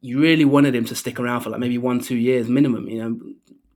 You 0.00 0.20
really 0.20 0.44
wanted 0.44 0.76
him 0.76 0.84
to 0.86 0.94
stick 0.94 1.18
around 1.18 1.40
for 1.40 1.50
like 1.50 1.60
maybe 1.60 1.78
one 1.78 2.00
two 2.00 2.16
years 2.16 2.48
minimum. 2.48 2.88
You 2.88 3.02
know, 3.02 3.20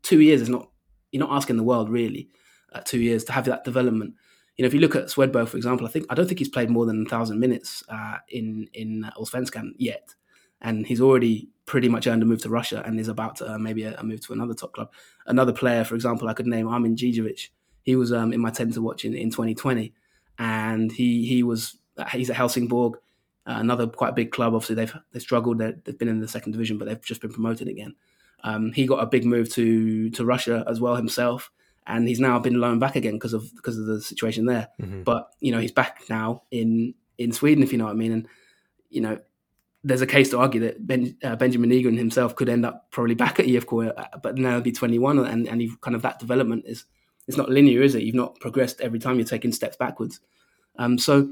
two 0.02 0.20
years 0.20 0.40
is 0.40 0.48
not 0.48 0.70
you're 1.10 1.26
not 1.26 1.36
asking 1.36 1.56
the 1.56 1.62
world 1.62 1.90
really. 1.90 2.28
Uh, 2.72 2.80
two 2.80 3.00
years 3.00 3.24
to 3.24 3.32
have 3.32 3.44
that 3.44 3.64
development 3.64 4.14
you 4.62 4.68
know, 4.68 4.68
if 4.68 4.74
you 4.74 4.80
look 4.80 4.94
at 4.94 5.06
Swedberg, 5.06 5.48
for 5.48 5.56
example, 5.56 5.88
I 5.88 5.90
think 5.90 6.06
I 6.08 6.14
don't 6.14 6.28
think 6.28 6.38
he's 6.38 6.48
played 6.48 6.70
more 6.70 6.86
than 6.86 7.04
a 7.04 7.10
thousand 7.10 7.40
minutes 7.40 7.82
uh, 7.88 8.18
in 8.28 8.68
in 8.72 9.10
Allsvenskan 9.18 9.72
yet, 9.76 10.14
and 10.60 10.86
he's 10.86 11.00
already 11.00 11.48
pretty 11.66 11.88
much 11.88 12.06
earned 12.06 12.22
a 12.22 12.26
move 12.26 12.42
to 12.42 12.48
Russia 12.48 12.80
and 12.86 13.00
is 13.00 13.08
about 13.08 13.34
to 13.36 13.58
maybe 13.58 13.82
a, 13.82 13.98
a, 13.98 14.04
move 14.04 14.20
to 14.20 14.32
another 14.32 14.54
top 14.54 14.72
club. 14.72 14.92
Another 15.26 15.52
player, 15.52 15.82
for 15.82 15.96
example, 15.96 16.28
I 16.28 16.34
could 16.34 16.46
name 16.46 16.68
Armin 16.68 16.94
Gigović. 16.94 17.48
He 17.82 17.96
was 17.96 18.12
um, 18.12 18.32
in 18.32 18.40
my 18.40 18.50
ten 18.50 18.70
to 18.70 18.80
watch 18.80 19.04
in, 19.04 19.16
in 19.16 19.30
2020, 19.30 19.92
and 20.38 20.92
he 20.92 21.26
he 21.26 21.42
was 21.42 21.78
he's 22.12 22.30
at 22.30 22.36
Helsingborg, 22.36 22.98
uh, 23.48 23.56
another 23.58 23.88
quite 23.88 24.14
big 24.14 24.30
club. 24.30 24.54
Obviously, 24.54 24.76
they've 24.76 24.94
they 25.10 25.18
struggled. 25.18 25.58
they 25.58 25.74
have 25.86 25.98
been 25.98 26.06
in 26.06 26.20
the 26.20 26.28
second 26.28 26.52
division, 26.52 26.78
but 26.78 26.86
they've 26.86 27.02
just 27.02 27.20
been 27.20 27.32
promoted 27.32 27.66
again. 27.66 27.96
Um, 28.44 28.70
he 28.70 28.86
got 28.86 29.02
a 29.02 29.06
big 29.06 29.24
move 29.24 29.52
to 29.54 30.08
to 30.10 30.24
Russia 30.24 30.64
as 30.68 30.80
well 30.80 30.94
himself 30.94 31.50
and 31.86 32.06
he's 32.06 32.20
now 32.20 32.38
been 32.38 32.60
loaned 32.60 32.80
back 32.80 32.96
again 32.96 33.14
because 33.14 33.32
of 33.32 33.54
because 33.56 33.78
of 33.78 33.86
the 33.86 34.00
situation 34.00 34.46
there. 34.46 34.68
Mm-hmm. 34.80 35.02
But 35.02 35.30
you 35.40 35.52
know, 35.52 35.58
he's 35.58 35.72
back 35.72 36.02
now 36.08 36.42
in 36.50 36.94
in 37.18 37.32
Sweden, 37.32 37.62
if 37.62 37.72
you 37.72 37.78
know 37.78 37.84
what 37.84 37.92
I 37.92 37.96
mean. 37.96 38.12
And 38.12 38.28
you 38.90 39.00
know, 39.00 39.18
there's 39.82 40.00
a 40.00 40.06
case 40.06 40.30
to 40.30 40.38
argue 40.38 40.60
that 40.60 40.86
ben, 40.86 41.16
uh, 41.24 41.36
Benjamin 41.36 41.70
Nygren 41.70 41.98
himself 41.98 42.36
could 42.36 42.48
end 42.48 42.64
up 42.64 42.90
probably 42.90 43.14
back 43.14 43.40
at 43.40 43.46
IFK, 43.46 43.92
uh, 43.96 44.18
but 44.22 44.38
now 44.38 44.52
he'll 44.52 44.60
be 44.60 44.72
21, 44.72 45.18
and 45.18 45.48
and 45.48 45.60
he 45.60 45.72
kind 45.80 45.96
of 45.96 46.02
that 46.02 46.18
development 46.18 46.64
is 46.66 46.84
it's 47.26 47.36
not 47.36 47.50
linear, 47.50 47.82
is 47.82 47.94
it? 47.94 48.02
You've 48.02 48.14
not 48.14 48.38
progressed 48.40 48.80
every 48.80 48.98
time 48.98 49.16
you're 49.16 49.26
taking 49.26 49.52
steps 49.52 49.76
backwards. 49.76 50.20
Um, 50.78 50.98
so 50.98 51.30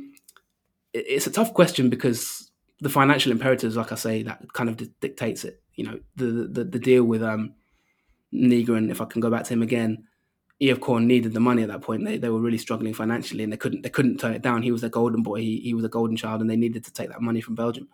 it, 0.93 1.05
it's 1.09 1.27
a 1.27 1.33
tough 1.33 1.55
question 1.55 1.91
because 1.91 2.51
the 2.81 2.89
financial 2.89 3.33
imperatives, 3.33 3.77
like 3.77 3.93
I 3.93 3.97
say, 3.97 4.23
that 4.25 4.53
kind 4.53 4.69
of 4.69 4.77
di- 4.77 4.93
dictates 5.01 5.45
it. 5.45 5.63
You 5.75 5.85
know, 5.85 6.01
the 6.17 6.49
the, 6.51 6.65
the 6.65 6.79
deal 6.81 7.05
with 7.05 7.23
um, 7.23 7.55
Nygren, 8.35 8.91
if 8.91 9.01
I 9.01 9.05
can 9.05 9.21
go 9.21 9.31
back 9.31 9.45
to 9.45 9.53
him 9.53 9.63
again 9.63 10.07
IFK 10.61 11.05
needed 11.05 11.33
the 11.33 11.41
money 11.41 11.63
at 11.63 11.69
that 11.69 11.81
point. 11.81 12.05
They, 12.05 12.19
they 12.19 12.29
were 12.29 12.41
really 12.41 12.59
struggling 12.59 12.93
financially, 12.93 13.43
and 13.43 13.53
they 13.53 13.57
couldn't 13.57 13.83
they 13.83 13.89
couldn't 13.89 14.19
turn 14.19 14.35
it 14.35 14.43
down. 14.43 14.63
He 14.63 14.73
was 14.73 14.85
a 14.85 14.91
golden 14.91 15.23
boy. 15.23 15.41
He, 15.41 15.61
he 15.61 15.75
was 15.75 15.85
a 15.85 15.89
golden 15.89 16.17
child, 16.17 16.41
and 16.41 16.51
they 16.51 16.57
needed 16.57 16.85
to 16.85 16.93
take 16.93 17.09
that 17.09 17.23
money 17.23 17.41
from 17.41 17.55
Belgium. 17.55 17.89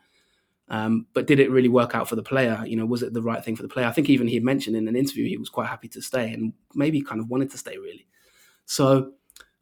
Um, 0.68 1.06
but 1.14 1.28
did 1.28 1.38
it 1.38 1.50
really 1.50 1.68
work 1.68 1.94
out 1.94 2.08
for 2.08 2.16
the 2.16 2.24
player? 2.24 2.64
You 2.66 2.76
know, 2.76 2.86
was 2.86 3.02
it 3.02 3.12
the 3.12 3.22
right 3.22 3.44
thing 3.44 3.54
for 3.54 3.62
the 3.62 3.68
player? 3.68 3.86
I 3.86 3.92
think 3.92 4.10
even 4.10 4.26
he 4.26 4.40
mentioned 4.40 4.74
in 4.74 4.88
an 4.88 4.96
interview 4.96 5.28
he 5.28 5.36
was 5.36 5.48
quite 5.48 5.68
happy 5.68 5.88
to 5.88 6.02
stay, 6.02 6.32
and 6.32 6.52
maybe 6.74 7.00
kind 7.02 7.20
of 7.20 7.28
wanted 7.30 7.50
to 7.52 7.58
stay 7.58 7.78
really. 7.78 8.06
So 8.64 9.12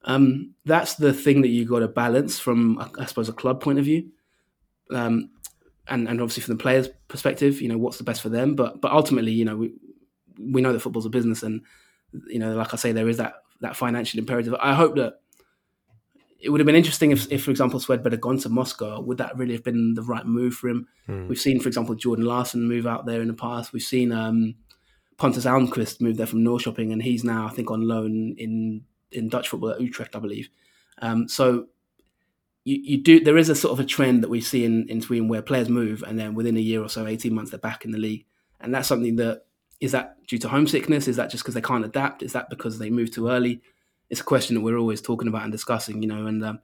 um, 0.04 0.54
that's 0.64 0.94
the 0.94 1.12
thing 1.12 1.42
that 1.42 1.48
you 1.48 1.66
got 1.66 1.80
to 1.80 1.88
balance 1.88 2.38
from, 2.38 2.78
I 2.98 3.04
suppose, 3.04 3.28
a 3.28 3.34
club 3.34 3.60
point 3.60 3.78
of 3.78 3.84
view, 3.84 4.10
um, 4.90 5.30
and 5.88 6.08
and 6.08 6.22
obviously 6.22 6.42
from 6.42 6.56
the 6.56 6.62
players' 6.62 6.88
perspective. 7.08 7.60
You 7.60 7.68
know, 7.68 7.76
what's 7.78 7.98
the 7.98 8.04
best 8.04 8.22
for 8.22 8.30
them? 8.30 8.54
But 8.54 8.80
but 8.80 8.92
ultimately, 8.92 9.32
you 9.32 9.44
know, 9.44 9.56
we 9.56 9.74
we 10.38 10.62
know 10.62 10.72
that 10.72 10.80
football's 10.80 11.04
a 11.04 11.10
business, 11.10 11.42
and 11.42 11.60
you 12.28 12.38
know, 12.38 12.54
like 12.54 12.72
I 12.72 12.76
say, 12.76 12.92
there 12.92 13.08
is 13.08 13.16
that 13.18 13.34
that 13.60 13.76
financial 13.76 14.18
imperative. 14.18 14.54
I 14.60 14.74
hope 14.74 14.96
that 14.96 15.20
it 16.40 16.50
would 16.50 16.60
have 16.60 16.66
been 16.66 16.76
interesting 16.76 17.10
if, 17.10 17.30
if 17.32 17.44
for 17.44 17.50
example, 17.50 17.80
Swedberg 17.80 18.10
had 18.10 18.20
gone 18.20 18.38
to 18.38 18.48
Moscow. 18.50 19.00
Would 19.00 19.18
that 19.18 19.36
really 19.38 19.54
have 19.54 19.64
been 19.64 19.94
the 19.94 20.02
right 20.02 20.26
move 20.26 20.54
for 20.54 20.68
him? 20.68 20.86
Mm. 21.08 21.28
We've 21.28 21.40
seen, 21.40 21.58
for 21.58 21.68
example, 21.68 21.94
Jordan 21.94 22.26
Larsson 22.26 22.68
move 22.68 22.86
out 22.86 23.06
there 23.06 23.22
in 23.22 23.28
the 23.28 23.34
past. 23.34 23.72
We've 23.72 23.82
seen 23.82 24.12
um, 24.12 24.54
Pontus 25.16 25.46
Almqvist 25.46 26.00
move 26.02 26.18
there 26.18 26.26
from 26.26 26.44
Norrköping, 26.44 26.92
and 26.92 27.02
he's 27.02 27.24
now, 27.24 27.46
I 27.46 27.50
think, 27.50 27.70
on 27.70 27.88
loan 27.88 28.34
in 28.36 28.82
in 29.10 29.28
Dutch 29.28 29.48
football 29.48 29.70
at 29.70 29.80
Utrecht, 29.80 30.14
I 30.16 30.18
believe. 30.18 30.50
Um, 31.00 31.28
so 31.28 31.66
you, 32.64 32.78
you 32.82 33.02
do 33.02 33.20
there 33.20 33.38
is 33.38 33.48
a 33.48 33.54
sort 33.54 33.72
of 33.72 33.80
a 33.80 33.88
trend 33.88 34.22
that 34.22 34.30
we 34.30 34.40
see 34.40 34.64
in, 34.64 34.86
in 34.88 35.00
Sweden 35.00 35.28
where 35.28 35.42
players 35.42 35.68
move 35.68 36.02
and 36.06 36.18
then 36.18 36.34
within 36.34 36.56
a 36.56 36.60
year 36.60 36.82
or 36.82 36.88
so, 36.88 37.06
eighteen 37.06 37.34
months, 37.34 37.52
they're 37.52 37.58
back 37.58 37.84
in 37.84 37.90
the 37.90 37.98
league, 37.98 38.26
and 38.60 38.74
that's 38.74 38.88
something 38.88 39.16
that 39.16 39.46
is 39.84 39.92
that 39.92 40.16
due 40.26 40.38
to 40.38 40.48
homesickness? 40.48 41.08
Is 41.08 41.16
that 41.16 41.30
just 41.30 41.44
because 41.44 41.54
they 41.54 41.60
can't 41.60 41.84
adapt? 41.84 42.22
Is 42.22 42.32
that 42.32 42.48
because 42.48 42.78
they 42.78 42.88
moved 42.88 43.12
too 43.12 43.28
early? 43.28 43.60
It's 44.08 44.20
a 44.20 44.24
question 44.24 44.54
that 44.54 44.62
we're 44.62 44.78
always 44.78 45.02
talking 45.02 45.28
about 45.28 45.42
and 45.42 45.52
discussing, 45.52 46.00
you 46.02 46.08
know, 46.08 46.26
and 46.26 46.42
um, 46.42 46.60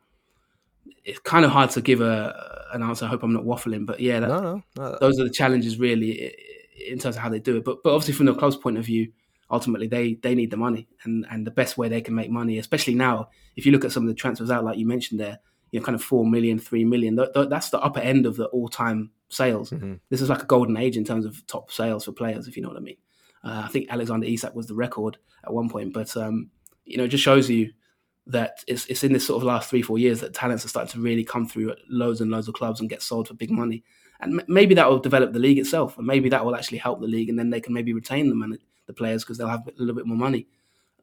it's 1.05 1.19
kind 1.19 1.45
of 1.45 1.51
hard 1.51 1.71
to 1.71 1.83
give 1.83 2.01
a 2.01 2.69
an 2.73 2.83
answer. 2.83 3.05
I 3.05 3.09
hope 3.09 3.23
I'm 3.23 3.33
not 3.33 3.45
waffling, 3.45 3.85
but 3.85 4.01
yeah, 4.01 4.21
that, 4.21 4.29
no, 4.29 4.41
no, 4.41 4.63
no. 4.77 4.99
those 5.01 5.21
are 5.21 5.25
the 5.25 5.31
challenges 5.31 5.79
really 5.79 6.35
in 6.89 6.99
terms 6.99 7.17
of 7.17 7.23
how 7.23 7.29
they 7.29 7.41
do 7.41 7.59
it. 7.59 7.65
But 7.65 7.83
but 7.83 7.93
obviously 7.93 8.15
from 8.15 8.27
the 8.27 8.35
club's 8.35 8.57
point 8.57 8.79
of 8.79 8.87
view, 8.87 9.13
ultimately 9.51 9.87
they 9.87 10.15
they 10.15 10.35
need 10.35 10.51
the 10.51 10.57
money, 10.57 10.89
and 11.05 11.27
and 11.31 11.47
the 11.47 11.51
best 11.51 11.77
way 11.77 11.91
they 11.91 12.01
can 12.01 12.15
make 12.15 12.31
money, 12.31 12.59
especially 12.59 12.95
now, 12.95 13.29
if 13.57 13.67
you 13.67 13.73
look 13.73 13.85
at 13.85 13.93
some 13.93 14.05
of 14.05 14.09
the 14.09 14.15
transfers 14.15 14.51
out, 14.51 14.65
like 14.65 14.79
you 14.79 14.87
mentioned 14.87 15.21
there, 15.21 15.41
you 15.73 15.81
know, 15.81 15.85
kind 15.85 15.95
of 15.95 16.03
four 16.03 16.25
million, 16.25 16.59
three 16.59 16.85
million. 16.85 17.17
That's 17.17 17.69
the 17.69 17.81
upper 17.81 18.01
end 18.01 18.25
of 18.25 18.37
the 18.37 18.47
all 18.47 18.69
time 18.69 19.11
sales. 19.29 19.71
Mm-hmm. 19.71 19.95
This 20.09 20.23
is 20.23 20.29
like 20.31 20.43
a 20.43 20.47
golden 20.47 20.77
age 20.77 20.97
in 20.97 21.05
terms 21.05 21.27
of 21.27 21.47
top 21.47 21.71
sales 21.71 22.05
for 22.05 22.13
players, 22.13 22.49
if 22.49 22.57
you 22.57 22.63
know 22.63 22.69
what 22.69 22.79
I 22.79 22.81
mean. 22.81 22.97
Uh, 23.43 23.63
I 23.65 23.69
think 23.69 23.87
Alexander 23.91 24.27
Isak 24.27 24.55
was 24.55 24.67
the 24.67 24.75
record 24.75 25.19
at 25.45 25.53
one 25.53 25.69
point, 25.69 25.93
but 25.93 26.17
um, 26.17 26.51
you 26.85 26.97
know, 26.97 27.05
it 27.05 27.09
just 27.09 27.25
shows 27.25 27.49
you 27.49 27.73
that 28.27 28.63
it's 28.67 28.87
it's 28.87 29.03
in 29.03 29.13
this 29.13 29.27
sort 29.27 29.39
of 29.39 29.47
last 29.47 29.71
three 29.71 29.83
four 29.83 29.99
years 29.99 30.21
that 30.21 30.35
talents 30.35 30.65
are 30.65 30.69
starting 30.69 30.93
to 30.93 31.01
really 31.01 31.25
come 31.25 31.47
through 31.47 31.71
at 31.71 31.79
loads 31.89 32.21
and 32.21 32.31
loads 32.31 32.49
of 32.49 32.55
clubs 32.55 32.81
and 32.81 32.91
get 32.91 33.03
sold 33.03 33.29
for 33.29 33.35
big 33.35 33.51
money, 33.51 33.83
and 34.21 34.41
m- 34.41 34.47
maybe 34.47 34.75
that 34.75 34.89
will 34.89 34.99
develop 34.99 35.33
the 35.33 35.39
league 35.39 35.59
itself, 35.59 35.97
and 35.99 36.07
maybe 36.07 36.29
that 36.29 36.45
will 36.45 36.55
actually 36.55 36.79
help 36.79 37.01
the 37.01 37.07
league, 37.07 37.31
and 37.31 37.39
then 37.39 37.51
they 37.51 37.61
can 37.61 37.73
maybe 37.73 37.93
retain 37.95 38.29
them 38.29 38.43
and 38.43 38.59
the 38.87 38.93
players 38.93 39.25
because 39.25 39.39
they'll 39.39 39.49
have 39.49 39.67
a 39.67 39.73
little 39.79 39.95
bit 39.95 40.07
more 40.07 40.19
money 40.19 40.47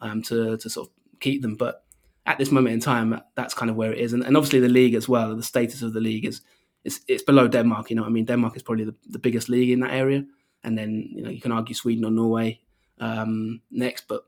um, 0.01 0.21
to 0.21 0.57
to 0.57 0.69
sort 0.69 0.87
of 0.87 1.19
keep 1.19 1.41
them, 1.41 1.55
but. 1.55 1.83
At 2.29 2.37
this 2.37 2.51
moment 2.51 2.73
in 2.73 2.81
time, 2.81 3.21
that's 3.35 3.53
kind 3.53 3.71
of 3.71 3.77
where 3.77 3.93
it 3.93 3.99
is, 3.99 4.11
and, 4.11 4.21
and 4.21 4.35
obviously 4.35 4.59
the 4.59 4.67
league 4.67 4.95
as 4.95 5.07
well. 5.07 5.33
The 5.33 5.41
status 5.41 5.81
of 5.81 5.93
the 5.93 6.01
league 6.01 6.25
is 6.25 6.41
it's, 6.83 6.99
it's 7.07 7.23
below 7.23 7.47
Denmark. 7.47 7.89
You 7.89 7.95
know, 7.95 8.03
I 8.03 8.09
mean, 8.09 8.25
Denmark 8.25 8.57
is 8.57 8.63
probably 8.63 8.83
the, 8.83 8.95
the 9.07 9.17
biggest 9.17 9.47
league 9.47 9.69
in 9.69 9.79
that 9.79 9.93
area, 9.93 10.25
and 10.67 10.77
then 10.77 11.09
you 11.09 11.23
know 11.23 11.29
you 11.29 11.41
can 11.41 11.53
argue 11.53 11.73
Sweden 11.73 12.03
or 12.03 12.11
Norway 12.11 12.59
um, 12.99 13.61
next, 13.71 14.07
but 14.07 14.25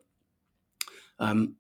um, 1.20 1.56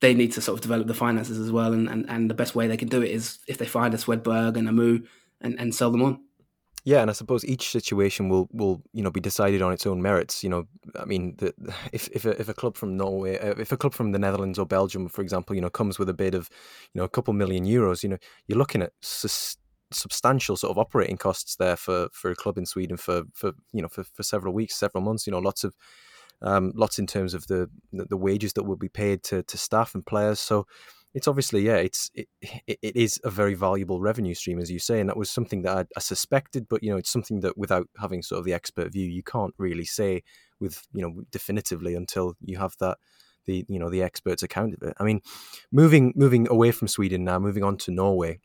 they 0.00 0.14
need 0.14 0.32
to 0.32 0.40
sort 0.40 0.56
of 0.56 0.62
develop 0.62 0.86
the 0.86 0.94
finances 0.94 1.38
as 1.38 1.50
well, 1.50 1.72
and, 1.72 1.88
and, 1.88 2.08
and 2.08 2.30
the 2.30 2.34
best 2.34 2.54
way 2.54 2.68
they 2.68 2.76
can 2.76 2.88
do 2.88 3.02
it 3.02 3.10
is 3.10 3.40
if 3.48 3.58
they 3.58 3.66
find 3.66 3.92
a 3.92 3.96
Swedberg 3.96 4.56
and 4.56 4.68
a 4.68 4.72
Moo 4.72 5.00
and, 5.40 5.58
and 5.58 5.74
sell 5.74 5.90
them 5.90 6.02
on. 6.02 6.20
Yeah, 6.84 7.00
and 7.00 7.10
I 7.10 7.12
suppose 7.12 7.44
each 7.44 7.70
situation 7.70 8.28
will, 8.28 8.48
will 8.52 8.82
you 8.92 9.02
know 9.02 9.10
be 9.10 9.20
decided 9.20 9.60
on 9.60 9.72
its 9.72 9.86
own 9.86 10.00
merits. 10.00 10.42
You 10.44 10.50
know, 10.50 10.66
I 10.96 11.04
mean, 11.04 11.34
the, 11.38 11.52
if 11.92 12.08
if 12.12 12.24
a, 12.24 12.40
if 12.40 12.48
a 12.48 12.54
club 12.54 12.76
from 12.76 12.96
Norway, 12.96 13.38
uh, 13.38 13.54
if 13.58 13.72
a 13.72 13.76
club 13.76 13.92
from 13.92 14.12
the 14.12 14.18
Netherlands 14.20 14.58
or 14.58 14.66
Belgium, 14.66 15.08
for 15.08 15.22
example, 15.22 15.56
you 15.56 15.62
know, 15.62 15.70
comes 15.70 15.98
with 15.98 16.08
a 16.08 16.14
bid 16.14 16.36
of 16.36 16.48
you 16.92 17.00
know 17.00 17.04
a 17.04 17.08
couple 17.08 17.34
million 17.34 17.64
euros, 17.64 18.04
you 18.04 18.08
know, 18.08 18.18
you're 18.46 18.58
looking 18.58 18.82
at 18.82 18.92
sus- 19.00 19.56
substantial 19.92 20.56
sort 20.56 20.70
of 20.70 20.78
operating 20.78 21.16
costs 21.16 21.56
there 21.56 21.76
for 21.76 22.08
for 22.12 22.30
a 22.30 22.36
club 22.36 22.58
in 22.58 22.66
Sweden 22.66 22.96
for 22.96 23.24
for 23.32 23.52
you 23.72 23.82
know 23.82 23.88
for, 23.88 24.04
for 24.04 24.22
several 24.22 24.54
weeks, 24.54 24.76
several 24.76 25.02
months. 25.02 25.26
You 25.26 25.32
know, 25.32 25.38
lots 25.38 25.64
of 25.64 25.74
um, 26.42 26.72
lots 26.74 26.98
in 26.98 27.06
terms 27.06 27.34
of 27.34 27.46
the 27.46 27.70
the 27.92 28.16
wages 28.16 28.52
that 28.54 28.64
will 28.64 28.76
be 28.76 28.88
paid 28.88 29.22
to 29.24 29.42
to 29.42 29.58
staff 29.58 29.94
and 29.94 30.04
players. 30.04 30.40
So 30.40 30.66
it's 31.14 31.28
obviously 31.28 31.62
yeah, 31.62 31.76
it's 31.76 32.10
it, 32.14 32.28
it 32.66 32.96
is 32.96 33.20
a 33.24 33.30
very 33.30 33.54
valuable 33.54 34.00
revenue 34.00 34.34
stream 34.34 34.58
as 34.58 34.70
you 34.70 34.78
say, 34.78 35.00
and 35.00 35.08
that 35.08 35.16
was 35.16 35.30
something 35.30 35.62
that 35.62 35.76
I, 35.76 35.84
I, 35.96 36.00
suspected, 36.00 36.68
but 36.68 36.82
you 36.82 36.90
know 36.90 36.96
it's 36.96 37.12
something 37.12 37.40
that 37.40 37.58
without 37.58 37.88
having 38.00 38.22
sort 38.22 38.38
of 38.38 38.44
the 38.44 38.54
expert 38.54 38.92
view, 38.92 39.08
you 39.08 39.22
can't 39.22 39.54
really 39.58 39.84
say 39.84 40.22
with 40.58 40.86
you 40.92 41.02
know 41.02 41.22
definitively 41.30 41.94
until 41.94 42.34
you 42.44 42.58
have 42.58 42.74
that 42.80 42.98
the 43.44 43.64
you 43.68 43.78
know 43.78 43.90
the 43.90 44.02
experts 44.02 44.42
account 44.42 44.74
of 44.74 44.82
it. 44.82 44.94
I 44.98 45.04
mean, 45.04 45.20
moving 45.70 46.12
moving 46.16 46.48
away 46.48 46.70
from 46.70 46.88
Sweden 46.88 47.24
now, 47.24 47.38
moving 47.38 47.64
on 47.64 47.76
to 47.78 47.90
Norway. 47.90 48.40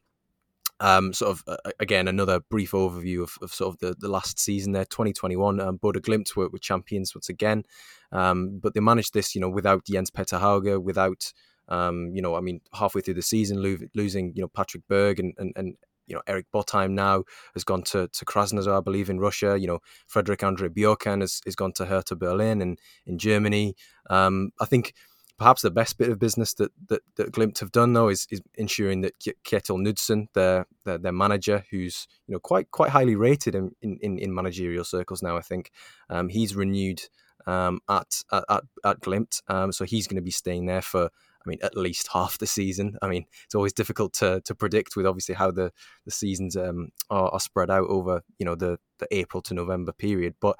Um, 0.80 1.12
sort 1.12 1.32
of 1.32 1.44
uh, 1.48 1.72
again 1.80 2.08
another 2.08 2.40
brief 2.40 2.74
overview 2.74 3.24
of, 3.24 3.36
of 3.42 3.52
sort 3.52 3.74
of 3.74 3.80
the, 3.80 3.96
the 3.98 4.08
last 4.08 4.40
season 4.40 4.74
there 4.74 4.86
2021 4.86 5.60
um, 5.60 5.80
Bodø 5.80 6.00
Glimt 6.00 6.36
were, 6.36 6.50
were 6.50 6.60
champions 6.60 7.16
once 7.16 7.30
again 7.30 7.64
um, 8.12 8.60
but 8.62 8.76
they 8.76 8.80
managed 8.80 9.16
this 9.16 9.34
you 9.34 9.42
know 9.42 9.50
without 9.50 9.86
Jens 9.86 10.12
Petter 10.12 10.38
Hauge 10.38 10.80
without 10.80 11.34
um, 11.70 12.12
you 12.14 12.22
know, 12.22 12.36
I 12.36 12.42
mean, 12.42 12.62
halfway 12.74 13.02
through 13.02 13.16
the 13.16 13.22
season, 13.22 13.62
lo- 13.62 13.88
losing 13.96 14.34
you 14.36 14.42
know 14.42 14.48
Patrick 14.48 14.84
Berg 14.88 15.20
and, 15.20 15.34
and, 15.38 15.54
and 15.56 15.76
you 16.06 16.16
know 16.16 16.22
Erik 16.28 16.46
Botheim 16.54 16.92
now 16.92 17.24
has 17.54 17.64
gone 17.64 17.84
to 17.84 18.08
to 18.08 18.26
Krasnodar, 18.26 18.78
I 18.78 18.82
believe, 18.82 19.10
in 19.10 19.20
Russia. 19.20 19.58
You 19.60 19.68
know, 19.68 19.80
Fredrik 20.08 20.40
André 20.40 20.70
Bjørkan 20.70 21.22
has, 21.22 21.42
has 21.46 21.56
gone 21.56 21.74
to 21.74 21.86
Hertha 21.86 22.16
Berlin 22.16 22.62
and 22.62 22.80
in 23.06 23.18
Germany. 23.18 23.76
Um, 24.10 24.52
I 24.62 24.66
think 24.66 24.94
perhaps 25.38 25.62
the 25.62 25.72
best 25.72 25.98
bit 25.98 26.10
of 26.10 26.20
business 26.20 26.54
that 26.56 26.72
that, 26.88 27.02
that 27.16 27.58
have 27.60 27.72
done 27.72 27.94
though 27.94 28.10
is, 28.10 28.28
is 28.32 28.42
ensuring 28.56 29.02
that 29.02 29.20
Kjetil 29.20 29.80
Knutsen, 29.80 30.28
their, 30.34 30.66
their, 30.84 30.98
their 30.98 31.12
manager, 31.12 31.64
who's 31.72 32.08
you 32.28 32.34
know 32.34 32.40
quite 32.40 32.72
quite 32.72 32.92
highly 32.92 33.16
rated 33.16 33.56
in 33.56 33.72
in, 33.82 34.18
in 34.18 34.34
managerial 34.34 34.84
circles 34.84 35.22
now, 35.22 35.38
I 35.38 35.42
think 35.42 35.72
um, 36.10 36.30
he's 36.30 36.56
renewed 36.56 37.02
um, 37.46 37.80
at, 37.90 38.24
at 38.32 38.64
at 38.84 39.02
Glimt, 39.02 39.42
um, 39.48 39.72
so 39.72 39.86
he's 39.86 40.08
going 40.08 40.18
to 40.18 40.22
be 40.22 40.32
staying 40.32 40.66
there 40.66 40.82
for 40.82 41.10
I 41.46 41.50
mean, 41.50 41.60
at 41.64 41.78
least 41.78 42.10
half 42.12 42.38
the 42.38 42.48
season. 42.48 42.98
I 43.02 43.08
mean, 43.08 43.26
it's 43.46 43.56
always 43.56 43.74
difficult 43.74 44.14
to 44.16 44.42
to 44.42 44.54
predict 44.56 44.96
with 44.96 45.06
obviously 45.06 45.36
how 45.36 45.52
the 45.52 45.72
the 46.06 46.12
seasons 46.12 46.58
um, 46.58 46.90
are, 47.10 47.30
are 47.30 47.40
spread 47.40 47.70
out 47.70 47.88
over 47.88 48.22
you 48.38 48.46
know 48.46 48.56
the 48.56 48.80
the 49.00 49.08
April 49.12 49.42
to 49.44 49.54
November 49.54 49.94
period, 49.94 50.36
but. 50.40 50.58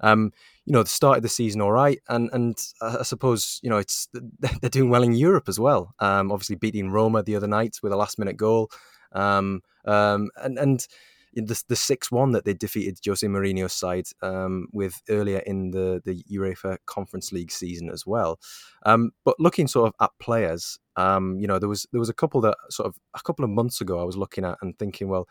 Um, 0.00 0.32
you 0.66 0.72
know, 0.72 0.82
the 0.82 0.88
start 0.88 1.18
of 1.18 1.22
the 1.22 1.28
season 1.28 1.60
all 1.60 1.72
right, 1.72 1.98
and 2.08 2.30
and 2.32 2.58
I 2.80 3.02
suppose 3.02 3.60
you 3.62 3.70
know 3.70 3.78
it's 3.78 4.08
they're 4.60 4.70
doing 4.70 4.90
well 4.90 5.02
in 5.02 5.12
Europe 5.12 5.48
as 5.48 5.58
well. 5.58 5.94
Um, 5.98 6.30
obviously 6.32 6.56
beating 6.56 6.90
Roma 6.90 7.22
the 7.22 7.36
other 7.36 7.48
night 7.48 7.76
with 7.82 7.92
a 7.92 7.96
last 7.96 8.18
minute 8.18 8.36
goal, 8.36 8.70
um, 9.12 9.62
um, 9.84 10.30
and 10.36 10.58
and 10.58 10.86
the 11.34 11.62
the 11.68 11.76
six 11.76 12.10
one 12.10 12.32
that 12.32 12.44
they 12.44 12.54
defeated 12.54 12.98
Jose 13.06 13.26
Mourinho's 13.26 13.72
side 13.72 14.06
um, 14.22 14.66
with 14.72 15.00
earlier 15.08 15.38
in 15.38 15.70
the 15.70 16.02
the 16.04 16.24
UEFA 16.30 16.78
Conference 16.86 17.32
League 17.32 17.52
season 17.52 17.90
as 17.90 18.06
well. 18.06 18.38
Um, 18.84 19.12
but 19.24 19.38
looking 19.38 19.68
sort 19.68 19.88
of 19.88 19.94
at 20.00 20.10
players, 20.18 20.78
um, 20.96 21.38
you 21.40 21.46
know, 21.46 21.58
there 21.58 21.68
was 21.68 21.86
there 21.92 22.00
was 22.00 22.08
a 22.08 22.14
couple 22.14 22.40
that 22.42 22.56
sort 22.70 22.86
of 22.86 22.96
a 23.14 23.20
couple 23.22 23.44
of 23.44 23.50
months 23.50 23.80
ago 23.80 24.00
I 24.00 24.04
was 24.04 24.16
looking 24.16 24.44
at 24.44 24.58
and 24.62 24.78
thinking, 24.78 25.08
well, 25.08 25.28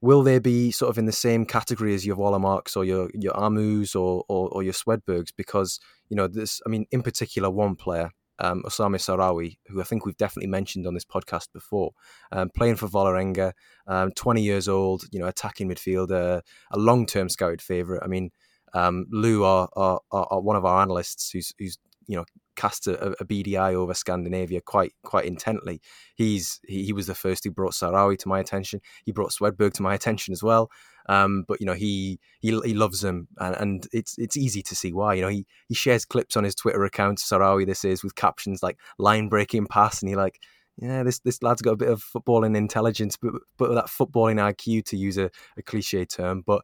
will 0.00 0.22
they 0.22 0.38
be 0.38 0.70
sort 0.70 0.90
of 0.90 0.98
in 0.98 1.06
the 1.06 1.12
same 1.12 1.44
category 1.44 1.94
as 1.94 2.06
your 2.06 2.16
Wålemarks 2.16 2.76
or 2.76 2.84
your 2.84 3.10
your 3.14 3.32
Amoos 3.34 3.94
or, 3.94 4.24
or, 4.28 4.48
or 4.50 4.62
your 4.62 4.72
Swedbergs? 4.72 5.30
Because 5.36 5.80
you 6.08 6.16
know, 6.16 6.28
this, 6.28 6.60
I 6.66 6.68
mean, 6.68 6.86
in 6.90 7.02
particular, 7.02 7.50
one 7.50 7.76
player 7.76 8.10
um, 8.38 8.62
Sahraoui, 8.68 9.58
who 9.68 9.80
I 9.80 9.84
think 9.84 10.04
we've 10.06 10.16
definitely 10.16 10.48
mentioned 10.48 10.86
on 10.86 10.94
this 10.94 11.04
podcast 11.04 11.52
before, 11.52 11.92
um, 12.32 12.50
playing 12.50 12.76
for 12.76 12.86
Vålerenga, 12.86 13.52
um, 13.86 14.12
20 14.12 14.42
years 14.42 14.68
old, 14.68 15.04
you 15.10 15.18
know, 15.18 15.26
attacking 15.26 15.68
midfielder, 15.68 16.42
a 16.70 16.78
long-term 16.78 17.28
scouted 17.28 17.62
favourite. 17.62 18.02
I 18.02 18.06
mean, 18.06 18.30
um, 18.74 19.06
Lou, 19.10 19.44
our, 19.44 19.68
our, 19.76 20.00
our, 20.12 20.40
one 20.40 20.56
of 20.56 20.64
our 20.64 20.82
analysts, 20.82 21.30
who's 21.30 21.52
who's 21.58 21.78
you 22.06 22.16
know 22.16 22.24
cast 22.58 22.88
a, 22.88 22.98
a, 23.20 23.24
BDI 23.24 23.74
over 23.74 23.94
Scandinavia 23.94 24.60
quite 24.60 24.92
quite 25.04 25.24
intently. 25.24 25.80
He's 26.16 26.60
he, 26.66 26.84
he 26.84 26.92
was 26.92 27.06
the 27.06 27.14
first 27.14 27.44
who 27.44 27.50
brought 27.50 27.72
Sahraoui 27.72 28.18
to 28.18 28.28
my 28.28 28.40
attention. 28.40 28.80
He 29.04 29.12
brought 29.12 29.30
Swedberg 29.30 29.72
to 29.74 29.82
my 29.82 29.94
attention 29.98 30.32
as 30.32 30.42
well. 30.42 30.70
Um, 31.08 31.44
but 31.46 31.60
you 31.60 31.66
know 31.66 31.74
he 31.74 32.18
he, 32.40 32.50
he 32.64 32.74
loves 32.74 33.00
them, 33.00 33.28
and, 33.38 33.56
and, 33.56 33.86
it's 33.92 34.18
it's 34.18 34.36
easy 34.36 34.62
to 34.62 34.74
see 34.74 34.92
why. 34.92 35.14
You 35.14 35.22
know 35.22 35.28
he 35.28 35.46
he 35.68 35.74
shares 35.74 36.04
clips 36.04 36.36
on 36.36 36.44
his 36.44 36.54
Twitter 36.54 36.84
account, 36.84 37.18
Sahraoui 37.18 37.64
this 37.64 37.84
is, 37.84 38.02
with 38.02 38.16
captions 38.16 38.62
like 38.62 38.78
line 38.98 39.28
breaking 39.28 39.66
pass, 39.66 40.02
and 40.02 40.08
he 40.10 40.16
like. 40.16 40.40
Yeah, 40.80 41.02
this 41.02 41.18
this 41.18 41.42
lad's 41.42 41.60
got 41.60 41.72
a 41.72 41.76
bit 41.76 41.88
of 41.88 42.04
footballing 42.04 42.56
intelligence, 42.56 43.16
but 43.20 43.32
but 43.56 43.74
that 43.74 43.86
footballing 43.86 44.36
IQ 44.36 44.84
to 44.84 44.96
use 44.96 45.18
a, 45.18 45.28
a 45.56 45.62
cliche 45.62 46.04
term. 46.04 46.44
But 46.46 46.62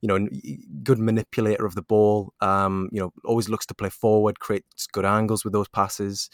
you 0.00 0.08
know, 0.08 0.28
good 0.82 0.98
manipulator 0.98 1.64
of 1.64 1.74
the 1.74 1.82
ball. 1.82 2.32
Um, 2.40 2.88
you 2.92 3.00
know, 3.00 3.12
always 3.24 3.48
looks 3.48 3.66
to 3.66 3.74
play 3.74 3.90
forward, 3.90 4.40
creates 4.40 4.86
good 4.86 5.04
angles 5.04 5.44
with 5.44 5.52
those 5.52 5.68
passes. 5.68 6.28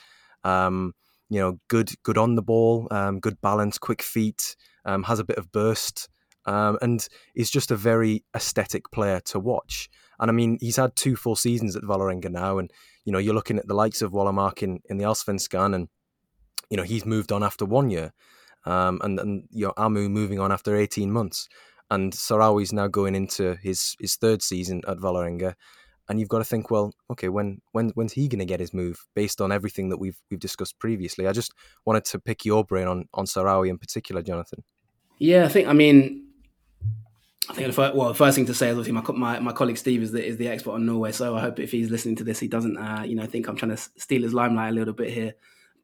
Um, 0.45 0.95
you 1.29 1.39
know, 1.39 1.61
good 1.69 1.91
good 2.03 2.19
on 2.19 2.35
the 2.35 2.43
ball, 2.43 2.89
um, 2.91 3.21
good 3.21 3.41
balance, 3.41 3.79
quick 3.79 4.03
feet, 4.03 4.57
um, 4.85 5.05
has 5.05 5.21
a 5.21 5.25
bit 5.25 5.39
of 5.39 5.53
burst, 5.53 6.09
um, 6.47 6.77
and 6.83 7.07
is 7.37 7.51
just 7.51 7.71
a 7.71 7.77
very 7.77 8.25
aesthetic 8.35 8.91
player 8.91 9.21
to 9.27 9.39
watch. 9.39 9.89
And 10.19 10.31
I 10.31 10.35
mean, 10.35 10.59
he's 10.61 10.77
had 10.77 10.97
two 10.97 11.17
full 11.17 11.37
seasons 11.37 11.77
at 11.77 11.85
Vålerenga 11.85 12.31
now, 12.31 12.59
and 12.59 12.71
you 13.05 13.13
know, 13.13 13.19
you're 13.19 13.35
looking 13.35 13.59
at 13.59 13.69
the 13.69 13.75
likes 13.75 14.03
of 14.03 14.13
Wålemark 14.13 14.63
in, 14.63 14.81
in 14.91 14.99
the 14.99 15.05
Allsvenskan, 15.05 15.75
and 15.75 15.89
you 16.69 16.77
know, 16.77 16.83
he's 16.83 17.07
moved 17.07 17.31
on 17.31 17.45
after 17.45 17.65
one 17.65 17.91
year, 17.91 18.13
um, 18.67 19.01
and 19.03 19.21
and 19.21 19.45
you 19.51 19.67
know, 19.67 19.73
Amoo 19.79 20.11
moving 20.11 20.41
on 20.41 20.51
after 20.51 20.77
18 20.77 21.13
months 21.13 21.49
and 21.91 22.13
Sahraoui's 22.13 22.73
now 22.73 22.89
going 22.89 23.15
into 23.15 23.57
his 23.57 23.97
his 24.01 24.17
third 24.17 24.43
season 24.43 24.83
at 24.87 24.99
Vålerenga, 24.99 25.55
and 26.09 26.19
you've 26.19 26.29
got 26.29 26.39
to 26.39 26.45
think, 26.45 26.71
well, 26.71 26.93
okay, 27.11 27.29
when 27.29 27.61
when 27.73 27.91
when's 27.91 28.13
he 28.13 28.29
going 28.29 28.39
to 28.41 28.45
get 28.45 28.61
his 28.61 28.73
move? 28.73 29.07
Based 29.15 29.41
on 29.41 29.53
everything 29.53 29.89
that 29.91 29.99
we've 29.99 30.19
we've 30.31 30.41
discussed 30.41 30.79
previously, 30.79 31.27
I 31.27 31.33
just 31.33 31.53
wanted 31.85 32.05
to 32.07 32.19
pick 32.19 32.45
your 32.45 32.65
brain 32.65 32.87
on 32.89 33.09
on 33.15 33.27
Sahrawi 33.27 33.69
in 33.69 33.79
particular, 33.79 34.23
Jonathan. 34.23 34.63
Yeah, 35.19 35.45
I 35.45 35.49
think 35.49 35.69
I 35.69 35.73
mean. 35.73 36.27
I 37.49 37.53
think 37.53 37.67
the 37.67 37.73
first, 37.73 37.97
well, 37.97 38.09
the 38.09 38.15
first 38.15 38.37
thing 38.37 38.47
to 38.47 38.55
say 38.55 38.69
is 38.69 38.79
obviously 38.79 38.93
my, 38.93 39.03
my, 39.19 39.41
my 39.41 39.53
colleague 39.53 39.77
Steve 39.77 40.03
is 40.03 40.13
the, 40.13 40.25
is 40.25 40.37
the 40.37 40.47
expert 40.47 40.71
on 40.71 40.87
Norway, 40.87 41.11
so 41.11 41.35
I 41.35 41.41
hope 41.41 41.59
if 41.59 41.73
he's 41.73 41.91
listening 41.91 42.15
to 42.17 42.25
this, 42.25 42.39
he 42.39 42.47
doesn't 42.47 42.77
uh, 42.77 43.03
you 43.05 43.17
know 43.17 43.27
think 43.27 43.49
I'm 43.49 43.57
trying 43.57 43.75
to 43.75 43.77
steal 43.77 44.23
his 44.23 44.33
limelight 44.33 44.71
a 44.71 44.75
little 44.75 44.95
bit 44.95 45.13
here. 45.13 45.35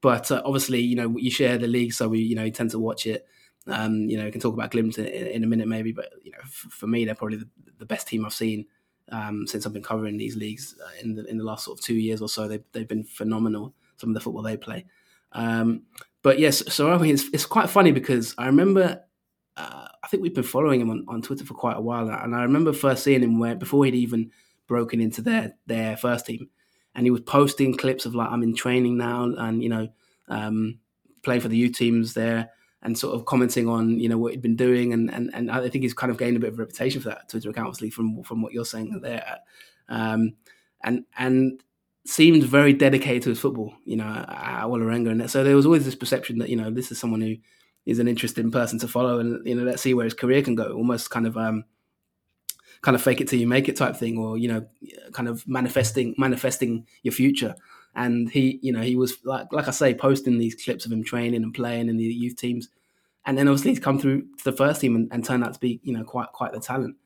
But 0.01 0.31
uh, 0.31 0.43
obviously, 0.45 0.81
you 0.81 0.95
know, 0.95 1.17
you 1.17 1.29
share 1.29 1.59
the 1.59 1.67
league, 1.67 1.93
so 1.93 2.09
we 2.09 2.21
you 2.21 2.37
know 2.37 2.49
tend 2.51 2.71
to 2.71 2.79
watch 2.79 3.07
it. 3.07 3.27
Um, 3.69 4.03
you 4.09 4.17
know, 4.17 4.25
we 4.25 4.31
can 4.31 4.41
talk 4.41 4.55
about 4.55 4.71
Glimt 4.71 4.99
in, 4.99 5.07
in, 5.07 5.45
a 5.45 5.47
minute, 5.47 5.67
maybe, 5.67 5.93
but 5.93 6.13
you 6.23 6.31
know, 6.31 6.39
f- 6.43 6.67
for 6.71 6.87
me, 6.87 7.05
they're 7.05 7.17
probably 7.17 7.39
the, 7.39 7.49
the, 7.79 7.87
best 7.87 8.07
team 8.07 8.25
I've 8.25 8.33
seen 8.33 8.65
um, 9.11 9.47
since 9.47 9.67
I've 9.67 9.73
been 9.73 9.83
covering 9.83 10.17
these 10.17 10.37
leagues 10.37 10.77
uh, 10.81 10.91
in 11.03 11.17
the 11.17 11.25
in 11.27 11.39
the 11.39 11.45
last 11.45 11.65
sort 11.65 11.79
of 11.79 11.85
two 11.85 11.95
years 11.95 12.23
or 12.23 12.29
so. 12.29 12.47
They've 12.47 12.63
they've 12.73 12.87
been 12.87 13.05
phenomenal. 13.05 13.75
Some 13.97 14.11
of 14.11 14.15
the 14.15 14.21
football 14.21 14.43
they 14.43 14.57
play, 14.57 14.85
um, 15.33 15.83
but 16.23 16.39
yes, 16.39 16.63
so 16.73 16.93
I 16.93 16.99
mean, 16.99 17.15
it's, 17.15 17.29
it's 17.33 17.47
quite 17.47 17.71
funny 17.71 17.93
because 17.93 18.35
I 18.39 18.47
remember. 18.47 19.03
Uh, 19.57 19.89
I 20.05 20.09
think 20.09 20.23
we've 20.23 20.35
been 20.35 20.45
following 20.45 20.83
him 20.83 20.91
on, 20.91 21.05
on 21.09 21.23
Twitter 21.23 21.45
for 21.45 21.55
quite 21.55 21.79
a 21.79 21.81
while 21.81 22.11
and 22.11 22.37
I 22.37 22.43
remember 22.43 22.75
first 22.75 23.03
seeing 23.03 23.23
him 23.23 23.39
where 23.39 23.57
before 23.57 23.87
he'd 23.87 23.95
even 23.95 24.31
broken 24.67 25.01
into 25.01 25.23
their 25.23 25.55
their 25.67 25.97
first 25.97 26.27
team, 26.27 26.49
and 26.95 27.07
he 27.07 27.11
was 27.11 27.23
posting 27.23 27.77
clips 27.77 28.07
of 28.07 28.15
like 28.15 28.31
I'm 28.31 28.43
in 28.43 28.55
training 28.55 28.99
now, 28.99 29.25
and 29.25 29.63
you 29.63 29.69
know, 29.69 29.89
um, 30.29 30.79
playing 31.23 31.41
for 31.41 31.49
the 31.49 31.57
U 31.57 31.71
teams 31.71 32.15
there 32.15 32.51
and 32.83 32.99
sort 32.99 33.15
of 33.15 33.25
commenting 33.25 33.69
on 33.69 33.99
you 33.99 34.09
know 34.09 34.19
what 34.19 34.33
he'd 34.33 34.43
been 34.43 34.57
doing 34.57 34.93
and 34.93 35.11
and, 35.13 35.31
and 35.35 35.51
I 35.51 35.69
think 35.69 35.83
he's 35.83 35.95
kind 35.95 36.11
of 36.11 36.19
gained 36.19 36.37
a 36.37 36.41
bit 36.41 36.53
of 36.53 36.59
a 36.59 36.63
reputation 36.63 37.01
for 37.01 37.09
that 37.11 37.29
Twitter 37.29 37.51
account 37.51 37.69
obviously 37.69 37.91
from 37.91 38.23
from 38.23 38.43
what 38.43 38.53
you're 38.53 38.65
saying 38.65 39.01
there. 39.03 39.39
Um, 39.89 40.35
and 40.83 41.05
and 41.17 41.63
seemed 42.05 42.45
very 42.45 42.73
dedicated 42.73 43.23
to 43.23 43.31
his 43.31 43.41
football 43.41 43.75
you 43.85 43.97
know 43.97 44.05
at 44.05 44.63
Vålerenga 44.63 45.11
and 45.11 45.31
so 45.31 45.43
there 45.43 45.57
was 45.57 45.67
always 45.67 45.85
this 45.85 45.97
perception 45.97 46.39
that 46.39 46.49
you 46.49 46.57
know 46.57 46.71
this 46.71 46.93
is 46.93 46.99
someone 46.99 47.21
who 47.21 47.35
is 47.87 48.01
an 48.01 48.09
interesting 48.09 48.51
person 48.51 48.79
to 48.81 48.89
follow 48.89 49.21
and 49.21 49.47
you 49.47 49.55
know 49.55 49.63
let's 49.63 49.81
see 49.81 49.95
where 49.95 50.05
his 50.05 50.15
career 50.15 50.43
can 50.43 50.57
go. 50.57 50.73
Almost 50.73 51.11
kind 51.11 51.27
of 51.27 51.37
um 51.37 51.65
kind 52.83 52.95
of 52.95 53.03
fake 53.03 53.21
it 53.21 53.29
till 53.29 53.39
you 53.39 53.47
make 53.47 53.69
it 53.69 53.77
type 53.77 53.97
thing 53.97 54.19
or 54.19 54.37
you 54.37 54.49
know 54.49 54.67
kind 55.13 55.29
of 55.29 55.47
manifesting 55.49 56.15
manifesting 56.19 56.87
your 57.03 57.13
future 57.13 57.55
and 57.97 58.31
he 58.31 58.61
you 58.63 58.73
know 58.73 58.83
he 58.83 58.95
was 58.95 59.19
like 59.25 59.53
like 59.53 59.67
I 59.67 59.73
say 59.73 59.93
posting 59.93 60.39
these 60.39 60.55
clips 60.55 60.87
of 60.87 60.93
him 60.93 61.03
training 61.03 61.43
and 61.43 61.53
playing 61.53 61.89
in 61.89 61.97
the 61.97 62.05
youth 62.05 62.37
teams 62.37 62.69
and 63.27 63.37
then 63.37 63.49
obviously 63.49 63.73
he's 63.73 63.81
come 63.81 63.99
through 63.99 64.23
to 64.23 64.45
the 64.45 64.53
first 64.53 64.81
team 64.81 64.95
and, 64.95 65.09
and, 65.13 65.25
turned 65.25 65.45
out 65.45 65.53
to 65.53 65.61
be 65.61 65.81
you 65.83 65.93
know 65.93 66.05
quite 66.05 66.29
quite 66.33 66.53
the 66.53 66.61
talent. 66.61 66.97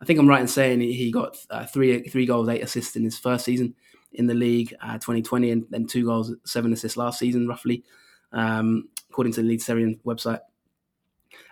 I 0.00 0.04
think 0.04 0.18
I'm 0.18 0.28
right 0.28 0.40
in 0.40 0.48
saying 0.48 0.80
he 0.80 1.10
got 1.10 1.36
uh, 1.50 1.66
three 1.66 2.02
three 2.08 2.26
goals, 2.26 2.48
eight 2.48 2.62
assists 2.62 2.96
in 2.96 3.04
his 3.04 3.18
first 3.18 3.44
season 3.44 3.74
in 4.12 4.26
the 4.26 4.34
league, 4.34 4.74
uh, 4.82 4.94
2020, 4.94 5.50
and 5.50 5.64
then 5.70 5.86
two 5.86 6.04
goals, 6.04 6.34
seven 6.44 6.72
assists 6.72 6.96
last 6.96 7.18
season, 7.18 7.46
roughly, 7.46 7.84
um, 8.32 8.88
according 9.08 9.32
to 9.32 9.42
the 9.42 9.48
Eliteserien 9.48 10.00
website. 10.04 10.40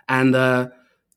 And 0.09 0.35
uh, 0.35 0.69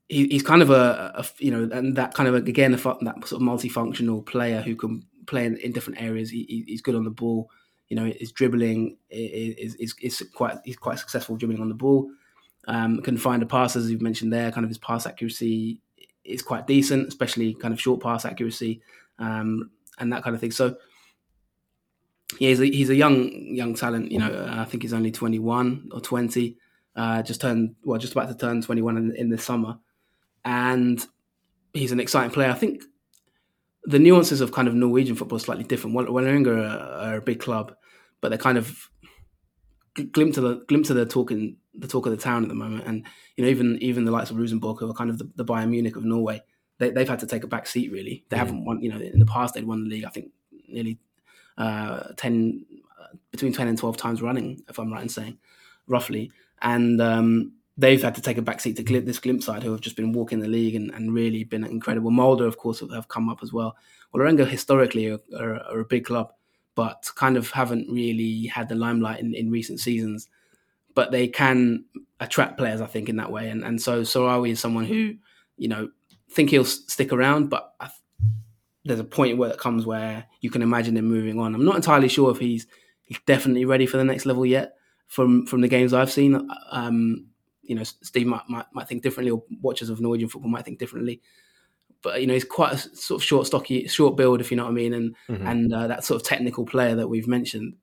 he, 0.08 0.28
he's 0.28 0.42
kind 0.42 0.62
of 0.62 0.70
a, 0.70 1.12
a, 1.16 1.26
you 1.38 1.50
know, 1.50 1.68
and 1.76 1.96
that 1.96 2.14
kind 2.14 2.28
of 2.28 2.34
again 2.34 2.74
a, 2.74 2.76
that 2.76 3.26
sort 3.26 3.42
of 3.42 3.48
multifunctional 3.48 4.24
player 4.24 4.62
who 4.62 4.76
can 4.76 5.04
play 5.26 5.44
in, 5.44 5.56
in 5.58 5.72
different 5.72 6.00
areas. 6.00 6.30
He, 6.30 6.64
he's 6.66 6.82
good 6.82 6.94
on 6.94 7.04
the 7.04 7.10
ball. 7.10 7.50
You 7.92 7.96
know, 7.96 8.10
his 8.18 8.32
dribbling 8.32 8.96
is, 9.10 9.74
is, 9.74 9.94
is 10.00 10.26
quite 10.34 10.56
he's 10.64 10.78
quite 10.78 10.98
successful 10.98 11.36
dribbling 11.36 11.60
on 11.60 11.68
the 11.68 11.74
ball. 11.74 12.10
Um, 12.66 13.02
can 13.02 13.18
find 13.18 13.42
a 13.42 13.46
pass 13.46 13.76
as 13.76 13.90
you've 13.90 14.00
mentioned 14.00 14.32
there. 14.32 14.50
Kind 14.50 14.64
of 14.64 14.70
his 14.70 14.78
pass 14.78 15.04
accuracy 15.04 15.78
is 16.24 16.40
quite 16.40 16.66
decent, 16.66 17.08
especially 17.08 17.52
kind 17.52 17.74
of 17.74 17.78
short 17.78 18.02
pass 18.02 18.24
accuracy 18.24 18.80
um, 19.18 19.70
and 19.98 20.10
that 20.10 20.22
kind 20.22 20.34
of 20.34 20.40
thing. 20.40 20.52
So 20.52 20.76
yeah, 22.38 22.48
he's 22.48 22.60
a, 22.60 22.64
he's 22.64 22.88
a 22.88 22.94
young 22.94 23.30
young 23.30 23.74
talent. 23.74 24.10
You 24.10 24.20
know, 24.20 24.48
I 24.50 24.64
think 24.64 24.84
he's 24.84 24.94
only 24.94 25.10
21 25.10 25.90
or 25.92 26.00
20. 26.00 26.56
Uh, 26.96 27.22
just 27.22 27.42
turned 27.42 27.74
well, 27.84 27.98
just 27.98 28.14
about 28.14 28.28
to 28.28 28.34
turn 28.34 28.62
21 28.62 28.96
in, 28.96 29.16
in 29.16 29.28
the 29.28 29.36
summer, 29.36 29.76
and 30.46 31.06
he's 31.74 31.92
an 31.92 32.00
exciting 32.00 32.30
player. 32.30 32.48
I 32.48 32.54
think 32.54 32.84
the 33.84 33.98
nuances 33.98 34.40
of 34.40 34.50
kind 34.50 34.66
of 34.66 34.72
Norwegian 34.72 35.14
football 35.14 35.36
are 35.36 35.40
slightly 35.40 35.64
different. 35.64 35.94
Are, 35.94 36.48
are 36.48 37.16
a 37.16 37.20
big 37.20 37.38
club, 37.38 37.76
but 38.22 38.30
they're 38.30 38.38
kind 38.38 38.56
of 38.56 38.88
glimpse 40.12 40.38
of 40.38 40.44
the 40.44 40.64
glimpse 40.66 40.88
of 40.88 40.96
the 40.96 41.04
talking 41.04 41.56
the 41.74 41.88
talk 41.88 42.06
of 42.06 42.12
the 42.12 42.18
town 42.18 42.42
at 42.42 42.48
the 42.48 42.54
moment. 42.54 42.84
And 42.86 43.04
you 43.36 43.44
know, 43.44 43.50
even 43.50 43.78
even 43.82 44.04
the 44.06 44.10
likes 44.10 44.30
of 44.30 44.38
Rosenborg, 44.38 44.78
who 44.78 44.90
are 44.90 44.94
kind 44.94 45.10
of 45.10 45.18
the, 45.18 45.30
the 45.36 45.44
Bayern 45.44 45.68
Munich 45.70 45.96
of 45.96 46.04
Norway, 46.04 46.42
they, 46.78 46.92
have 46.94 47.08
had 47.08 47.18
to 47.20 47.26
take 47.26 47.44
a 47.44 47.48
back 47.48 47.66
seat. 47.66 47.92
Really, 47.92 48.24
they 48.30 48.36
mm. 48.36 48.40
haven't 48.40 48.64
won. 48.64 48.80
You 48.80 48.90
know, 48.90 48.98
in 48.98 49.18
the 49.18 49.26
past 49.26 49.54
they'd 49.54 49.66
won 49.66 49.84
the 49.84 49.90
league. 49.90 50.04
I 50.04 50.10
think 50.10 50.30
nearly 50.68 50.98
uh, 51.58 52.04
ten 52.16 52.64
uh, 53.00 53.16
between 53.30 53.52
ten 53.52 53.68
and 53.68 53.76
twelve 53.76 53.96
times 53.96 54.22
running, 54.22 54.62
if 54.68 54.78
I'm 54.78 54.92
right 54.92 55.02
in 55.02 55.08
saying, 55.08 55.38
roughly. 55.86 56.30
And 56.62 57.02
um, 57.02 57.52
they've 57.76 58.02
had 58.02 58.14
to 58.14 58.22
take 58.22 58.38
a 58.38 58.42
back 58.42 58.60
seat 58.60 58.76
to 58.76 59.00
this 59.00 59.18
Glimt 59.18 59.42
side, 59.42 59.62
who 59.62 59.72
have 59.72 59.80
just 59.80 59.96
been 59.96 60.12
walking 60.12 60.38
the 60.38 60.48
league 60.48 60.76
and, 60.76 60.90
and 60.92 61.12
really 61.12 61.42
been 61.42 61.64
incredible. 61.64 62.12
Molde, 62.12 62.42
of 62.42 62.56
course, 62.56 62.82
have 62.92 63.08
come 63.08 63.28
up 63.28 63.40
as 63.42 63.52
well. 63.52 63.76
Well, 64.12 64.24
Vålerenga 64.24 64.46
historically 64.46 65.10
are, 65.10 65.18
are, 65.36 65.56
are 65.56 65.80
a 65.80 65.84
big 65.84 66.04
club 66.04 66.32
but 66.74 67.10
kind 67.14 67.36
of 67.36 67.50
haven't 67.50 67.90
really 67.90 68.46
had 68.46 68.68
the 68.68 68.74
limelight 68.74 69.20
in, 69.20 69.34
in 69.34 69.50
recent 69.50 69.80
seasons. 69.80 70.28
But 70.94 71.10
they 71.10 71.26
can 71.28 71.84
attract 72.20 72.58
players, 72.58 72.80
I 72.80 72.86
think, 72.86 73.08
in 73.08 73.16
that 73.16 73.32
way. 73.32 73.48
And 73.48 73.64
and 73.64 73.80
so 73.80 74.02
Sahraoui 74.02 74.50
is 74.50 74.60
someone 74.60 74.84
who, 74.84 75.14
you 75.56 75.68
know, 75.68 75.88
think 76.30 76.50
he'll 76.50 76.64
stick 76.64 77.12
around, 77.12 77.48
but 77.48 77.74
th- 77.80 77.92
there's 78.84 79.00
a 79.00 79.04
point 79.04 79.38
where 79.38 79.50
it 79.50 79.58
comes 79.58 79.86
where 79.86 80.26
you 80.40 80.50
can 80.50 80.62
imagine 80.62 80.96
him 80.96 81.06
moving 81.06 81.38
on. 81.38 81.54
I'm 81.54 81.64
not 81.64 81.76
entirely 81.76 82.08
sure 82.08 82.30
if 82.30 82.38
he's 82.38 82.66
he's 83.04 83.20
definitely 83.26 83.64
ready 83.64 83.86
for 83.86 83.96
the 83.96 84.04
next 84.04 84.26
level 84.26 84.44
yet. 84.44 84.74
From 85.06 85.46
from 85.46 85.60
the 85.60 85.68
games 85.68 85.92
I've 85.92 86.10
seen, 86.10 86.48
um, 86.70 87.26
you 87.62 87.74
know, 87.74 87.82
Steve 87.84 88.26
might, 88.26 88.48
might 88.48 88.66
might 88.72 88.88
think 88.88 89.02
differently, 89.02 89.30
or 89.30 89.42
watchers 89.60 89.90
of 89.90 90.00
Norwegian 90.00 90.28
football 90.28 90.50
might 90.50 90.64
think 90.64 90.78
differently 90.78 91.20
but 92.02 92.20
you 92.20 92.26
know 92.26 92.34
he's 92.34 92.44
quite 92.44 92.72
a 92.72 92.78
sort 92.78 93.20
of 93.20 93.24
short, 93.24 93.46
stocky, 93.46 93.86
short 93.86 94.16
build, 94.16 94.40
if 94.40 94.50
you 94.50 94.56
know 94.56 94.64
what 94.64 94.70
I 94.70 94.74
mean, 94.74 94.94
and 94.94 95.16
mm-hmm. 95.28 95.46
and 95.46 95.72
uh, 95.72 95.86
that 95.86 96.04
sort 96.04 96.20
of 96.20 96.26
technical 96.26 96.64
player 96.64 96.94
that 96.96 97.08
we've 97.08 97.28
mentioned. 97.28 97.74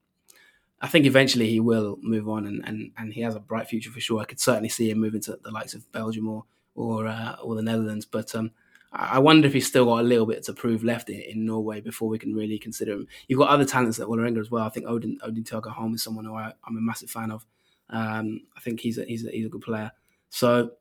I 0.81 0.87
think 0.87 1.05
eventually 1.05 1.49
he 1.49 1.59
will 1.59 1.97
move 2.01 2.29
on, 2.29 2.47
and, 2.47 2.63
and, 2.65 2.91
and 2.97 3.13
he 3.13 3.19
has 3.21 3.35
a 3.35 3.39
bright 3.41 3.67
future 3.67 3.91
for 3.91 3.99
sure. 3.99 4.21
I 4.21 4.25
could 4.25 4.39
certainly 4.39 4.69
see 4.69 4.89
him 4.89 4.99
moving 4.99 5.19
to 5.21 5.37
the 5.43 5.51
likes 5.51 5.73
of 5.73 5.89
Belgium 5.91 6.29
or 6.29 6.45
or 6.75 7.07
uh, 7.07 7.35
or 7.43 7.55
the 7.55 7.61
Netherlands, 7.61 8.05
but 8.05 8.33
um, 8.35 8.51
I 8.91 9.19
wonder 9.19 9.47
if 9.47 9.53
he's 9.53 9.67
still 9.67 9.85
got 9.85 9.99
a 9.99 10.03
little 10.03 10.25
bit 10.25 10.43
to 10.43 10.53
prove 10.53 10.83
left 10.83 11.09
in, 11.09 11.21
in, 11.21 11.45
Norway 11.45 11.79
before 11.79 12.09
we 12.09 12.17
can 12.17 12.33
really 12.33 12.57
consider 12.57 12.93
him. 12.93 13.07
You've 13.27 13.39
got 13.39 13.49
other 13.49 13.65
talents 13.65 13.99
at 13.99 14.07
Vålerenga 14.07 14.39
as 14.39 14.49
well. 14.49 14.65
I 14.65 14.69
think 14.69 14.87
Odin 14.87 15.19
Odin 15.21 15.45
Holm 15.51 15.93
is 15.93 16.03
someone 16.03 16.25
who 16.25 16.33
I, 16.33 16.53
am 16.67 16.77
a 16.77 16.81
massive 16.81 17.11
fan 17.11 17.31
of. 17.31 17.45
Um, 17.91 18.41
I 18.55 18.59
think 18.61 18.79
he's 18.79 18.97
a, 18.97 19.05
he's 19.05 19.25
a, 19.25 19.29
he's 19.29 19.45
a 19.45 19.49
good 19.49 19.61
player. 19.61 19.91
So 20.29 20.71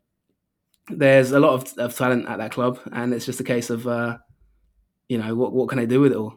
there's 0.91 1.32
a 1.32 1.41
lot 1.41 1.55
of, 1.55 1.78
of 1.78 1.97
talent 1.97 2.28
at 2.28 2.39
that 2.39 2.53
club, 2.53 2.80
and 2.93 3.12
it's 3.12 3.26
just 3.26 3.41
a 3.41 3.45
case 3.45 3.70
of, 3.70 3.86
uh, 3.86 4.18
you 5.09 5.18
know, 5.18 5.34
what 5.34 5.53
what 5.53 5.68
can 5.68 5.78
I 5.78 5.84
do 5.84 6.01
with 6.01 6.12
it 6.12 6.16
all? 6.16 6.34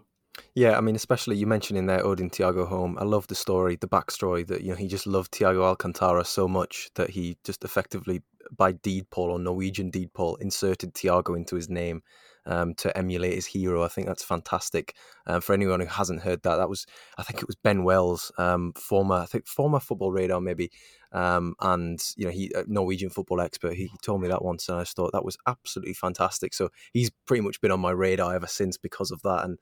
Yeah, 0.55 0.77
I 0.77 0.81
mean, 0.81 0.95
especially 0.95 1.37
you 1.37 1.47
mentioned 1.47 1.77
in 1.77 1.85
there 1.85 2.05
Odin 2.05 2.29
Thiago 2.29 2.67
Holm. 2.67 2.97
I 2.99 3.03
love 3.03 3.27
the 3.27 3.35
story, 3.35 3.75
the 3.75 3.87
backstory 3.87 4.45
that 4.47 4.61
you 4.61 4.69
know 4.69 4.75
he 4.75 4.87
just 4.87 5.07
loved 5.07 5.31
Thiago 5.31 5.63
Alcantara 5.63 6.25
so 6.25 6.47
much 6.47 6.89
that 6.95 7.09
he 7.09 7.37
just 7.43 7.63
effectively, 7.63 8.21
by 8.55 8.71
deed 8.71 9.09
poll 9.09 9.31
or 9.31 9.39
Norwegian 9.39 9.89
deed 9.89 10.13
poll, 10.13 10.35
inserted 10.35 10.93
Thiago 10.93 11.35
into 11.35 11.55
his 11.55 11.69
name 11.69 12.01
um, 12.45 12.73
to 12.75 12.95
emulate 12.97 13.33
his 13.33 13.45
hero. 13.45 13.83
I 13.83 13.87
think 13.87 14.07
that's 14.07 14.23
fantastic. 14.23 14.95
Um, 15.27 15.41
for 15.41 15.53
anyone 15.53 15.79
who 15.79 15.85
hasn't 15.85 16.21
heard 16.21 16.43
that, 16.43 16.57
that 16.57 16.69
was 16.69 16.85
I 17.17 17.23
think 17.23 17.39
it 17.39 17.47
was 17.47 17.55
Ben 17.55 17.83
Wells, 17.83 18.31
um, 18.37 18.73
former 18.73 19.15
I 19.15 19.25
think 19.25 19.47
former 19.47 19.79
football 19.79 20.11
radar 20.11 20.41
maybe, 20.41 20.71
um, 21.11 21.55
and 21.61 22.01
you 22.15 22.25
know 22.25 22.31
he 22.31 22.51
Norwegian 22.67 23.09
football 23.09 23.41
expert. 23.41 23.73
He 23.73 23.89
told 24.01 24.21
me 24.21 24.27
that 24.27 24.43
once, 24.43 24.67
and 24.69 24.77
I 24.77 24.81
just 24.81 24.95
thought 24.95 25.11
that 25.13 25.25
was 25.25 25.37
absolutely 25.47 25.93
fantastic. 25.93 26.53
So 26.53 26.69
he's 26.93 27.11
pretty 27.25 27.41
much 27.41 27.61
been 27.61 27.71
on 27.71 27.79
my 27.79 27.91
radar 27.91 28.33
ever 28.35 28.47
since 28.47 28.77
because 28.77 29.11
of 29.11 29.21
that. 29.23 29.43
And 29.45 29.59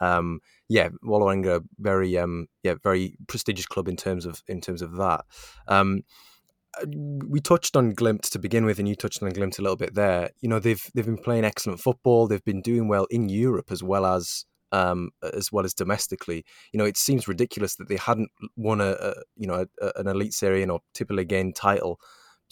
um, 0.00 0.40
yeah, 0.68 0.88
Vålerenga 1.04 1.62
very 1.78 2.16
um, 2.18 2.48
yeah 2.62 2.74
very 2.82 3.16
prestigious 3.28 3.66
club 3.66 3.88
in 3.88 3.96
terms 3.96 4.26
of 4.26 4.42
in 4.48 4.60
terms 4.60 4.82
of 4.82 4.96
that. 4.96 5.24
Um, 5.68 6.02
we 6.86 7.40
touched 7.40 7.76
on 7.76 7.94
Glimt 7.94 8.30
to 8.30 8.38
begin 8.38 8.64
with, 8.64 8.78
and 8.78 8.88
you 8.88 8.94
touched 8.94 9.22
on 9.22 9.30
Glimt 9.30 9.58
a 9.58 9.62
little 9.62 9.76
bit 9.76 9.94
there. 9.94 10.30
You 10.40 10.48
know, 10.48 10.58
they've 10.58 10.82
they've 10.94 11.06
been 11.06 11.18
playing 11.18 11.44
excellent 11.44 11.80
football. 11.80 12.26
They've 12.26 12.44
been 12.44 12.62
doing 12.62 12.88
well 12.88 13.06
in 13.10 13.28
Europe 13.28 13.70
as 13.70 13.82
well 13.82 14.06
as 14.06 14.44
um, 14.72 15.10
as 15.22 15.52
well 15.52 15.64
as 15.64 15.74
domestically. 15.74 16.44
You 16.72 16.78
know, 16.78 16.84
it 16.84 16.96
seems 16.96 17.28
ridiculous 17.28 17.76
that 17.76 17.88
they 17.88 17.96
hadn't 17.96 18.30
won 18.56 18.80
a, 18.80 18.96
a 18.98 19.14
you 19.36 19.46
know 19.46 19.66
a, 19.80 19.92
an 19.96 20.08
elite 20.08 20.34
series 20.34 20.68
or 20.68 20.80
Tippeligaen 20.94 21.20
again 21.20 21.52
title 21.52 22.00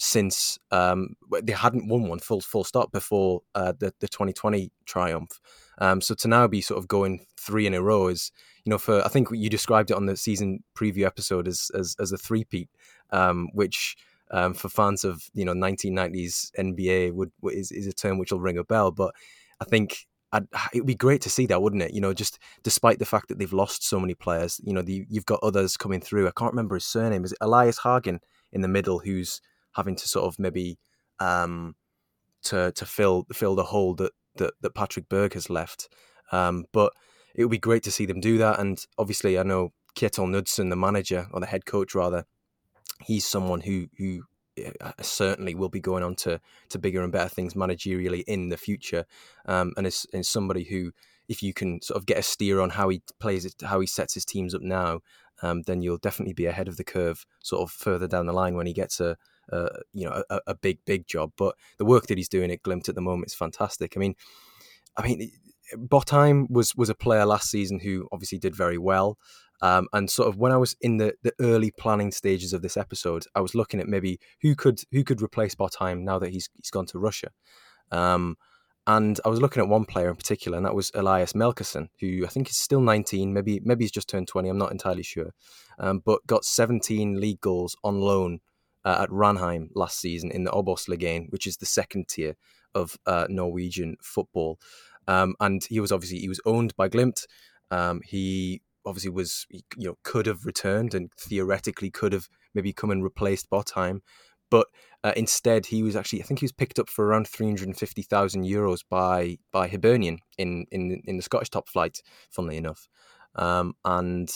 since 0.03 0.57
um, 0.71 1.15
they 1.43 1.53
hadn't 1.53 1.87
won 1.87 2.07
one 2.07 2.17
full 2.17 2.41
full 2.41 2.63
stop 2.63 2.91
before 2.91 3.41
uh, 3.53 3.73
the 3.79 3.93
the 3.99 4.07
2020 4.07 4.71
triumph. 4.85 5.39
Um, 5.77 6.01
so 6.01 6.15
to 6.15 6.27
now 6.27 6.47
be 6.47 6.61
sort 6.61 6.79
of 6.79 6.87
going 6.87 7.25
three 7.39 7.67
in 7.67 7.73
a 7.73 7.81
row 7.81 8.07
is, 8.07 8.31
you 8.65 8.71
know, 8.71 8.77
for 8.77 9.03
I 9.05 9.09
think 9.09 9.29
you 9.31 9.49
described 9.49 9.91
it 9.91 9.97
on 9.97 10.05
the 10.05 10.17
season 10.17 10.63
preview 10.75 11.05
episode 11.05 11.47
as 11.47 11.69
as, 11.77 11.95
as 11.99 12.11
a 12.11 12.17
three-peat, 12.17 12.69
um, 13.11 13.49
which 13.53 13.95
um, 14.31 14.53
for 14.53 14.69
fans 14.69 15.03
of 15.03 15.23
you 15.33 15.45
know 15.45 15.53
1990s 15.53 16.51
NBA 16.57 17.13
would 17.13 17.31
is, 17.45 17.71
is 17.71 17.87
a 17.87 17.93
term 17.93 18.17
which 18.17 18.31
will 18.31 18.39
ring 18.39 18.57
a 18.57 18.63
bell. 18.63 18.91
But 18.91 19.13
I 19.59 19.65
think 19.65 20.07
I'd, 20.31 20.47
it'd 20.73 20.87
be 20.87 20.95
great 20.95 21.21
to 21.21 21.29
see 21.29 21.45
that, 21.47 21.61
wouldn't 21.61 21.83
it? 21.83 21.93
You 21.93 22.01
know, 22.01 22.13
just 22.13 22.39
despite 22.63 22.99
the 22.99 23.05
fact 23.05 23.27
that 23.27 23.39
they've 23.39 23.53
lost 23.53 23.87
so 23.87 23.99
many 23.99 24.15
players, 24.15 24.59
you 24.63 24.73
know, 24.73 24.81
the, 24.81 25.05
you've 25.09 25.25
got 25.25 25.39
others 25.43 25.77
coming 25.77 26.01
through. 26.01 26.27
I 26.27 26.31
can't 26.35 26.53
remember 26.53 26.75
his 26.75 26.85
surname. 26.85 27.25
Is 27.25 27.33
it 27.33 27.37
Elias 27.41 27.79
Hagen 27.83 28.19
in 28.51 28.61
the 28.61 28.67
middle 28.67 28.99
who's 28.99 29.41
having 29.73 29.95
to 29.95 30.07
sort 30.07 30.25
of 30.25 30.39
maybe 30.39 30.77
um, 31.19 31.75
to 32.43 32.71
to 32.71 32.85
fill 32.85 33.25
fill 33.33 33.55
the 33.55 33.65
hole 33.65 33.93
that 33.95 34.11
that, 34.35 34.53
that 34.61 34.75
Patrick 34.75 35.09
Berg 35.09 35.33
has 35.33 35.49
left. 35.49 35.89
Um, 36.31 36.65
but 36.71 36.93
it 37.35 37.43
would 37.43 37.51
be 37.51 37.57
great 37.57 37.83
to 37.83 37.91
see 37.91 38.05
them 38.05 38.19
do 38.19 38.37
that. 38.37 38.59
And 38.59 38.83
obviously, 38.97 39.37
I 39.37 39.43
know 39.43 39.73
Kjetil 39.95 40.29
Knutsen, 40.29 40.69
the 40.69 40.75
manager 40.75 41.27
or 41.31 41.39
the 41.39 41.45
head 41.45 41.65
coach 41.65 41.93
rather, 41.95 42.25
he's 43.01 43.25
someone 43.25 43.61
who 43.61 43.87
who 43.97 44.23
uh, 44.81 44.91
certainly 45.01 45.55
will 45.55 45.69
be 45.69 45.79
going 45.79 46.03
on 46.03 46.15
to 46.15 46.39
to 46.69 46.79
bigger 46.79 47.01
and 47.03 47.11
better 47.11 47.29
things 47.29 47.53
managerially 47.53 48.23
in 48.27 48.49
the 48.49 48.57
future, 48.57 49.05
um, 49.45 49.73
and 49.77 49.87
is, 49.87 50.05
is 50.13 50.27
somebody 50.27 50.65
who, 50.65 50.91
if 51.29 51.41
you 51.41 51.53
can 51.53 51.81
sort 51.81 51.97
of 51.97 52.05
get 52.05 52.17
a 52.17 52.23
steer 52.23 52.59
on 52.59 52.71
how 52.71 52.89
he 52.89 53.01
plays 53.19 53.45
it, 53.45 53.55
how 53.63 53.79
he 53.79 53.87
sets 53.87 54.13
his 54.13 54.25
teams 54.25 54.53
up 54.53 54.61
now, 54.61 54.99
um, 55.41 55.61
then 55.63 55.81
you'll 55.81 55.97
definitely 55.97 56.33
be 56.33 56.45
ahead 56.45 56.67
of 56.67 56.77
the 56.77 56.83
curve, 56.83 57.25
sort 57.39 57.61
of 57.61 57.71
further 57.71 58.07
down 58.07 58.25
the 58.25 58.33
line 58.33 58.55
when 58.55 58.67
he 58.67 58.73
gets 58.73 58.99
a, 58.99 59.17
you 59.93 60.05
know 60.05 60.23
a, 60.29 60.39
a, 60.47 60.55
big 60.55 60.79
big 60.85 61.07
job. 61.07 61.31
But 61.37 61.55
the 61.77 61.85
work 61.85 62.07
that 62.07 62.17
he's 62.17 62.29
doing 62.29 62.51
at 62.51 62.61
Glimt 62.61 62.89
at 62.89 62.95
the 62.95 63.01
moment 63.01 63.27
is 63.27 63.35
fantastic. 63.35 63.93
I 63.95 63.99
mean, 63.99 64.15
I 64.97 65.07
mean. 65.07 65.31
Botheim 65.73 66.47
was 66.49 66.75
was 66.75 66.89
a 66.89 66.93
player 66.93 67.25
last 67.25 67.49
season 67.49 67.79
who 67.79 68.05
obviously 68.11 68.37
did 68.37 68.53
very 68.53 68.77
well. 68.77 69.17
Um, 69.61 69.87
and 69.93 70.09
sort 70.09 70.27
of 70.27 70.37
when 70.37 70.51
I 70.51 70.57
was 70.57 70.75
in 70.81 70.97
the, 70.97 71.13
the 71.21 71.33
early 71.39 71.71
planning 71.71 72.11
stages 72.11 72.53
of 72.53 72.61
this 72.61 72.77
episode, 72.77 73.25
I 73.35 73.41
was 73.41 73.53
looking 73.53 73.79
at 73.79 73.87
maybe 73.87 74.19
who 74.41 74.55
could 74.55 74.81
who 74.91 75.03
could 75.03 75.21
replace 75.21 75.55
Botheim 75.55 76.01
now 76.01 76.19
that 76.19 76.31
he's 76.31 76.49
he's 76.55 76.71
gone 76.71 76.87
to 76.87 76.99
Russia. 76.99 77.29
Um, 77.91 78.37
and 78.87 79.19
I 79.23 79.29
was 79.29 79.39
looking 79.39 79.61
at 79.61 79.69
one 79.69 79.85
player 79.85 80.09
in 80.09 80.15
particular, 80.15 80.57
and 80.57 80.65
that 80.65 80.73
was 80.73 80.91
Elias 80.95 81.33
Melkersen, 81.33 81.89
who 81.99 82.25
I 82.25 82.29
think 82.29 82.49
is 82.49 82.57
still 82.57 82.81
19, 82.81 83.31
maybe 83.31 83.61
maybe 83.63 83.83
he's 83.83 83.91
just 83.91 84.09
turned 84.09 84.27
20. 84.27 84.49
I'm 84.49 84.57
not 84.57 84.71
entirely 84.71 85.03
sure, 85.03 85.31
um, 85.77 86.01
but 86.03 86.25
got 86.25 86.43
17 86.43 87.19
league 87.19 87.41
goals 87.41 87.75
on 87.83 88.01
loan 88.01 88.39
uh, 88.83 88.97
at 89.03 89.09
Ranheim 89.09 89.69
last 89.75 89.99
season 89.99 90.31
in 90.31 90.43
the 90.43 90.51
Obos-ligaen, 90.51 91.31
which 91.31 91.45
is 91.45 91.57
the 91.57 91.67
second 91.67 92.07
tier 92.07 92.35
of 92.73 92.97
uh, 93.05 93.27
Norwegian 93.29 93.97
football. 94.01 94.59
Um, 95.07 95.35
and 95.39 95.63
he 95.63 95.79
was 95.79 95.91
obviously 95.91 96.19
he 96.19 96.29
was 96.29 96.41
owned 96.45 96.75
by 96.75 96.89
Glimt. 96.89 97.25
Um, 97.69 98.01
he 98.03 98.61
obviously 98.85 99.11
was 99.11 99.45
you 99.49 99.89
know 99.89 99.97
could 100.03 100.25
have 100.25 100.45
returned 100.45 100.93
and 100.93 101.11
theoretically 101.17 101.89
could 101.89 102.13
have 102.13 102.27
maybe 102.53 102.73
come 102.73 102.91
and 102.91 103.03
replaced 103.03 103.49
Botheim, 103.49 104.01
but 104.49 104.67
uh, 105.03 105.13
instead 105.15 105.65
he 105.67 105.83
was 105.83 105.95
actually 105.95 106.21
I 106.21 106.25
think 106.25 106.39
he 106.39 106.45
was 106.45 106.51
picked 106.51 106.79
up 106.79 106.89
for 106.89 107.05
around 107.05 107.27
three 107.27 107.47
hundred 107.47 107.67
and 107.67 107.77
fifty 107.77 108.01
thousand 108.01 108.45
euros 108.45 108.81
by 108.89 109.37
by 109.51 109.67
Hibernian 109.67 110.19
in 110.37 110.65
in 110.71 111.01
in 111.05 111.17
the 111.17 111.23
Scottish 111.23 111.49
top 111.49 111.67
flight. 111.67 112.01
Funnily 112.29 112.57
enough, 112.57 112.87
um, 113.35 113.75
and 113.85 114.29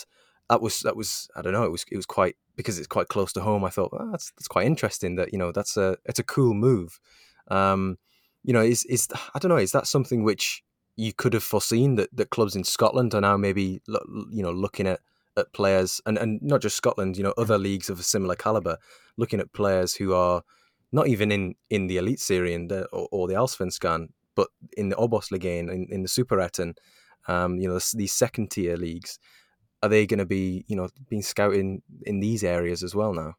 that 0.49 0.61
was 0.61 0.81
that 0.81 0.95
was 0.95 1.27
I 1.35 1.41
don't 1.41 1.53
know 1.53 1.65
it 1.65 1.71
was 1.71 1.85
it 1.91 1.97
was 1.97 2.05
quite 2.05 2.35
because 2.55 2.77
it's 2.77 2.87
quite 2.87 3.09
close 3.09 3.33
to 3.33 3.41
home. 3.41 3.63
I 3.63 3.69
thought 3.69 3.91
oh, 3.93 4.11
that's 4.11 4.31
that's 4.31 4.47
quite 4.47 4.67
interesting 4.67 5.15
that 5.15 5.33
you 5.33 5.39
know 5.39 5.51
that's 5.51 5.77
a 5.77 5.97
it's 6.05 6.19
a 6.19 6.23
cool 6.23 6.53
move. 6.53 6.99
Um, 7.49 7.97
you 8.43 8.53
know, 8.53 8.61
is 8.61 8.85
is 8.85 9.07
I 9.33 9.39
don't 9.39 9.49
know, 9.49 9.57
is 9.57 9.71
that 9.71 9.87
something 9.87 10.23
which 10.23 10.63
you 10.95 11.13
could 11.13 11.33
have 11.33 11.43
foreseen 11.43 11.95
that, 11.95 12.15
that 12.15 12.29
clubs 12.29 12.55
in 12.55 12.63
Scotland 12.63 13.13
are 13.13 13.21
now 13.21 13.37
maybe 13.37 13.81
you 14.31 14.43
know 14.43 14.51
looking 14.51 14.87
at 14.87 14.99
at 15.37 15.51
players, 15.53 16.01
and, 16.05 16.17
and 16.17 16.41
not 16.41 16.61
just 16.61 16.77
Scotland, 16.77 17.17
you 17.17 17.23
know, 17.23 17.33
other 17.37 17.57
leagues 17.57 17.89
of 17.89 17.99
a 17.99 18.03
similar 18.03 18.35
caliber, 18.35 18.77
looking 19.17 19.39
at 19.39 19.53
players 19.53 19.95
who 19.95 20.13
are 20.13 20.43
not 20.91 21.07
even 21.07 21.31
in, 21.31 21.55
in 21.69 21.87
the 21.87 21.97
elite 21.97 22.19
series 22.19 22.71
or, 22.93 23.07
or 23.11 23.27
the 23.27 23.33
Allsvenskan, 23.33 24.07
but 24.35 24.47
in 24.77 24.89
the 24.89 24.95
Obosligaen, 24.95 25.71
in, 25.71 25.87
in 25.89 26.03
the 26.03 26.07
Superettan, 26.07 26.75
um, 27.27 27.57
you 27.59 27.67
know, 27.67 27.79
these 27.93 28.13
second 28.13 28.51
tier 28.51 28.77
leagues, 28.77 29.19
are 29.83 29.89
they 29.89 30.05
going 30.05 30.19
to 30.19 30.25
be, 30.25 30.63
you 30.67 30.75
know, 30.75 30.89
being 31.09 31.21
scouted 31.21 31.81
in 32.05 32.19
these 32.19 32.43
areas 32.43 32.83
as 32.83 32.95
well 32.95 33.13
now? 33.13 33.35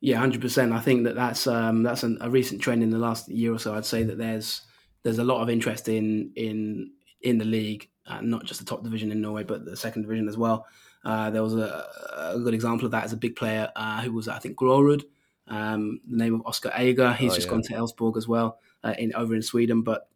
Yeah, 0.00 0.18
hundred 0.18 0.40
percent. 0.40 0.72
I 0.72 0.80
think 0.80 1.04
that 1.04 1.14
that's 1.14 1.46
um, 1.46 1.84
that's 1.84 2.02
an, 2.02 2.18
a 2.20 2.28
recent 2.28 2.60
trend 2.60 2.82
in 2.82 2.90
the 2.90 2.98
last 2.98 3.28
year 3.28 3.54
or 3.54 3.58
so. 3.58 3.74
I'd 3.74 3.84
say 3.86 4.02
that 4.02 4.18
there's 4.18 4.62
there's 5.02 5.18
a 5.18 5.24
lot 5.24 5.42
of 5.42 5.50
interest 5.50 5.88
in 5.88 6.32
in 6.36 6.92
in 7.22 7.38
the 7.38 7.44
league, 7.44 7.88
uh, 8.06 8.20
not 8.20 8.44
just 8.44 8.60
the 8.60 8.66
top 8.66 8.82
division 8.82 9.12
in 9.12 9.20
Norway, 9.20 9.44
but 9.44 9.64
the 9.64 9.76
second 9.76 10.02
division 10.02 10.28
as 10.28 10.36
well. 10.36 10.66
Uh, 11.04 11.30
there 11.30 11.42
was 11.42 11.54
a, 11.54 11.86
a, 12.16 12.38
good 12.38 12.54
example 12.54 12.84
of 12.84 12.92
that 12.92 13.02
as 13.04 13.12
a 13.12 13.16
big 13.16 13.34
player 13.34 13.68
uh, 13.74 14.00
who 14.02 14.12
was, 14.12 14.28
I 14.28 14.38
think, 14.38 14.56
Grorud, 14.56 15.02
um, 15.48 16.00
the 16.08 16.16
name 16.16 16.34
of 16.34 16.46
Oscar 16.46 16.72
Eger. 16.80 17.12
He's 17.12 17.32
oh, 17.32 17.34
just 17.34 17.48
yeah. 17.48 17.50
gone 17.54 17.62
to 17.62 17.72
Elfsborg 17.72 18.16
as 18.16 18.28
well 18.28 18.60
uh, 18.84 18.94
in 18.96 19.12
over 19.14 19.34
in 19.34 19.42
Sweden, 19.42 19.82
but 19.82 20.08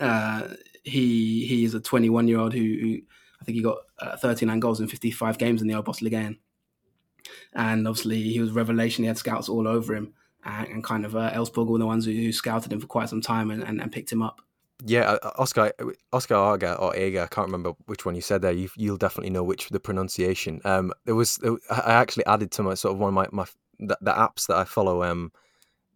uh, 0.00 0.48
he 0.82 1.46
he 1.46 1.64
is 1.64 1.74
a 1.74 1.80
21 1.80 2.26
year 2.26 2.38
old 2.38 2.52
who, 2.52 2.58
who, 2.60 2.98
I 3.40 3.44
think 3.44 3.56
he 3.56 3.62
got 3.62 3.78
uh, 4.00 4.16
39 4.16 4.58
goals 4.60 4.80
in 4.80 4.88
55 4.88 5.38
games 5.38 5.62
in 5.62 5.68
the 5.68 5.74
Obosligaen 5.74 6.38
and 7.54 7.86
obviously 7.86 8.22
he 8.22 8.40
was 8.40 8.50
revelation. 8.50 9.04
He 9.04 9.08
had 9.08 9.18
scouts 9.18 9.48
all 9.48 9.66
over 9.68 9.94
him, 9.94 10.12
and, 10.44 10.68
and 10.68 10.84
kind 10.84 11.04
of 11.04 11.16
uh, 11.16 11.44
were 11.56 11.78
the 11.78 11.86
ones 11.86 12.04
who, 12.04 12.32
scouted 12.32 12.72
him 12.72 12.80
for 12.80 12.86
quite 12.86 13.08
some 13.08 13.20
time 13.20 13.50
and, 13.50 13.62
and, 13.62 13.80
and 13.80 13.92
picked 13.92 14.12
him 14.12 14.22
up. 14.22 14.40
Yeah, 14.84 15.12
uh, 15.22 15.30
Oscar 15.38 15.72
Oscar 16.12 16.34
Arga 16.34 16.74
or 16.74 16.94
Aga, 16.96 17.22
I 17.22 17.26
can't 17.26 17.46
remember 17.46 17.72
which 17.86 18.04
one 18.04 18.14
you 18.14 18.20
said 18.20 18.42
there. 18.42 18.52
You, 18.52 18.68
will 18.76 18.96
definitely 18.96 19.30
know 19.30 19.44
which 19.44 19.68
the 19.68 19.80
pronunciation. 19.80 20.60
Um, 20.64 20.92
there 21.04 21.14
was 21.14 21.38
I 21.70 21.92
actually 21.92 22.26
added 22.26 22.50
to 22.52 22.62
my 22.62 22.74
sort 22.74 22.94
of 22.94 23.00
one 23.00 23.08
of 23.08 23.14
my 23.14 23.28
my 23.32 23.46
the, 23.78 23.96
the 24.00 24.12
apps 24.12 24.46
that 24.48 24.56
I 24.56 24.64
follow. 24.64 25.02
Um, 25.04 25.32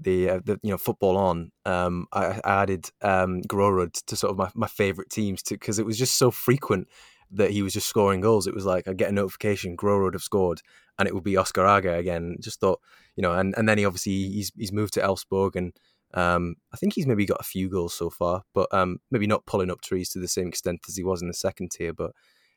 the 0.01 0.30
uh, 0.30 0.40
the 0.44 0.61
you 0.62 0.70
know 0.70 0.78
football 0.78 1.16
on. 1.16 1.51
Um, 1.64 2.07
I, 2.12 2.40
I 2.44 2.62
added 2.62 2.90
um 3.03 3.42
Grorud 3.42 3.94
to 4.07 4.16
sort 4.16 4.30
of 4.30 4.38
my, 4.38 4.51
my 4.55 4.68
favorite 4.68 5.11
teams 5.11 5.42
to 5.44 5.55
because 5.55 5.78
it 5.78 5.86
was 5.86 5.99
just 5.99 6.16
so 6.16 6.30
frequent 6.30 6.88
that 7.30 7.51
he 7.51 7.62
was 7.62 7.72
just 7.72 7.88
scoring 7.88 8.20
goals. 8.20 8.46
It 8.46 8.55
was 8.55 8.64
like 8.64 8.88
I 8.88 8.94
get 8.94 9.11
a 9.11 9.12
notification, 9.12 9.76
Grorud 9.76 10.14
have 10.14 10.22
scored, 10.22 10.62
and 10.99 11.07
it 11.07 11.14
would 11.14 11.24
be 11.24 11.36
Oscar 11.36 11.64
Aga 11.64 11.94
again. 11.94 12.36
Just 12.40 12.61
thought, 12.61 12.80
you 13.16 13.22
know, 13.22 13.32
and, 13.32 13.55
and 13.57 13.68
then 13.68 13.78
he 13.78 13.84
obviously 13.84 14.12
he's 14.12 14.53
he's 14.57 14.72
moved 14.72 14.94
to 14.94 15.01
Elfsborg, 15.01 15.57
and 15.57 15.72
um, 16.14 16.57
I 16.72 16.76
think 16.76 16.94
he's 16.94 17.07
maybe 17.07 17.26
got 17.26 17.40
a 17.40 17.44
few 17.44 17.68
goals 17.68 17.94
so 17.94 18.11
far, 18.11 18.42
but 18.55 18.72
um, 18.72 18.99
maybe 19.11 19.26
not 19.26 19.46
pulling 19.46 19.70
up 19.70 19.80
trees 19.80 20.11
to 20.11 20.18
the 20.18 20.28
same 20.28 20.49
extent 20.49 20.80
as 20.88 20.96
he 20.96 21.05
was 21.05 21.22
in 21.22 21.28
the 21.28 21.34
second 21.34 21.70
tier. 21.70 21.92
But 21.92 22.12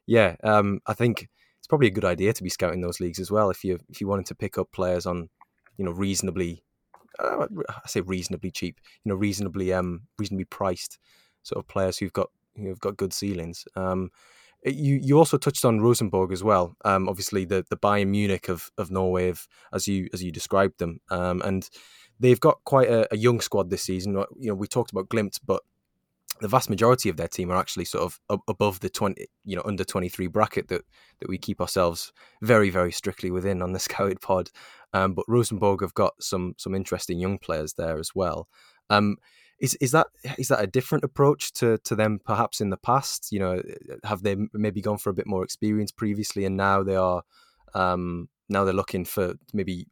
yeah, 0.06 0.36
um, 0.44 0.80
I 0.88 0.94
think 0.94 1.30
it's 1.60 1.68
probably 1.68 1.88
a 1.88 1.92
good 1.92 2.06
idea 2.06 2.34
to 2.34 2.44
be 2.44 2.50
scouting 2.50 2.82
those 2.82 3.00
leagues 3.00 3.20
as 3.20 3.30
well 3.30 3.50
if 3.50 3.64
you 3.64 3.80
if 3.90 4.02
you 4.02 4.08
wanted 4.08 4.26
to 4.28 4.36
pick 4.36 4.58
up 4.58 4.72
players 4.72 5.06
on, 5.06 5.30
you 5.78 5.86
know, 5.86 5.92
reasonably, 5.92 6.64
uh, 7.20 7.48
I 7.70 7.88
say 7.88 8.02
reasonably 8.02 8.52
cheap, 8.52 8.80
you 9.04 9.10
know, 9.10 9.16
reasonably 9.16 9.74
um 9.74 10.02
reasonably 10.18 10.46
priced 10.46 10.98
sort 11.44 11.64
of 11.64 11.68
players 11.68 11.98
who've 11.98 12.14
got 12.14 12.30
who've 12.56 12.80
got 12.80 12.98
good 12.98 13.14
ceilings. 13.14 13.66
Um, 13.76 14.12
you 14.64 15.00
you 15.02 15.18
also 15.18 15.38
touched 15.38 15.66
on 15.66 15.82
Rosenborg 15.82 16.32
as 16.32 16.44
well. 16.44 16.76
Um, 16.86 17.10
obviously 17.10 17.46
the 17.46 17.66
the 17.70 17.78
Bayern 17.78 18.08
Munich 18.08 18.50
of 18.50 18.72
of 18.78 18.92
Norway, 18.92 19.34
as 19.74 19.88
you 19.88 20.10
as 20.14 20.24
you 20.24 20.32
described 20.32 20.80
them, 20.80 21.00
um, 21.10 21.42
and 21.42 21.70
they've 22.20 22.40
got 22.40 22.64
quite 22.64 22.90
a, 22.90 23.12
a, 23.14 23.18
young 23.18 23.42
squad 23.42 23.70
this 23.70 23.84
season. 23.84 24.14
You 24.38 24.50
know, 24.50 24.56
we 24.56 24.68
talked 24.68 24.92
about 24.92 25.10
Glimt, 25.10 25.40
but 25.44 25.64
the 26.42 26.48
vast 26.48 26.70
majority 26.70 27.10
of 27.10 27.18
their 27.18 27.28
team 27.28 27.52
are 27.52 27.58
actually 27.58 27.86
sort 27.86 28.04
of 28.04 28.42
above 28.48 28.80
the 28.80 28.90
20 28.90 29.28
you 29.46 29.56
know 29.56 29.62
under 29.64 29.84
23 29.84 30.28
bracket 30.28 30.68
that 30.70 30.82
that 31.20 31.30
we 31.30 31.38
keep 31.38 31.62
ourselves 31.62 32.12
very 32.42 32.72
very 32.72 32.92
strictly 32.92 33.30
within 33.30 33.62
on 33.62 33.74
the 33.74 33.80
scouted 33.88 34.20
pod 34.22 34.50
um, 34.94 35.14
but 35.14 35.26
rosenborg 35.28 35.82
have 35.82 35.94
got 35.94 36.14
some 36.20 36.56
some 36.58 36.74
interesting 36.74 37.20
young 37.20 37.38
players 37.38 37.74
there 37.74 38.00
as 38.00 38.12
well 38.16 38.48
um, 38.90 39.18
is 39.62 39.76
is 39.76 39.92
that 39.92 40.08
is 40.38 40.48
that 40.48 40.62
a 40.62 40.68
different 40.68 41.04
approach 41.04 41.54
to 41.54 41.78
to 41.80 41.96
them 41.96 42.20
perhaps 42.26 42.60
in 42.60 42.72
the 42.72 42.78
past? 42.78 43.32
You 43.32 43.40
know, 43.40 43.62
have 44.04 44.24
they 44.24 44.36
maybe 44.54 44.82
gone 44.82 44.98
for 44.98 45.12
a 45.12 45.14
bit 45.14 45.28
more 45.28 45.44
experience 45.44 45.92
previously, 45.92 46.44
and 46.46 46.58
now 46.58 46.84
they 46.84 46.96
are 46.96 47.22
um, 47.76 48.28
now 48.50 48.66
they're 48.66 48.74
looking 48.74 49.06
for 49.06 49.36
maybe 49.54 49.88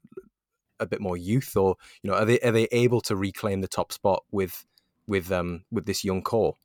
a 0.79 0.87
bit 0.87 0.99
more 0.99 1.15
youth, 1.15 1.55
or 1.55 1.75
you 2.01 2.09
know, 2.09 2.17
are 2.17 2.25
they 2.25 2.39
are 2.39 2.51
they 2.51 2.67
able 2.71 2.99
to 3.01 3.15
reclaim 3.15 3.61
the 3.61 3.67
top 3.67 3.93
spot 3.93 4.23
with 4.31 4.65
with 5.07 5.31
um 5.31 5.63
with 5.71 5.85
this 5.85 6.03
young 6.03 6.23
core? 6.23 6.55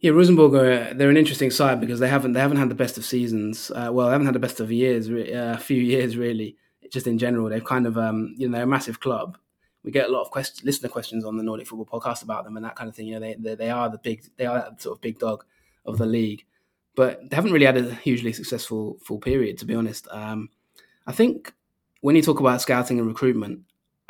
Yeah, 0.00 0.12
Rosenborg 0.12 0.54
are 0.54 0.94
they're 0.94 1.10
an 1.10 1.16
interesting 1.16 1.50
side 1.50 1.80
because 1.80 1.98
they 1.98 2.08
haven't 2.08 2.34
they 2.34 2.40
haven't 2.40 2.58
had 2.58 2.68
the 2.68 2.74
best 2.74 2.98
of 2.98 3.06
seasons. 3.06 3.70
Uh, 3.70 3.88
well, 3.90 4.06
they 4.06 4.12
haven't 4.12 4.26
had 4.26 4.34
the 4.34 4.40
best 4.40 4.60
of 4.60 4.70
years, 4.70 5.08
uh, 5.08 5.54
a 5.56 5.58
few 5.58 5.80
years 5.94 6.16
really. 6.16 6.56
Just 6.90 7.06
in 7.06 7.18
general, 7.18 7.48
they've 7.48 7.64
kind 7.64 7.86
of 7.86 7.96
um, 7.96 8.34
you 8.36 8.48
know 8.48 8.56
they're 8.56 8.64
a 8.64 8.68
massive 8.68 9.00
club, 9.00 9.38
we 9.88 9.92
get 9.92 10.10
a 10.10 10.12
lot 10.12 10.28
of 10.30 10.64
listener 10.64 10.90
questions 10.90 11.24
on 11.24 11.38
the 11.38 11.42
Nordic 11.42 11.66
Football 11.66 11.98
Podcast 11.98 12.22
about 12.22 12.44
them 12.44 12.58
and 12.58 12.66
that 12.66 12.76
kind 12.76 12.90
of 12.90 12.94
thing. 12.94 13.06
You 13.06 13.14
know, 13.14 13.20
they, 13.20 13.36
they, 13.38 13.54
they 13.54 13.70
are 13.70 13.88
the 13.88 13.96
big, 13.96 14.22
they 14.36 14.44
are 14.44 14.58
that 14.58 14.82
sort 14.82 14.98
of 14.98 15.00
big 15.00 15.18
dog 15.18 15.46
of 15.86 15.96
the 15.96 16.04
league, 16.04 16.44
but 16.94 17.30
they 17.30 17.34
haven't 17.34 17.52
really 17.52 17.64
had 17.64 17.78
a 17.78 17.94
hugely 17.94 18.34
successful 18.34 18.98
full 19.02 19.16
period, 19.16 19.56
to 19.56 19.64
be 19.64 19.74
honest. 19.74 20.06
Um, 20.10 20.50
I 21.06 21.12
think 21.12 21.54
when 22.02 22.16
you 22.16 22.20
talk 22.20 22.38
about 22.38 22.60
scouting 22.60 22.98
and 22.98 23.08
recruitment, 23.08 23.60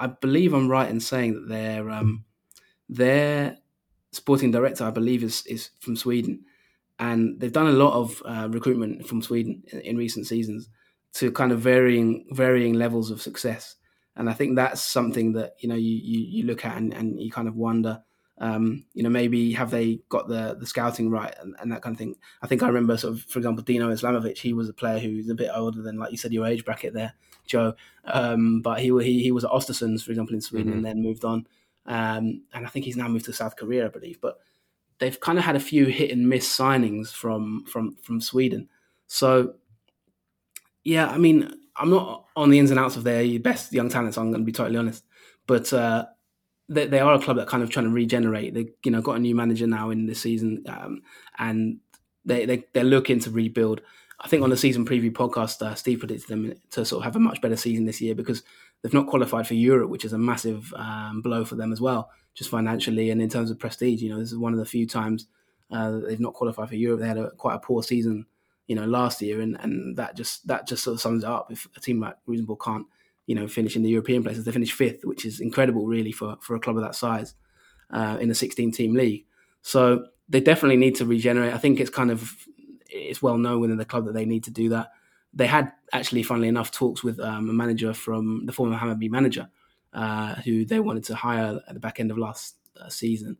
I 0.00 0.08
believe 0.08 0.52
I'm 0.52 0.68
right 0.68 0.90
in 0.90 0.98
saying 0.98 1.34
that 1.34 1.48
their 1.48 1.88
um, 1.90 2.24
their 2.88 3.58
sporting 4.10 4.50
director, 4.50 4.82
I 4.82 4.90
believe, 4.90 5.22
is 5.22 5.46
is 5.46 5.70
from 5.78 5.94
Sweden, 5.94 6.44
and 6.98 7.38
they've 7.38 7.52
done 7.52 7.68
a 7.68 7.70
lot 7.84 7.92
of 7.92 8.20
uh, 8.24 8.48
recruitment 8.50 9.06
from 9.06 9.22
Sweden 9.22 9.62
in, 9.68 9.80
in 9.82 9.96
recent 9.96 10.26
seasons 10.26 10.68
to 11.12 11.30
kind 11.30 11.52
of 11.52 11.60
varying 11.60 12.26
varying 12.32 12.74
levels 12.74 13.12
of 13.12 13.22
success. 13.22 13.76
And 14.18 14.28
I 14.28 14.34
think 14.34 14.56
that's 14.56 14.82
something 14.82 15.32
that 15.32 15.54
you 15.60 15.68
know 15.68 15.76
you 15.76 15.96
you, 15.96 16.20
you 16.20 16.44
look 16.44 16.64
at 16.66 16.76
and, 16.76 16.92
and 16.92 17.20
you 17.20 17.30
kind 17.30 17.48
of 17.48 17.56
wonder, 17.56 18.02
um, 18.38 18.84
you 18.92 19.02
know, 19.02 19.08
maybe 19.08 19.52
have 19.52 19.70
they 19.70 20.00
got 20.08 20.28
the 20.28 20.56
the 20.58 20.66
scouting 20.66 21.08
right 21.08 21.34
and, 21.40 21.54
and, 21.60 21.72
that 21.72 21.82
kind 21.82 21.94
of 21.94 21.98
thing. 21.98 22.16
I 22.42 22.46
think 22.46 22.62
I 22.62 22.66
remember 22.66 22.96
sort 22.96 23.14
of, 23.14 23.22
for 23.22 23.38
example, 23.38 23.64
Dino 23.64 23.90
Islamovic. 23.90 24.36
He 24.36 24.52
was 24.52 24.68
a 24.68 24.74
player 24.74 24.98
who's 24.98 25.30
a 25.30 25.34
bit 25.34 25.50
older 25.54 25.80
than, 25.80 25.98
like 25.98 26.10
you 26.10 26.18
said, 26.18 26.32
your 26.32 26.46
age 26.46 26.64
bracket 26.64 26.94
there, 26.94 27.14
Joe. 27.46 27.74
Um, 28.04 28.60
but 28.60 28.80
he 28.80 28.88
he 29.02 29.22
he 29.22 29.32
was 29.32 29.44
at 29.44 29.50
Östersunds, 29.52 30.02
for 30.02 30.10
example, 30.10 30.34
in 30.34 30.40
Sweden, 30.40 30.68
mm-hmm. 30.68 30.76
and 30.78 30.86
then 30.86 31.02
moved 31.02 31.24
on. 31.24 31.46
Um, 31.86 32.42
and 32.52 32.66
I 32.66 32.68
think 32.68 32.84
he's 32.84 32.96
now 32.96 33.08
moved 33.08 33.24
to 33.26 33.32
South 33.32 33.56
Korea, 33.56 33.86
I 33.86 33.88
believe. 33.88 34.20
But 34.20 34.38
they've 34.98 35.18
kind 35.20 35.38
of 35.38 35.44
had 35.44 35.56
a 35.56 35.60
few 35.60 35.86
hit 35.86 36.10
and 36.10 36.28
miss 36.28 36.48
signings 36.48 37.12
from 37.12 37.64
from 37.66 37.96
from 38.02 38.20
Sweden. 38.20 38.68
So 39.06 39.54
yeah, 40.84 41.08
I 41.08 41.18
mean, 41.18 41.52
I'm 41.78 41.90
not 41.90 42.26
on 42.36 42.50
the 42.50 42.58
ins 42.58 42.70
and 42.70 42.80
outs 42.80 42.96
of 42.96 43.04
their 43.04 43.38
best 43.38 43.72
young 43.72 43.88
talents. 43.88 44.18
I'm 44.18 44.30
going 44.30 44.42
to 44.42 44.46
be 44.46 44.52
totally 44.52 44.78
honest, 44.78 45.04
but 45.46 45.72
uh, 45.72 46.06
they, 46.68 46.86
they, 46.86 47.00
are 47.00 47.14
a 47.14 47.20
club 47.20 47.36
that 47.36 47.48
kind 47.48 47.62
of 47.62 47.70
trying 47.70 47.86
to 47.86 47.92
regenerate. 47.92 48.54
They 48.54 48.68
you 48.84 48.90
know 48.90 49.00
got 49.00 49.16
a 49.16 49.20
new 49.20 49.34
manager 49.34 49.66
now 49.66 49.90
in 49.90 50.06
this 50.06 50.20
season, 50.20 50.64
um, 50.68 51.02
and 51.38 51.78
they, 52.24 52.46
they 52.46 52.64
they're 52.72 52.84
looking 52.84 53.20
to 53.20 53.30
rebuild. 53.30 53.80
I 54.20 54.26
think 54.28 54.42
on 54.42 54.50
the 54.50 54.56
season 54.56 54.84
preview 54.84 55.12
podcast, 55.12 55.62
uh, 55.62 55.74
Steve 55.76 56.00
predicted 56.00 56.28
them 56.28 56.52
to 56.70 56.84
sort 56.84 57.00
of 57.00 57.04
have 57.04 57.16
a 57.16 57.20
much 57.20 57.40
better 57.40 57.56
season 57.56 57.84
this 57.84 58.00
year 58.00 58.16
because 58.16 58.42
they've 58.82 58.94
not 58.94 59.06
qualified 59.06 59.46
for 59.46 59.54
Europe, 59.54 59.90
which 59.90 60.04
is 60.04 60.12
a 60.12 60.18
massive 60.18 60.72
um, 60.74 61.22
blow 61.22 61.44
for 61.44 61.54
them 61.54 61.72
as 61.72 61.80
well, 61.80 62.10
just 62.34 62.50
financially 62.50 63.10
and 63.10 63.22
in 63.22 63.28
terms 63.28 63.50
of 63.50 63.60
prestige. 63.60 64.02
You 64.02 64.10
know, 64.10 64.18
this 64.18 64.32
is 64.32 64.38
one 64.38 64.52
of 64.52 64.58
the 64.58 64.64
few 64.64 64.86
times 64.86 65.26
uh, 65.70 65.98
they've 65.98 66.18
not 66.18 66.34
qualified 66.34 66.68
for 66.68 66.74
Europe. 66.74 67.00
They 67.00 67.06
had 67.06 67.18
a, 67.18 67.30
quite 67.32 67.54
a 67.54 67.60
poor 67.60 67.82
season 67.84 68.26
you 68.68 68.76
know, 68.76 68.84
last 68.84 69.20
year, 69.20 69.40
and, 69.40 69.58
and 69.60 69.96
that 69.96 70.14
just 70.14 70.46
that 70.46 70.68
just 70.68 70.84
sort 70.84 70.94
of 70.94 71.00
sums 71.00 71.24
it 71.24 71.28
up. 71.28 71.50
If 71.50 71.66
a 71.76 71.80
team 71.80 72.00
like 72.00 72.16
Rosenborg 72.26 72.60
can't, 72.60 72.86
you 73.26 73.34
know, 73.34 73.48
finish 73.48 73.74
in 73.74 73.82
the 73.82 73.88
European 73.88 74.22
places, 74.22 74.44
they 74.44 74.52
finish 74.52 74.72
fifth, 74.72 75.04
which 75.04 75.24
is 75.24 75.40
incredible, 75.40 75.86
really, 75.86 76.12
for 76.12 76.36
for 76.40 76.54
a 76.54 76.60
club 76.60 76.76
of 76.76 76.82
that 76.82 76.94
size 76.94 77.34
uh, 77.90 78.18
in 78.20 78.30
a 78.30 78.34
16 78.34 78.70
team 78.72 78.94
league. 78.94 79.24
So 79.62 80.06
they 80.28 80.40
definitely 80.40 80.76
need 80.76 80.96
to 80.96 81.06
regenerate. 81.06 81.54
I 81.54 81.58
think 81.58 81.80
it's 81.80 81.90
kind 81.90 82.10
of 82.10 82.36
it's 82.90 83.22
well 83.22 83.38
known 83.38 83.60
within 83.60 83.78
the 83.78 83.84
club 83.84 84.04
that 84.06 84.14
they 84.14 84.26
need 84.26 84.44
to 84.44 84.50
do 84.50 84.68
that. 84.70 84.92
They 85.32 85.46
had 85.46 85.72
actually, 85.92 86.22
funnily 86.22 86.48
enough, 86.48 86.70
talks 86.70 87.02
with 87.02 87.18
um, 87.20 87.48
a 87.48 87.52
manager 87.52 87.94
from 87.94 88.44
the 88.46 88.52
former 88.52 88.76
Hammarby 88.76 89.10
manager, 89.10 89.48
uh, 89.94 90.34
who 90.36 90.64
they 90.64 90.80
wanted 90.80 91.04
to 91.04 91.14
hire 91.14 91.60
at 91.66 91.74
the 91.74 91.80
back 91.80 92.00
end 92.00 92.10
of 92.10 92.18
last 92.18 92.56
uh, 92.80 92.88
season. 92.88 93.36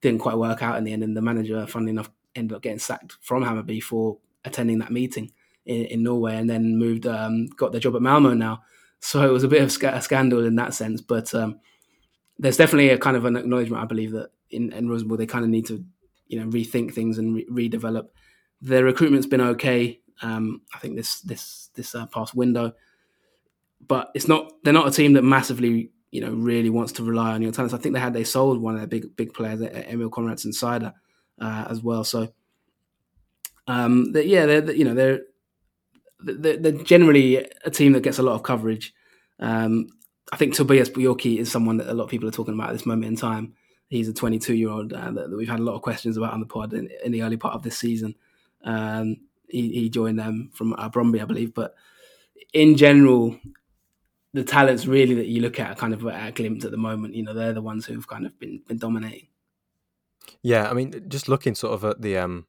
Didn't 0.00 0.20
quite 0.20 0.38
work 0.38 0.62
out 0.62 0.78
in 0.78 0.84
the 0.84 0.92
end, 0.92 1.02
and 1.02 1.14
the 1.14 1.22
manager, 1.22 1.66
funnily 1.66 1.90
enough, 1.90 2.10
ended 2.34 2.56
up 2.56 2.62
getting 2.62 2.78
sacked 2.78 3.18
from 3.20 3.42
Hammarby 3.42 3.82
for 3.82 4.18
attending 4.44 4.78
that 4.78 4.92
meeting 4.92 5.32
in, 5.66 5.84
in 5.86 6.02
Norway, 6.02 6.36
and 6.36 6.48
then 6.48 6.78
moved, 6.78 7.06
um, 7.06 7.46
got 7.56 7.72
their 7.72 7.80
job 7.80 7.96
at 7.96 8.02
Malmo 8.02 8.34
now. 8.34 8.62
So 9.00 9.26
it 9.26 9.32
was 9.32 9.44
a 9.44 9.48
bit 9.48 9.62
of 9.62 9.82
a 9.82 10.02
scandal 10.02 10.44
in 10.44 10.56
that 10.56 10.74
sense, 10.74 11.00
but 11.00 11.34
um, 11.34 11.58
there's 12.38 12.56
definitely 12.56 12.90
a 12.90 12.98
kind 12.98 13.16
of 13.16 13.24
an 13.24 13.36
acknowledgement, 13.36 13.82
I 13.82 13.86
believe, 13.86 14.12
that 14.12 14.30
in, 14.50 14.72
in 14.72 14.88
Rosenborg 14.88 15.18
they 15.18 15.26
kind 15.26 15.44
of 15.44 15.50
need 15.50 15.66
to, 15.66 15.84
you 16.26 16.38
know, 16.38 16.46
rethink 16.46 16.92
things 16.92 17.18
and 17.18 17.34
re- 17.34 17.68
redevelop. 17.70 18.08
Their 18.60 18.84
recruitment's 18.84 19.26
been 19.26 19.40
okay. 19.40 20.00
Um, 20.22 20.62
I 20.74 20.78
think 20.78 20.96
this 20.96 21.20
this 21.22 21.70
this 21.74 21.94
uh, 21.94 22.06
past 22.06 22.34
window, 22.34 22.72
but 23.86 24.10
it's 24.14 24.28
not. 24.28 24.52
They're 24.62 24.72
not 24.72 24.88
a 24.88 24.90
team 24.90 25.14
that 25.14 25.22
massively, 25.22 25.92
you 26.10 26.20
know, 26.20 26.32
really 26.32 26.68
wants 26.68 26.92
to 26.92 27.02
rely 27.02 27.32
on 27.32 27.40
your 27.40 27.52
talents. 27.52 27.72
I 27.72 27.78
think 27.78 27.94
they 27.94 28.00
had 28.00 28.12
they 28.12 28.24
sold 28.24 28.60
one 28.60 28.74
of 28.74 28.80
their 28.80 28.86
big 28.86 29.16
big 29.16 29.32
players, 29.32 29.62
Emil 29.62 30.10
Konradsen 30.10 30.54
Ceide, 30.54 30.92
uh, 31.40 31.64
as 31.70 31.82
well. 31.82 32.04
So 32.04 32.28
um, 33.66 34.12
that, 34.12 34.26
yeah, 34.26 34.46
they're, 34.46 34.72
you 34.72 34.84
know, 34.84 34.94
they're 34.94 35.20
they're, 36.22 36.56
they're, 36.56 36.72
generally 36.72 37.48
a 37.64 37.70
team 37.70 37.92
that 37.92 38.02
gets 38.02 38.18
a 38.18 38.22
lot 38.22 38.34
of 38.34 38.42
coverage. 38.42 38.94
Um, 39.38 39.88
I 40.32 40.36
think 40.36 40.54
Tobias 40.54 40.90
Bjorky 40.90 41.38
is 41.38 41.50
someone 41.50 41.78
that 41.78 41.90
a 41.90 41.94
lot 41.94 42.04
of 42.04 42.10
people 42.10 42.28
are 42.28 42.32
talking 42.32 42.54
about 42.54 42.70
at 42.70 42.72
this 42.74 42.86
moment 42.86 43.06
in 43.06 43.16
time. 43.16 43.54
He's 43.88 44.08
a 44.08 44.12
22 44.12 44.54
year 44.54 44.70
old 44.70 44.92
uh, 44.92 45.10
that, 45.10 45.30
that, 45.30 45.36
we've 45.36 45.48
had 45.48 45.58
a 45.58 45.64
lot 45.64 45.74
of 45.74 45.82
questions 45.82 46.16
about 46.16 46.32
on 46.32 46.40
the 46.40 46.46
pod 46.46 46.72
in, 46.74 46.88
in 47.04 47.10
the 47.10 47.22
early 47.22 47.36
part 47.36 47.54
of 47.54 47.62
this 47.62 47.78
season. 47.78 48.14
Um, 48.62 49.16
he, 49.48 49.72
he, 49.72 49.88
joined 49.88 50.18
them 50.18 50.50
from 50.54 50.74
uh, 50.74 50.88
Brøndby, 50.88 51.20
I 51.20 51.24
believe. 51.24 51.54
But 51.54 51.74
in 52.52 52.76
general, 52.76 53.36
the 54.32 54.44
talents 54.44 54.86
really 54.86 55.14
that 55.16 55.26
you 55.26 55.40
look 55.40 55.58
at 55.58 55.72
are 55.72 55.74
kind 55.74 55.92
of 55.92 56.06
at 56.06 56.28
a 56.28 56.32
glimpse 56.32 56.64
at 56.64 56.70
the 56.70 56.76
moment. 56.76 57.14
You 57.14 57.24
know, 57.24 57.34
they're 57.34 57.52
the 57.52 57.62
ones 57.62 57.86
who've 57.86 58.06
kind 58.06 58.26
of 58.26 58.38
been, 58.38 58.62
been 58.68 58.78
dominating. 58.78 59.26
Yeah, 60.42 60.70
I 60.70 60.74
mean, 60.74 61.06
just 61.08 61.28
looking 61.28 61.56
sort 61.56 61.74
of 61.74 61.84
at 61.84 62.00
the 62.00 62.18
um, 62.18 62.46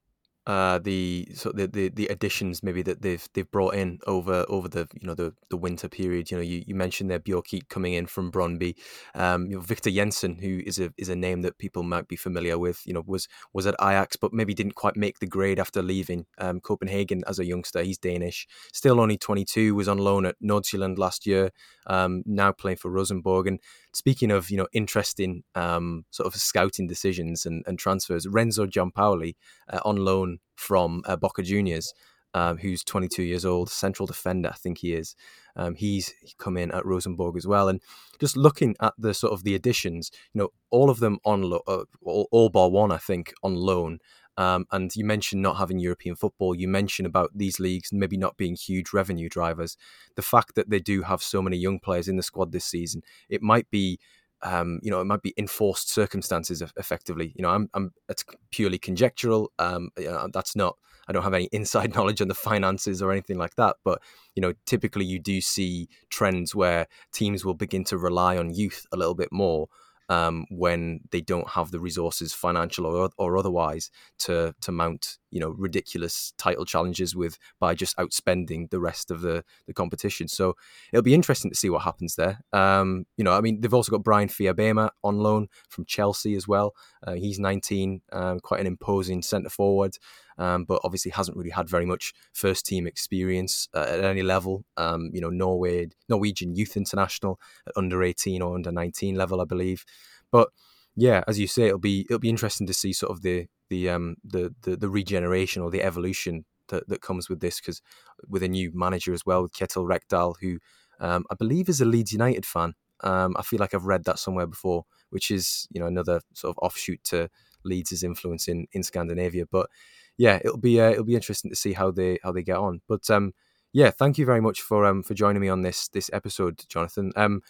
uh, 0.48 0.80
the 0.80 1.28
so 1.36 1.52
the, 1.52 1.68
the 1.68 1.90
the 1.90 2.08
additions 2.08 2.64
maybe 2.64 2.82
that 2.82 3.04
they've 3.04 3.28
they've 3.34 3.50
brought 3.52 3.76
in 3.76 4.00
over 4.08 4.44
over 4.50 4.68
the 4.68 4.88
you 5.00 5.06
know 5.08 5.14
the 5.14 5.34
the 5.50 5.58
winter 5.58 5.88
period. 5.88 6.32
You 6.32 6.38
know, 6.38 6.44
you, 6.44 6.64
you 6.66 6.74
mentioned 6.74 7.12
there 7.12 7.20
Bjorky 7.20 7.68
coming 7.70 7.94
in 7.94 8.08
from 8.08 8.32
Brøndby. 8.32 8.76
Um, 9.14 9.46
you 9.48 9.56
know, 9.58 9.62
Victor 9.62 9.92
Jensen, 9.92 10.40
who 10.40 10.62
is 10.66 10.80
a 10.80 10.92
is 10.98 11.10
a 11.10 11.16
name 11.16 11.44
that 11.44 11.60
people 11.60 11.84
might 11.84 12.08
be 12.08 12.16
familiar 12.16 12.58
with. 12.58 12.82
You 12.86 12.94
know, 12.94 13.04
was 13.06 13.28
was 13.54 13.68
at 13.68 13.76
Ajax, 13.80 14.16
but 14.16 14.34
maybe 14.34 14.56
didn't 14.56 14.76
quite 14.76 14.98
make 14.98 15.20
the 15.20 15.28
grade 15.28 15.60
after 15.60 15.84
leaving 15.84 16.26
um, 16.40 16.60
Copenhagen 16.60 17.24
as 17.28 17.38
a 17.38 17.46
youngster. 17.46 17.84
He's 17.84 18.00
Danish, 18.00 18.48
still 18.74 19.00
only 19.00 19.18
22. 19.18 19.76
Was 19.76 19.88
on 19.88 20.00
loan 20.00 20.26
at 20.26 20.36
Nordsjælland 20.42 20.98
last 20.98 21.28
year. 21.28 21.52
Um, 21.86 22.24
now 22.26 22.52
playing 22.52 22.78
for 22.78 22.90
Rosenborg. 22.90 23.48
And 23.48 23.60
speaking 23.94 24.32
of 24.32 24.50
you 24.50 24.58
know 24.58 24.68
interesting 24.74 25.44
um, 25.56 26.06
sort 26.12 26.28
of 26.28 26.40
scouting 26.40 26.88
decisions 26.88 27.46
and, 27.46 27.64
and 27.68 27.80
transfers, 27.80 28.28
Renzo 28.28 28.66
Giampaoli 28.66 29.36
uh, 29.70 29.80
on 29.86 29.98
loan 29.98 30.40
from 30.56 31.04
uh, 31.06 31.16
Boca 31.16 31.44
Juniors. 31.44 31.94
Um, 32.34 32.60
who's 32.60 32.82
22 32.86 33.24
years 33.24 33.44
old, 33.44 33.70
central 33.70 34.08
defender, 34.08 34.48
I 34.54 34.56
think 34.56 34.78
he 34.78 34.94
is. 34.94 35.18
Um, 35.58 35.76
he's 35.76 36.14
come 36.38 36.56
in 36.56 36.72
at 36.72 36.86
Rosenborg 36.86 37.36
as 37.36 37.46
well, 37.46 37.68
and 37.68 37.82
just 38.22 38.38
looking 38.38 38.74
at 38.80 38.94
the 38.98 39.14
sort 39.14 39.34
of 39.34 39.44
the 39.44 39.54
additions, 39.54 40.12
you 40.34 40.40
know, 40.40 40.50
all 40.70 40.90
of 40.90 41.02
them 41.02 41.20
on 41.26 41.42
lo- 41.42 41.64
uh, 41.68 41.84
all, 42.02 42.30
all 42.32 42.48
bar 42.48 42.70
one, 42.70 42.90
I 42.90 43.00
think, 43.00 43.34
on 43.44 43.56
loan. 43.56 44.00
Um, 44.38 44.66
and 44.72 44.96
you 44.96 45.06
mentioned 45.06 45.42
not 45.42 45.58
having 45.58 45.80
European 45.80 46.16
football. 46.16 46.56
You 46.56 46.68
mentioned 46.68 47.06
about 47.06 47.32
these 47.36 47.60
leagues 47.60 47.92
maybe 47.92 48.18
not 48.18 48.38
being 48.38 48.56
huge 48.56 48.94
revenue 48.94 49.30
drivers. 49.30 49.78
The 50.16 50.22
fact 50.22 50.56
that 50.56 50.70
they 50.70 50.80
do 50.80 51.02
have 51.04 51.22
so 51.22 51.42
many 51.42 51.58
young 51.58 51.80
players 51.80 52.08
in 52.08 52.16
the 52.16 52.24
squad 52.24 52.52
this 52.52 52.66
season, 52.66 53.02
it 53.30 53.42
might 53.42 53.70
be 53.70 54.00
um, 54.44 54.80
you 54.82 54.90
know, 54.90 55.02
it 55.02 55.06
might 55.06 55.22
be 55.22 55.34
enforced 55.38 55.92
circumstances 55.92 56.64
effectively. 56.78 57.34
You 57.36 57.44
know, 57.44 57.50
I'm, 57.50 57.70
I'm 57.74 57.94
it's 58.10 58.26
purely 58.52 58.80
conjectural. 58.80 59.52
Um, 59.60 59.90
you 59.98 60.06
know, 60.06 60.28
that's 60.34 60.56
not, 60.56 60.78
I 61.08 61.12
don't 61.12 61.24
have 61.24 61.34
any 61.34 61.46
inside 61.52 61.94
knowledge 61.96 62.22
on 62.22 62.28
the 62.28 62.34
finances 62.34 63.02
or 63.02 63.12
anything 63.12 63.38
like 63.38 63.56
that. 63.56 63.78
But, 63.84 64.02
you 64.36 64.42
know, 64.42 64.54
typically 64.66 65.06
you 65.06 65.20
do 65.20 65.42
see 65.42 65.90
trends 66.10 66.56
where 66.56 66.88
teams 67.14 67.46
will 67.46 67.54
begin 67.54 67.84
to 67.86 67.98
rely 67.98 68.38
on 68.38 68.54
youth 68.54 68.86
a 68.92 68.98
little 68.98 69.16
bit 69.16 69.32
more 69.32 69.68
um, 70.12 70.46
when 70.50 71.00
they 71.12 71.22
don't 71.22 71.50
have 71.52 71.72
the 71.72 71.80
resources, 71.80 72.34
financial 72.34 72.86
or, 72.86 73.10
or 73.18 73.38
otherwise, 73.38 73.90
to 74.20 74.54
to 74.62 74.72
mount 74.72 75.18
you 75.32 75.40
know 75.40 75.50
ridiculous 75.50 76.34
title 76.38 76.66
challenges 76.66 77.16
with 77.16 77.38
by 77.60 77.74
just 77.74 77.98
outspending 77.98 78.70
the 78.70 78.80
rest 78.80 79.10
of 79.10 79.22
the 79.22 79.44
the 79.66 79.74
competition. 79.74 80.28
So 80.28 80.56
it'll 80.92 81.04
be 81.04 81.14
interesting 81.14 81.50
to 81.50 81.58
see 81.58 81.70
what 81.70 81.82
happens 81.84 82.16
there. 82.16 82.42
Um, 82.54 83.06
you 83.18 83.24
know, 83.24 83.34
I 83.34 83.42
mean, 83.42 83.62
they've 83.62 83.74
also 83.74 83.92
got 83.92 84.04
Bryan 84.04 84.30
Fiabema 84.30 84.90
on 85.04 85.18
loan 85.18 85.48
from 85.70 85.86
Chelsea 85.86 86.36
as 86.36 86.48
well. 86.48 86.76
Uh, 87.06 87.14
he's 87.14 87.40
19, 87.40 88.02
um, 88.12 88.40
quite 88.40 88.60
an 88.60 88.68
imposing 88.68 89.22
centre 89.22 89.50
forward. 89.50 89.98
Um, 90.38 90.64
but 90.64 90.82
obviously 90.84 91.12
hasn't 91.12 91.38
really 91.38 91.52
had 91.52 91.70
very 91.70 91.86
much 91.86 92.14
first 92.34 92.66
team 92.66 92.88
experience 92.88 93.68
uh, 93.76 93.86
at 93.88 94.04
any 94.04 94.24
level. 94.24 94.66
Um, 94.76 95.12
you 95.14 95.22
know, 95.22 95.30
Norway, 95.30 95.90
Norwegian 96.10 96.56
Youth 96.56 96.76
International 96.78 97.40
at 97.68 97.74
under 97.78 98.02
18 98.02 98.42
or 98.42 98.56
under 98.56 98.72
19 98.72 99.16
level, 99.16 99.40
I 99.40 99.46
believe. 99.46 99.86
But 100.32 100.50
yeah, 100.96 101.24
as 101.28 101.40
you 101.40 101.48
say, 101.48 101.68
it'll 101.68 101.80
be 101.80 102.02
it'll 102.10 102.20
be 102.20 102.30
interesting 102.30 102.68
to 102.68 102.74
see 102.74 102.94
sort 102.94 103.12
of 103.12 103.22
the 103.22 103.48
the 103.70 103.90
um 103.90 104.16
the 104.24 104.54
the, 104.64 104.76
the 104.76 104.90
regeneration 104.90 105.62
or 105.62 105.72
the 105.72 105.84
evolution 105.84 106.46
that, 106.68 106.88
that 106.90 107.02
comes 107.02 107.30
with 107.30 107.40
this 107.40 107.60
because 107.60 107.82
with 108.28 108.44
a 108.44 108.48
new 108.48 108.72
manager 108.74 109.14
as 109.14 109.26
well 109.26 109.44
with 109.44 109.54
Kjetil 109.54 109.88
Rekdal, 109.88 110.36
who 110.42 110.60
um, 111.00 111.26
I 111.32 111.36
believe 111.36 111.70
is 111.70 111.82
a 111.82 111.86
Leeds 111.86 112.12
United 112.12 112.46
fan. 112.46 112.74
Um, 113.04 113.36
I 113.38 113.42
feel 113.42 113.60
like 113.60 113.74
I've 113.74 113.86
read 113.86 114.04
that 114.06 114.20
somewhere 114.20 114.48
before, 114.48 114.86
which 115.10 115.32
is 115.32 115.68
you 115.72 115.80
know 115.80 115.88
another 115.88 116.22
sort 116.34 116.56
of 116.56 116.60
offshoot 116.62 117.04
to 117.06 117.30
Leeds' 117.64 118.04
influence 118.04 118.48
in 118.48 118.68
in 118.74 118.84
Scandinavia. 118.84 119.46
But 119.50 119.70
yeah, 120.18 120.40
it'll 120.44 120.58
be 120.58 120.80
uh, 120.80 120.92
it'll 120.92 121.06
be 121.06 121.16
interesting 121.16 121.52
to 121.52 121.58
see 121.58 121.74
how 121.74 121.92
they 121.92 122.20
how 122.24 122.32
they 122.32 122.44
get 122.44 122.58
on. 122.58 122.82
But 122.88 123.10
um, 123.10 123.34
yeah, 123.74 123.92
thank 123.92 124.18
you 124.18 124.26
very 124.26 124.42
much 124.42 124.62
for 124.62 124.86
um 124.86 125.04
for 125.04 125.14
joining 125.14 125.42
me 125.42 125.50
on 125.50 125.62
this 125.62 125.88
this 125.90 126.10
episode, 126.14 126.64
Jonathan. 126.68 127.12
Um, 127.16 127.42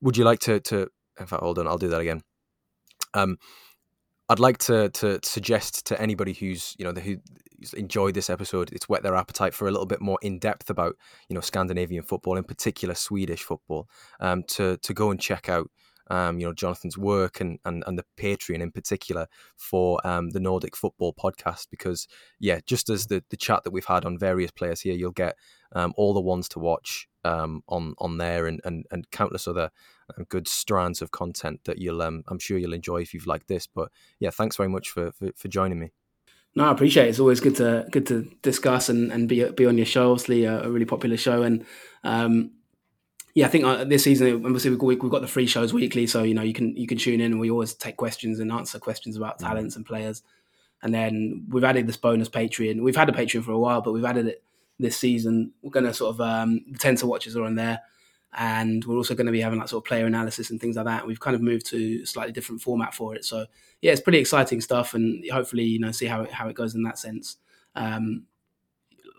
would 0.00 0.16
you 0.16 0.24
like 0.24 0.40
to 0.40 0.60
to 0.60 0.88
in 1.20 1.26
fact 1.26 1.42
hold 1.42 1.58
on, 1.58 1.66
I'll 1.68 1.78
do 1.78 1.88
that 1.88 2.00
again. 2.00 2.22
Um, 3.14 3.38
I'd 4.28 4.38
like 4.38 4.58
to 4.58 4.88
to 4.90 5.20
suggest 5.22 5.86
to 5.86 6.00
anybody 6.00 6.32
who's 6.32 6.74
you 6.78 6.84
know 6.84 6.98
who 7.00 7.16
enjoyed 7.76 8.14
this 8.14 8.30
episode, 8.30 8.72
it's 8.72 8.88
whet 8.88 9.02
their 9.02 9.14
appetite 9.14 9.54
for 9.54 9.68
a 9.68 9.70
little 9.70 9.86
bit 9.86 10.00
more 10.00 10.18
in 10.22 10.38
depth 10.38 10.70
about 10.70 10.96
you 11.28 11.34
know 11.34 11.40
Scandinavian 11.40 12.02
football, 12.02 12.36
in 12.36 12.44
particular 12.44 12.94
Swedish 12.94 13.42
football, 13.42 13.88
um, 14.20 14.42
to 14.48 14.78
to 14.78 14.94
go 14.94 15.10
and 15.10 15.20
check 15.20 15.48
out 15.48 15.70
um, 16.08 16.38
you 16.38 16.46
know 16.46 16.52
Jonathan's 16.52 16.98
work 16.98 17.40
and, 17.40 17.58
and 17.64 17.82
and 17.86 17.98
the 17.98 18.04
Patreon 18.16 18.60
in 18.60 18.70
particular 18.70 19.26
for 19.56 20.04
um, 20.06 20.30
the 20.30 20.40
Nordic 20.40 20.76
Football 20.76 21.14
Podcast 21.14 21.68
because 21.70 22.06
yeah, 22.38 22.60
just 22.66 22.90
as 22.90 23.06
the 23.06 23.24
the 23.30 23.36
chat 23.36 23.64
that 23.64 23.72
we've 23.72 23.84
had 23.84 24.04
on 24.04 24.18
various 24.18 24.50
players 24.50 24.80
here, 24.80 24.94
you'll 24.94 25.12
get 25.12 25.36
um, 25.72 25.92
all 25.96 26.14
the 26.14 26.20
ones 26.20 26.48
to 26.50 26.58
watch 26.58 27.08
um, 27.24 27.62
on 27.68 27.94
on 27.98 28.18
there 28.18 28.46
and, 28.46 28.60
and 28.64 28.86
and 28.90 29.10
countless 29.10 29.48
other 29.48 29.70
uh, 30.10 30.24
good 30.28 30.48
strands 30.48 31.00
of 31.02 31.10
content 31.10 31.60
that 31.64 31.78
you'll 31.78 32.02
um, 32.02 32.22
I'm 32.28 32.38
sure 32.38 32.58
you'll 32.58 32.74
enjoy 32.74 33.00
if 33.00 33.14
you've 33.14 33.26
liked 33.26 33.48
this. 33.48 33.66
But 33.66 33.90
yeah, 34.20 34.30
thanks 34.30 34.56
very 34.56 34.68
much 34.68 34.90
for 34.90 35.12
for, 35.12 35.30
for 35.36 35.48
joining 35.48 35.80
me. 35.80 35.92
No, 36.56 36.66
I 36.66 36.72
appreciate 36.72 37.06
it. 37.06 37.10
It's 37.10 37.20
always 37.20 37.40
good 37.40 37.56
to 37.56 37.86
good 37.90 38.06
to 38.06 38.30
discuss 38.42 38.88
and, 38.88 39.10
and 39.10 39.28
be 39.28 39.44
be 39.50 39.66
on 39.66 39.76
your 39.76 39.86
show. 39.86 40.12
Obviously, 40.12 40.44
a, 40.44 40.62
a 40.62 40.70
really 40.70 40.84
popular 40.84 41.16
show, 41.16 41.42
and 41.42 41.64
um, 42.04 42.52
yeah, 43.34 43.46
I 43.46 43.48
think 43.48 43.64
uh, 43.64 43.84
this 43.84 44.04
season 44.04 44.44
obviously 44.46 44.70
we've 44.70 44.78
got, 44.78 44.86
we've 44.86 45.10
got 45.10 45.20
the 45.20 45.28
free 45.28 45.46
shows 45.46 45.72
weekly, 45.72 46.06
so 46.06 46.22
you 46.22 46.34
know 46.34 46.42
you 46.42 46.52
can 46.52 46.76
you 46.76 46.86
can 46.86 46.98
tune 46.98 47.20
in 47.20 47.32
and 47.32 47.40
we 47.40 47.50
always 47.50 47.74
take 47.74 47.96
questions 47.96 48.38
and 48.38 48.52
answer 48.52 48.78
questions 48.78 49.16
about 49.16 49.38
mm. 49.38 49.46
talents 49.46 49.76
and 49.76 49.84
players. 49.84 50.22
And 50.82 50.94
then 50.94 51.46
we've 51.48 51.64
added 51.64 51.86
this 51.86 51.96
bonus 51.96 52.28
Patreon. 52.28 52.82
We've 52.82 52.94
had 52.94 53.08
a 53.08 53.12
Patreon 53.12 53.42
for 53.42 53.52
a 53.52 53.58
while, 53.58 53.80
but 53.80 53.92
we've 53.92 54.04
added 54.04 54.26
it 54.26 54.44
this 54.78 54.96
season. 54.96 55.52
We're 55.62 55.70
going 55.70 55.86
to 55.86 55.94
sort 55.94 56.14
of 56.14 56.20
um, 56.20 56.60
the 56.70 56.78
Tensor 56.78 57.04
watches 57.04 57.36
are 57.36 57.44
on 57.44 57.56
there, 57.56 57.80
and 58.34 58.84
we're 58.84 58.96
also 58.96 59.14
going 59.14 59.26
to 59.26 59.32
be 59.32 59.40
having 59.40 59.58
that 59.58 59.68
sort 59.68 59.82
of 59.82 59.88
player 59.88 60.06
analysis 60.06 60.50
and 60.50 60.60
things 60.60 60.76
like 60.76 60.84
that. 60.84 61.06
We've 61.06 61.18
kind 61.18 61.34
of 61.34 61.42
moved 61.42 61.66
to 61.66 62.02
a 62.02 62.06
slightly 62.06 62.32
different 62.32 62.60
format 62.60 62.94
for 62.94 63.16
it. 63.16 63.24
So 63.24 63.46
yeah, 63.82 63.92
it's 63.92 64.00
pretty 64.00 64.18
exciting 64.18 64.60
stuff, 64.60 64.94
and 64.94 65.24
hopefully 65.30 65.64
you 65.64 65.80
know 65.80 65.90
see 65.90 66.06
how 66.06 66.22
it, 66.22 66.30
how 66.30 66.48
it 66.48 66.54
goes 66.54 66.76
in 66.76 66.84
that 66.84 66.98
sense. 66.98 67.38
Um, 67.74 68.26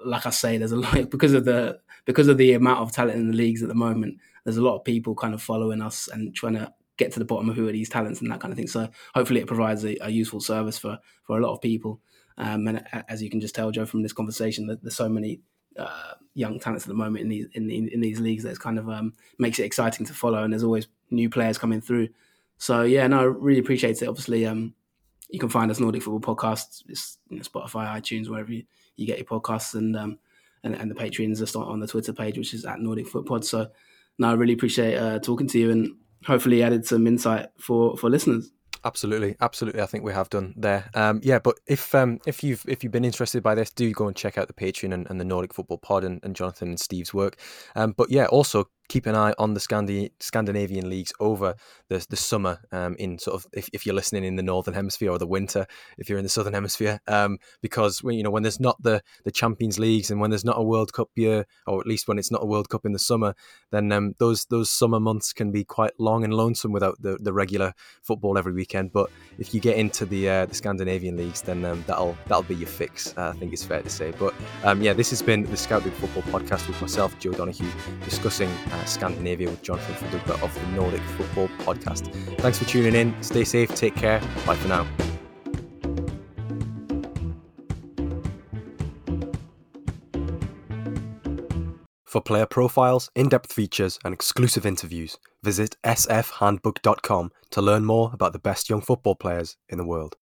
like 0.05 0.25
I 0.25 0.29
say, 0.29 0.57
there's 0.57 0.71
a 0.71 0.77
lot 0.77 1.09
because 1.09 1.33
of 1.33 1.43
the 1.43 1.81
because 2.05 2.27
of 2.27 2.37
the 2.37 2.53
amount 2.53 2.79
of 2.79 2.91
talent 2.91 3.17
in 3.17 3.27
the 3.27 3.37
leagues 3.37 3.61
at 3.61 3.69
the 3.69 3.75
moment. 3.75 4.17
There's 4.43 4.57
a 4.57 4.63
lot 4.63 4.75
of 4.75 4.83
people 4.83 5.15
kind 5.15 5.33
of 5.33 5.41
following 5.41 5.81
us 5.81 6.07
and 6.07 6.33
trying 6.35 6.53
to 6.53 6.71
get 6.97 7.11
to 7.11 7.19
the 7.19 7.25
bottom 7.25 7.49
of 7.49 7.55
who 7.55 7.67
are 7.67 7.71
these 7.71 7.89
talents 7.89 8.21
and 8.21 8.31
that 8.31 8.39
kind 8.39 8.51
of 8.51 8.57
thing. 8.57 8.67
So 8.67 8.87
hopefully, 9.13 9.41
it 9.41 9.47
provides 9.47 9.83
a, 9.83 9.97
a 10.01 10.09
useful 10.09 10.39
service 10.39 10.77
for 10.77 10.99
for 11.23 11.37
a 11.37 11.41
lot 11.41 11.53
of 11.53 11.61
people. 11.61 11.99
Um, 12.37 12.67
and 12.67 12.83
as 13.07 13.23
you 13.23 13.29
can 13.29 13.39
just 13.39 13.55
tell, 13.55 13.71
Joe, 13.71 13.85
from 13.85 14.03
this 14.03 14.13
conversation, 14.13 14.67
that 14.67 14.81
there's 14.81 14.95
so 14.95 15.09
many 15.09 15.39
uh, 15.77 16.13
young 16.33 16.59
talents 16.59 16.85
at 16.85 16.89
the 16.89 16.93
moment 16.93 17.23
in 17.23 17.29
these 17.29 17.47
in, 17.53 17.69
in, 17.69 18.01
these 18.01 18.19
leagues 18.19 18.43
that 18.43 18.59
kind 18.59 18.77
of 18.77 18.89
um, 18.89 19.13
makes 19.39 19.59
it 19.59 19.63
exciting 19.63 20.05
to 20.05 20.13
follow. 20.13 20.43
And 20.43 20.53
there's 20.53 20.63
always 20.63 20.87
new 21.09 21.29
players 21.29 21.57
coming 21.57 21.81
through. 21.81 22.09
So 22.57 22.83
yeah, 22.83 23.07
no, 23.07 23.19
I 23.19 23.23
really 23.23 23.59
appreciate 23.59 24.01
it. 24.01 24.07
Obviously, 24.07 24.45
um, 24.45 24.73
you 25.29 25.39
can 25.39 25.49
find 25.49 25.71
us 25.71 25.79
Nordic 25.79 26.03
Football 26.03 26.35
Podcasts, 26.35 26.83
it's 26.87 27.17
you 27.29 27.37
know, 27.37 27.43
Spotify, 27.43 27.87
iTunes, 27.87 28.29
wherever 28.29 28.51
you, 28.51 28.63
you 28.95 29.07
get 29.07 29.17
your 29.17 29.25
podcasts, 29.25 29.75
and 29.75 29.95
um, 29.95 30.19
and, 30.65 30.75
and 30.75 30.91
the 30.91 30.95
Patreons 30.95 31.37
just 31.37 31.55
on 31.55 31.79
the 31.79 31.87
Twitter 31.87 32.11
page, 32.11 32.37
which 32.37 32.53
is 32.53 32.65
at 32.65 32.79
Nordic 32.79 33.07
Foot 33.07 33.25
Pod. 33.25 33.45
So 33.45 33.67
no, 34.17 34.29
I 34.29 34.33
really 34.33 34.53
appreciate 34.53 34.97
uh, 34.97 35.19
talking 35.19 35.47
to 35.47 35.59
you 35.59 35.71
and 35.71 35.95
hopefully 36.25 36.63
added 36.63 36.85
some 36.85 37.07
insight 37.07 37.47
for 37.57 37.95
for 37.95 38.09
listeners. 38.09 38.51
Absolutely, 38.83 39.35
absolutely. 39.41 39.81
I 39.81 39.87
think 39.87 40.03
we 40.03 40.13
have 40.13 40.29
done 40.29 40.53
there. 40.55 40.91
Um, 40.93 41.19
yeah, 41.23 41.39
but 41.39 41.59
if 41.65 41.95
um, 41.95 42.19
if 42.27 42.43
you've 42.43 42.63
if 42.67 42.83
you've 42.83 42.91
been 42.91 43.05
interested 43.05 43.41
by 43.41 43.55
this, 43.55 43.71
do 43.71 43.91
go 43.91 44.07
and 44.07 44.15
check 44.15 44.37
out 44.37 44.47
the 44.47 44.53
Patreon 44.53 44.93
and, 44.93 45.07
and 45.09 45.19
the 45.19 45.25
Nordic 45.25 45.53
Football 45.53 45.79
Pod 45.79 46.03
and, 46.03 46.19
and, 46.23 46.35
Jonathan 46.35 46.69
and 46.69 46.79
Steve's 46.79 47.13
work. 47.13 47.39
Um, 47.75 47.93
but 47.97 48.11
yeah, 48.11 48.25
also 48.25 48.67
keep 48.87 49.05
an 49.05 49.15
eye 49.15 49.33
on 49.37 49.53
the 49.53 49.59
Scandi- 49.59 50.11
Scandinavian 50.19 50.89
leagues 50.89 51.13
over 51.19 51.55
the 51.89 52.05
the 52.09 52.15
summer. 52.15 52.59
Um, 52.71 52.95
in 52.97 53.19
sort 53.19 53.35
of 53.35 53.47
if, 53.53 53.69
if 53.73 53.85
you're 53.85 53.95
listening 53.95 54.23
in 54.23 54.35
the 54.35 54.43
northern 54.43 54.73
hemisphere 54.73 55.11
or 55.11 55.17
the 55.17 55.27
winter, 55.27 55.65
if 55.97 56.09
you're 56.09 56.17
in 56.17 56.23
the 56.23 56.29
southern 56.29 56.53
hemisphere, 56.53 56.99
um, 57.07 57.37
because 57.61 58.03
when 58.03 58.15
you 58.15 58.23
know 58.23 58.31
when 58.31 58.43
there's 58.43 58.59
not 58.59 58.81
the 58.81 59.01
the 59.23 59.31
Champions 59.31 59.79
Leagues 59.79 60.11
and 60.11 60.19
when 60.19 60.29
there's 60.29 60.45
not 60.45 60.57
a 60.57 60.63
World 60.63 60.93
Cup 60.93 61.09
year, 61.15 61.45
or 61.67 61.79
at 61.79 61.87
least 61.87 62.07
when 62.07 62.17
it's 62.17 62.31
not 62.31 62.43
a 62.43 62.45
World 62.45 62.69
Cup 62.69 62.85
in 62.85 62.91
the 62.91 62.99
summer, 62.99 63.35
then 63.71 63.91
um, 63.91 64.13
those 64.19 64.45
those 64.45 64.69
summer 64.69 64.99
months 64.99 65.33
can 65.33 65.51
be 65.51 65.63
quite 65.63 65.91
long 65.99 66.23
and 66.23 66.33
lonesome 66.33 66.71
without 66.71 67.01
the, 67.01 67.17
the 67.19 67.33
regular 67.33 67.73
football 68.01 68.37
every 68.37 68.53
weekend. 68.53 68.91
But 68.91 69.09
if 69.37 69.53
you 69.53 69.59
get 69.59 69.77
into 69.77 70.05
the 70.05 70.29
uh, 70.29 70.45
the 70.45 70.55
Scandinavian 70.55 71.17
leagues, 71.17 71.41
then 71.41 71.65
um, 71.65 71.83
that'll 71.87 72.17
that'll 72.27 72.43
be 72.43 72.55
your 72.55 72.67
fix. 72.67 73.13
Uh, 73.17 73.31
I 73.35 73.39
think 73.39 73.53
it's 73.53 73.63
fair 73.63 73.81
to 73.81 73.89
say. 73.89 74.11
But 74.11 74.33
um, 74.63 74.81
yeah, 74.81 74.93
this 74.93 75.09
has 75.09 75.21
been 75.21 75.43
the 75.43 75.57
Scout 75.57 75.83
Big 75.83 75.93
Football 75.93 76.23
podcast 76.23 76.67
with 76.67 76.79
myself, 76.81 77.17
Joe 77.19 77.31
Donahue, 77.31 77.71
discussing 78.03 78.49
uh, 78.75 78.85
Scandinavia 78.85 79.49
with 79.49 79.61
Jonathan 79.61 79.95
Fadugba 79.95 80.41
of 80.43 80.53
the 80.53 80.67
Nordic 80.75 81.01
Football 81.01 81.47
Podcast. 81.59 82.13
Thanks 82.39 82.59
for 82.59 82.65
tuning 82.65 82.95
in. 82.95 83.15
Stay 83.23 83.43
safe. 83.43 83.73
Take 83.75 83.95
care. 83.95 84.19
Bye 84.45 84.55
for 84.55 84.67
now. 84.67 84.87
For 92.05 92.21
player 92.21 92.45
profiles, 92.45 93.09
in 93.13 93.27
depth 93.27 93.51
features, 93.51 93.99
and 94.05 94.13
exclusive 94.13 94.65
interviews, 94.65 95.17
visit 95.43 95.75
sfhandbook.com 95.83 97.31
to 97.51 97.61
learn 97.61 97.83
more 97.83 98.11
about 98.13 98.31
the 98.31 98.39
best 98.39 98.69
young 98.69 98.79
football 98.79 99.15
players 99.15 99.57
in 99.67 99.77
the 99.77 99.85
world. 99.85 100.15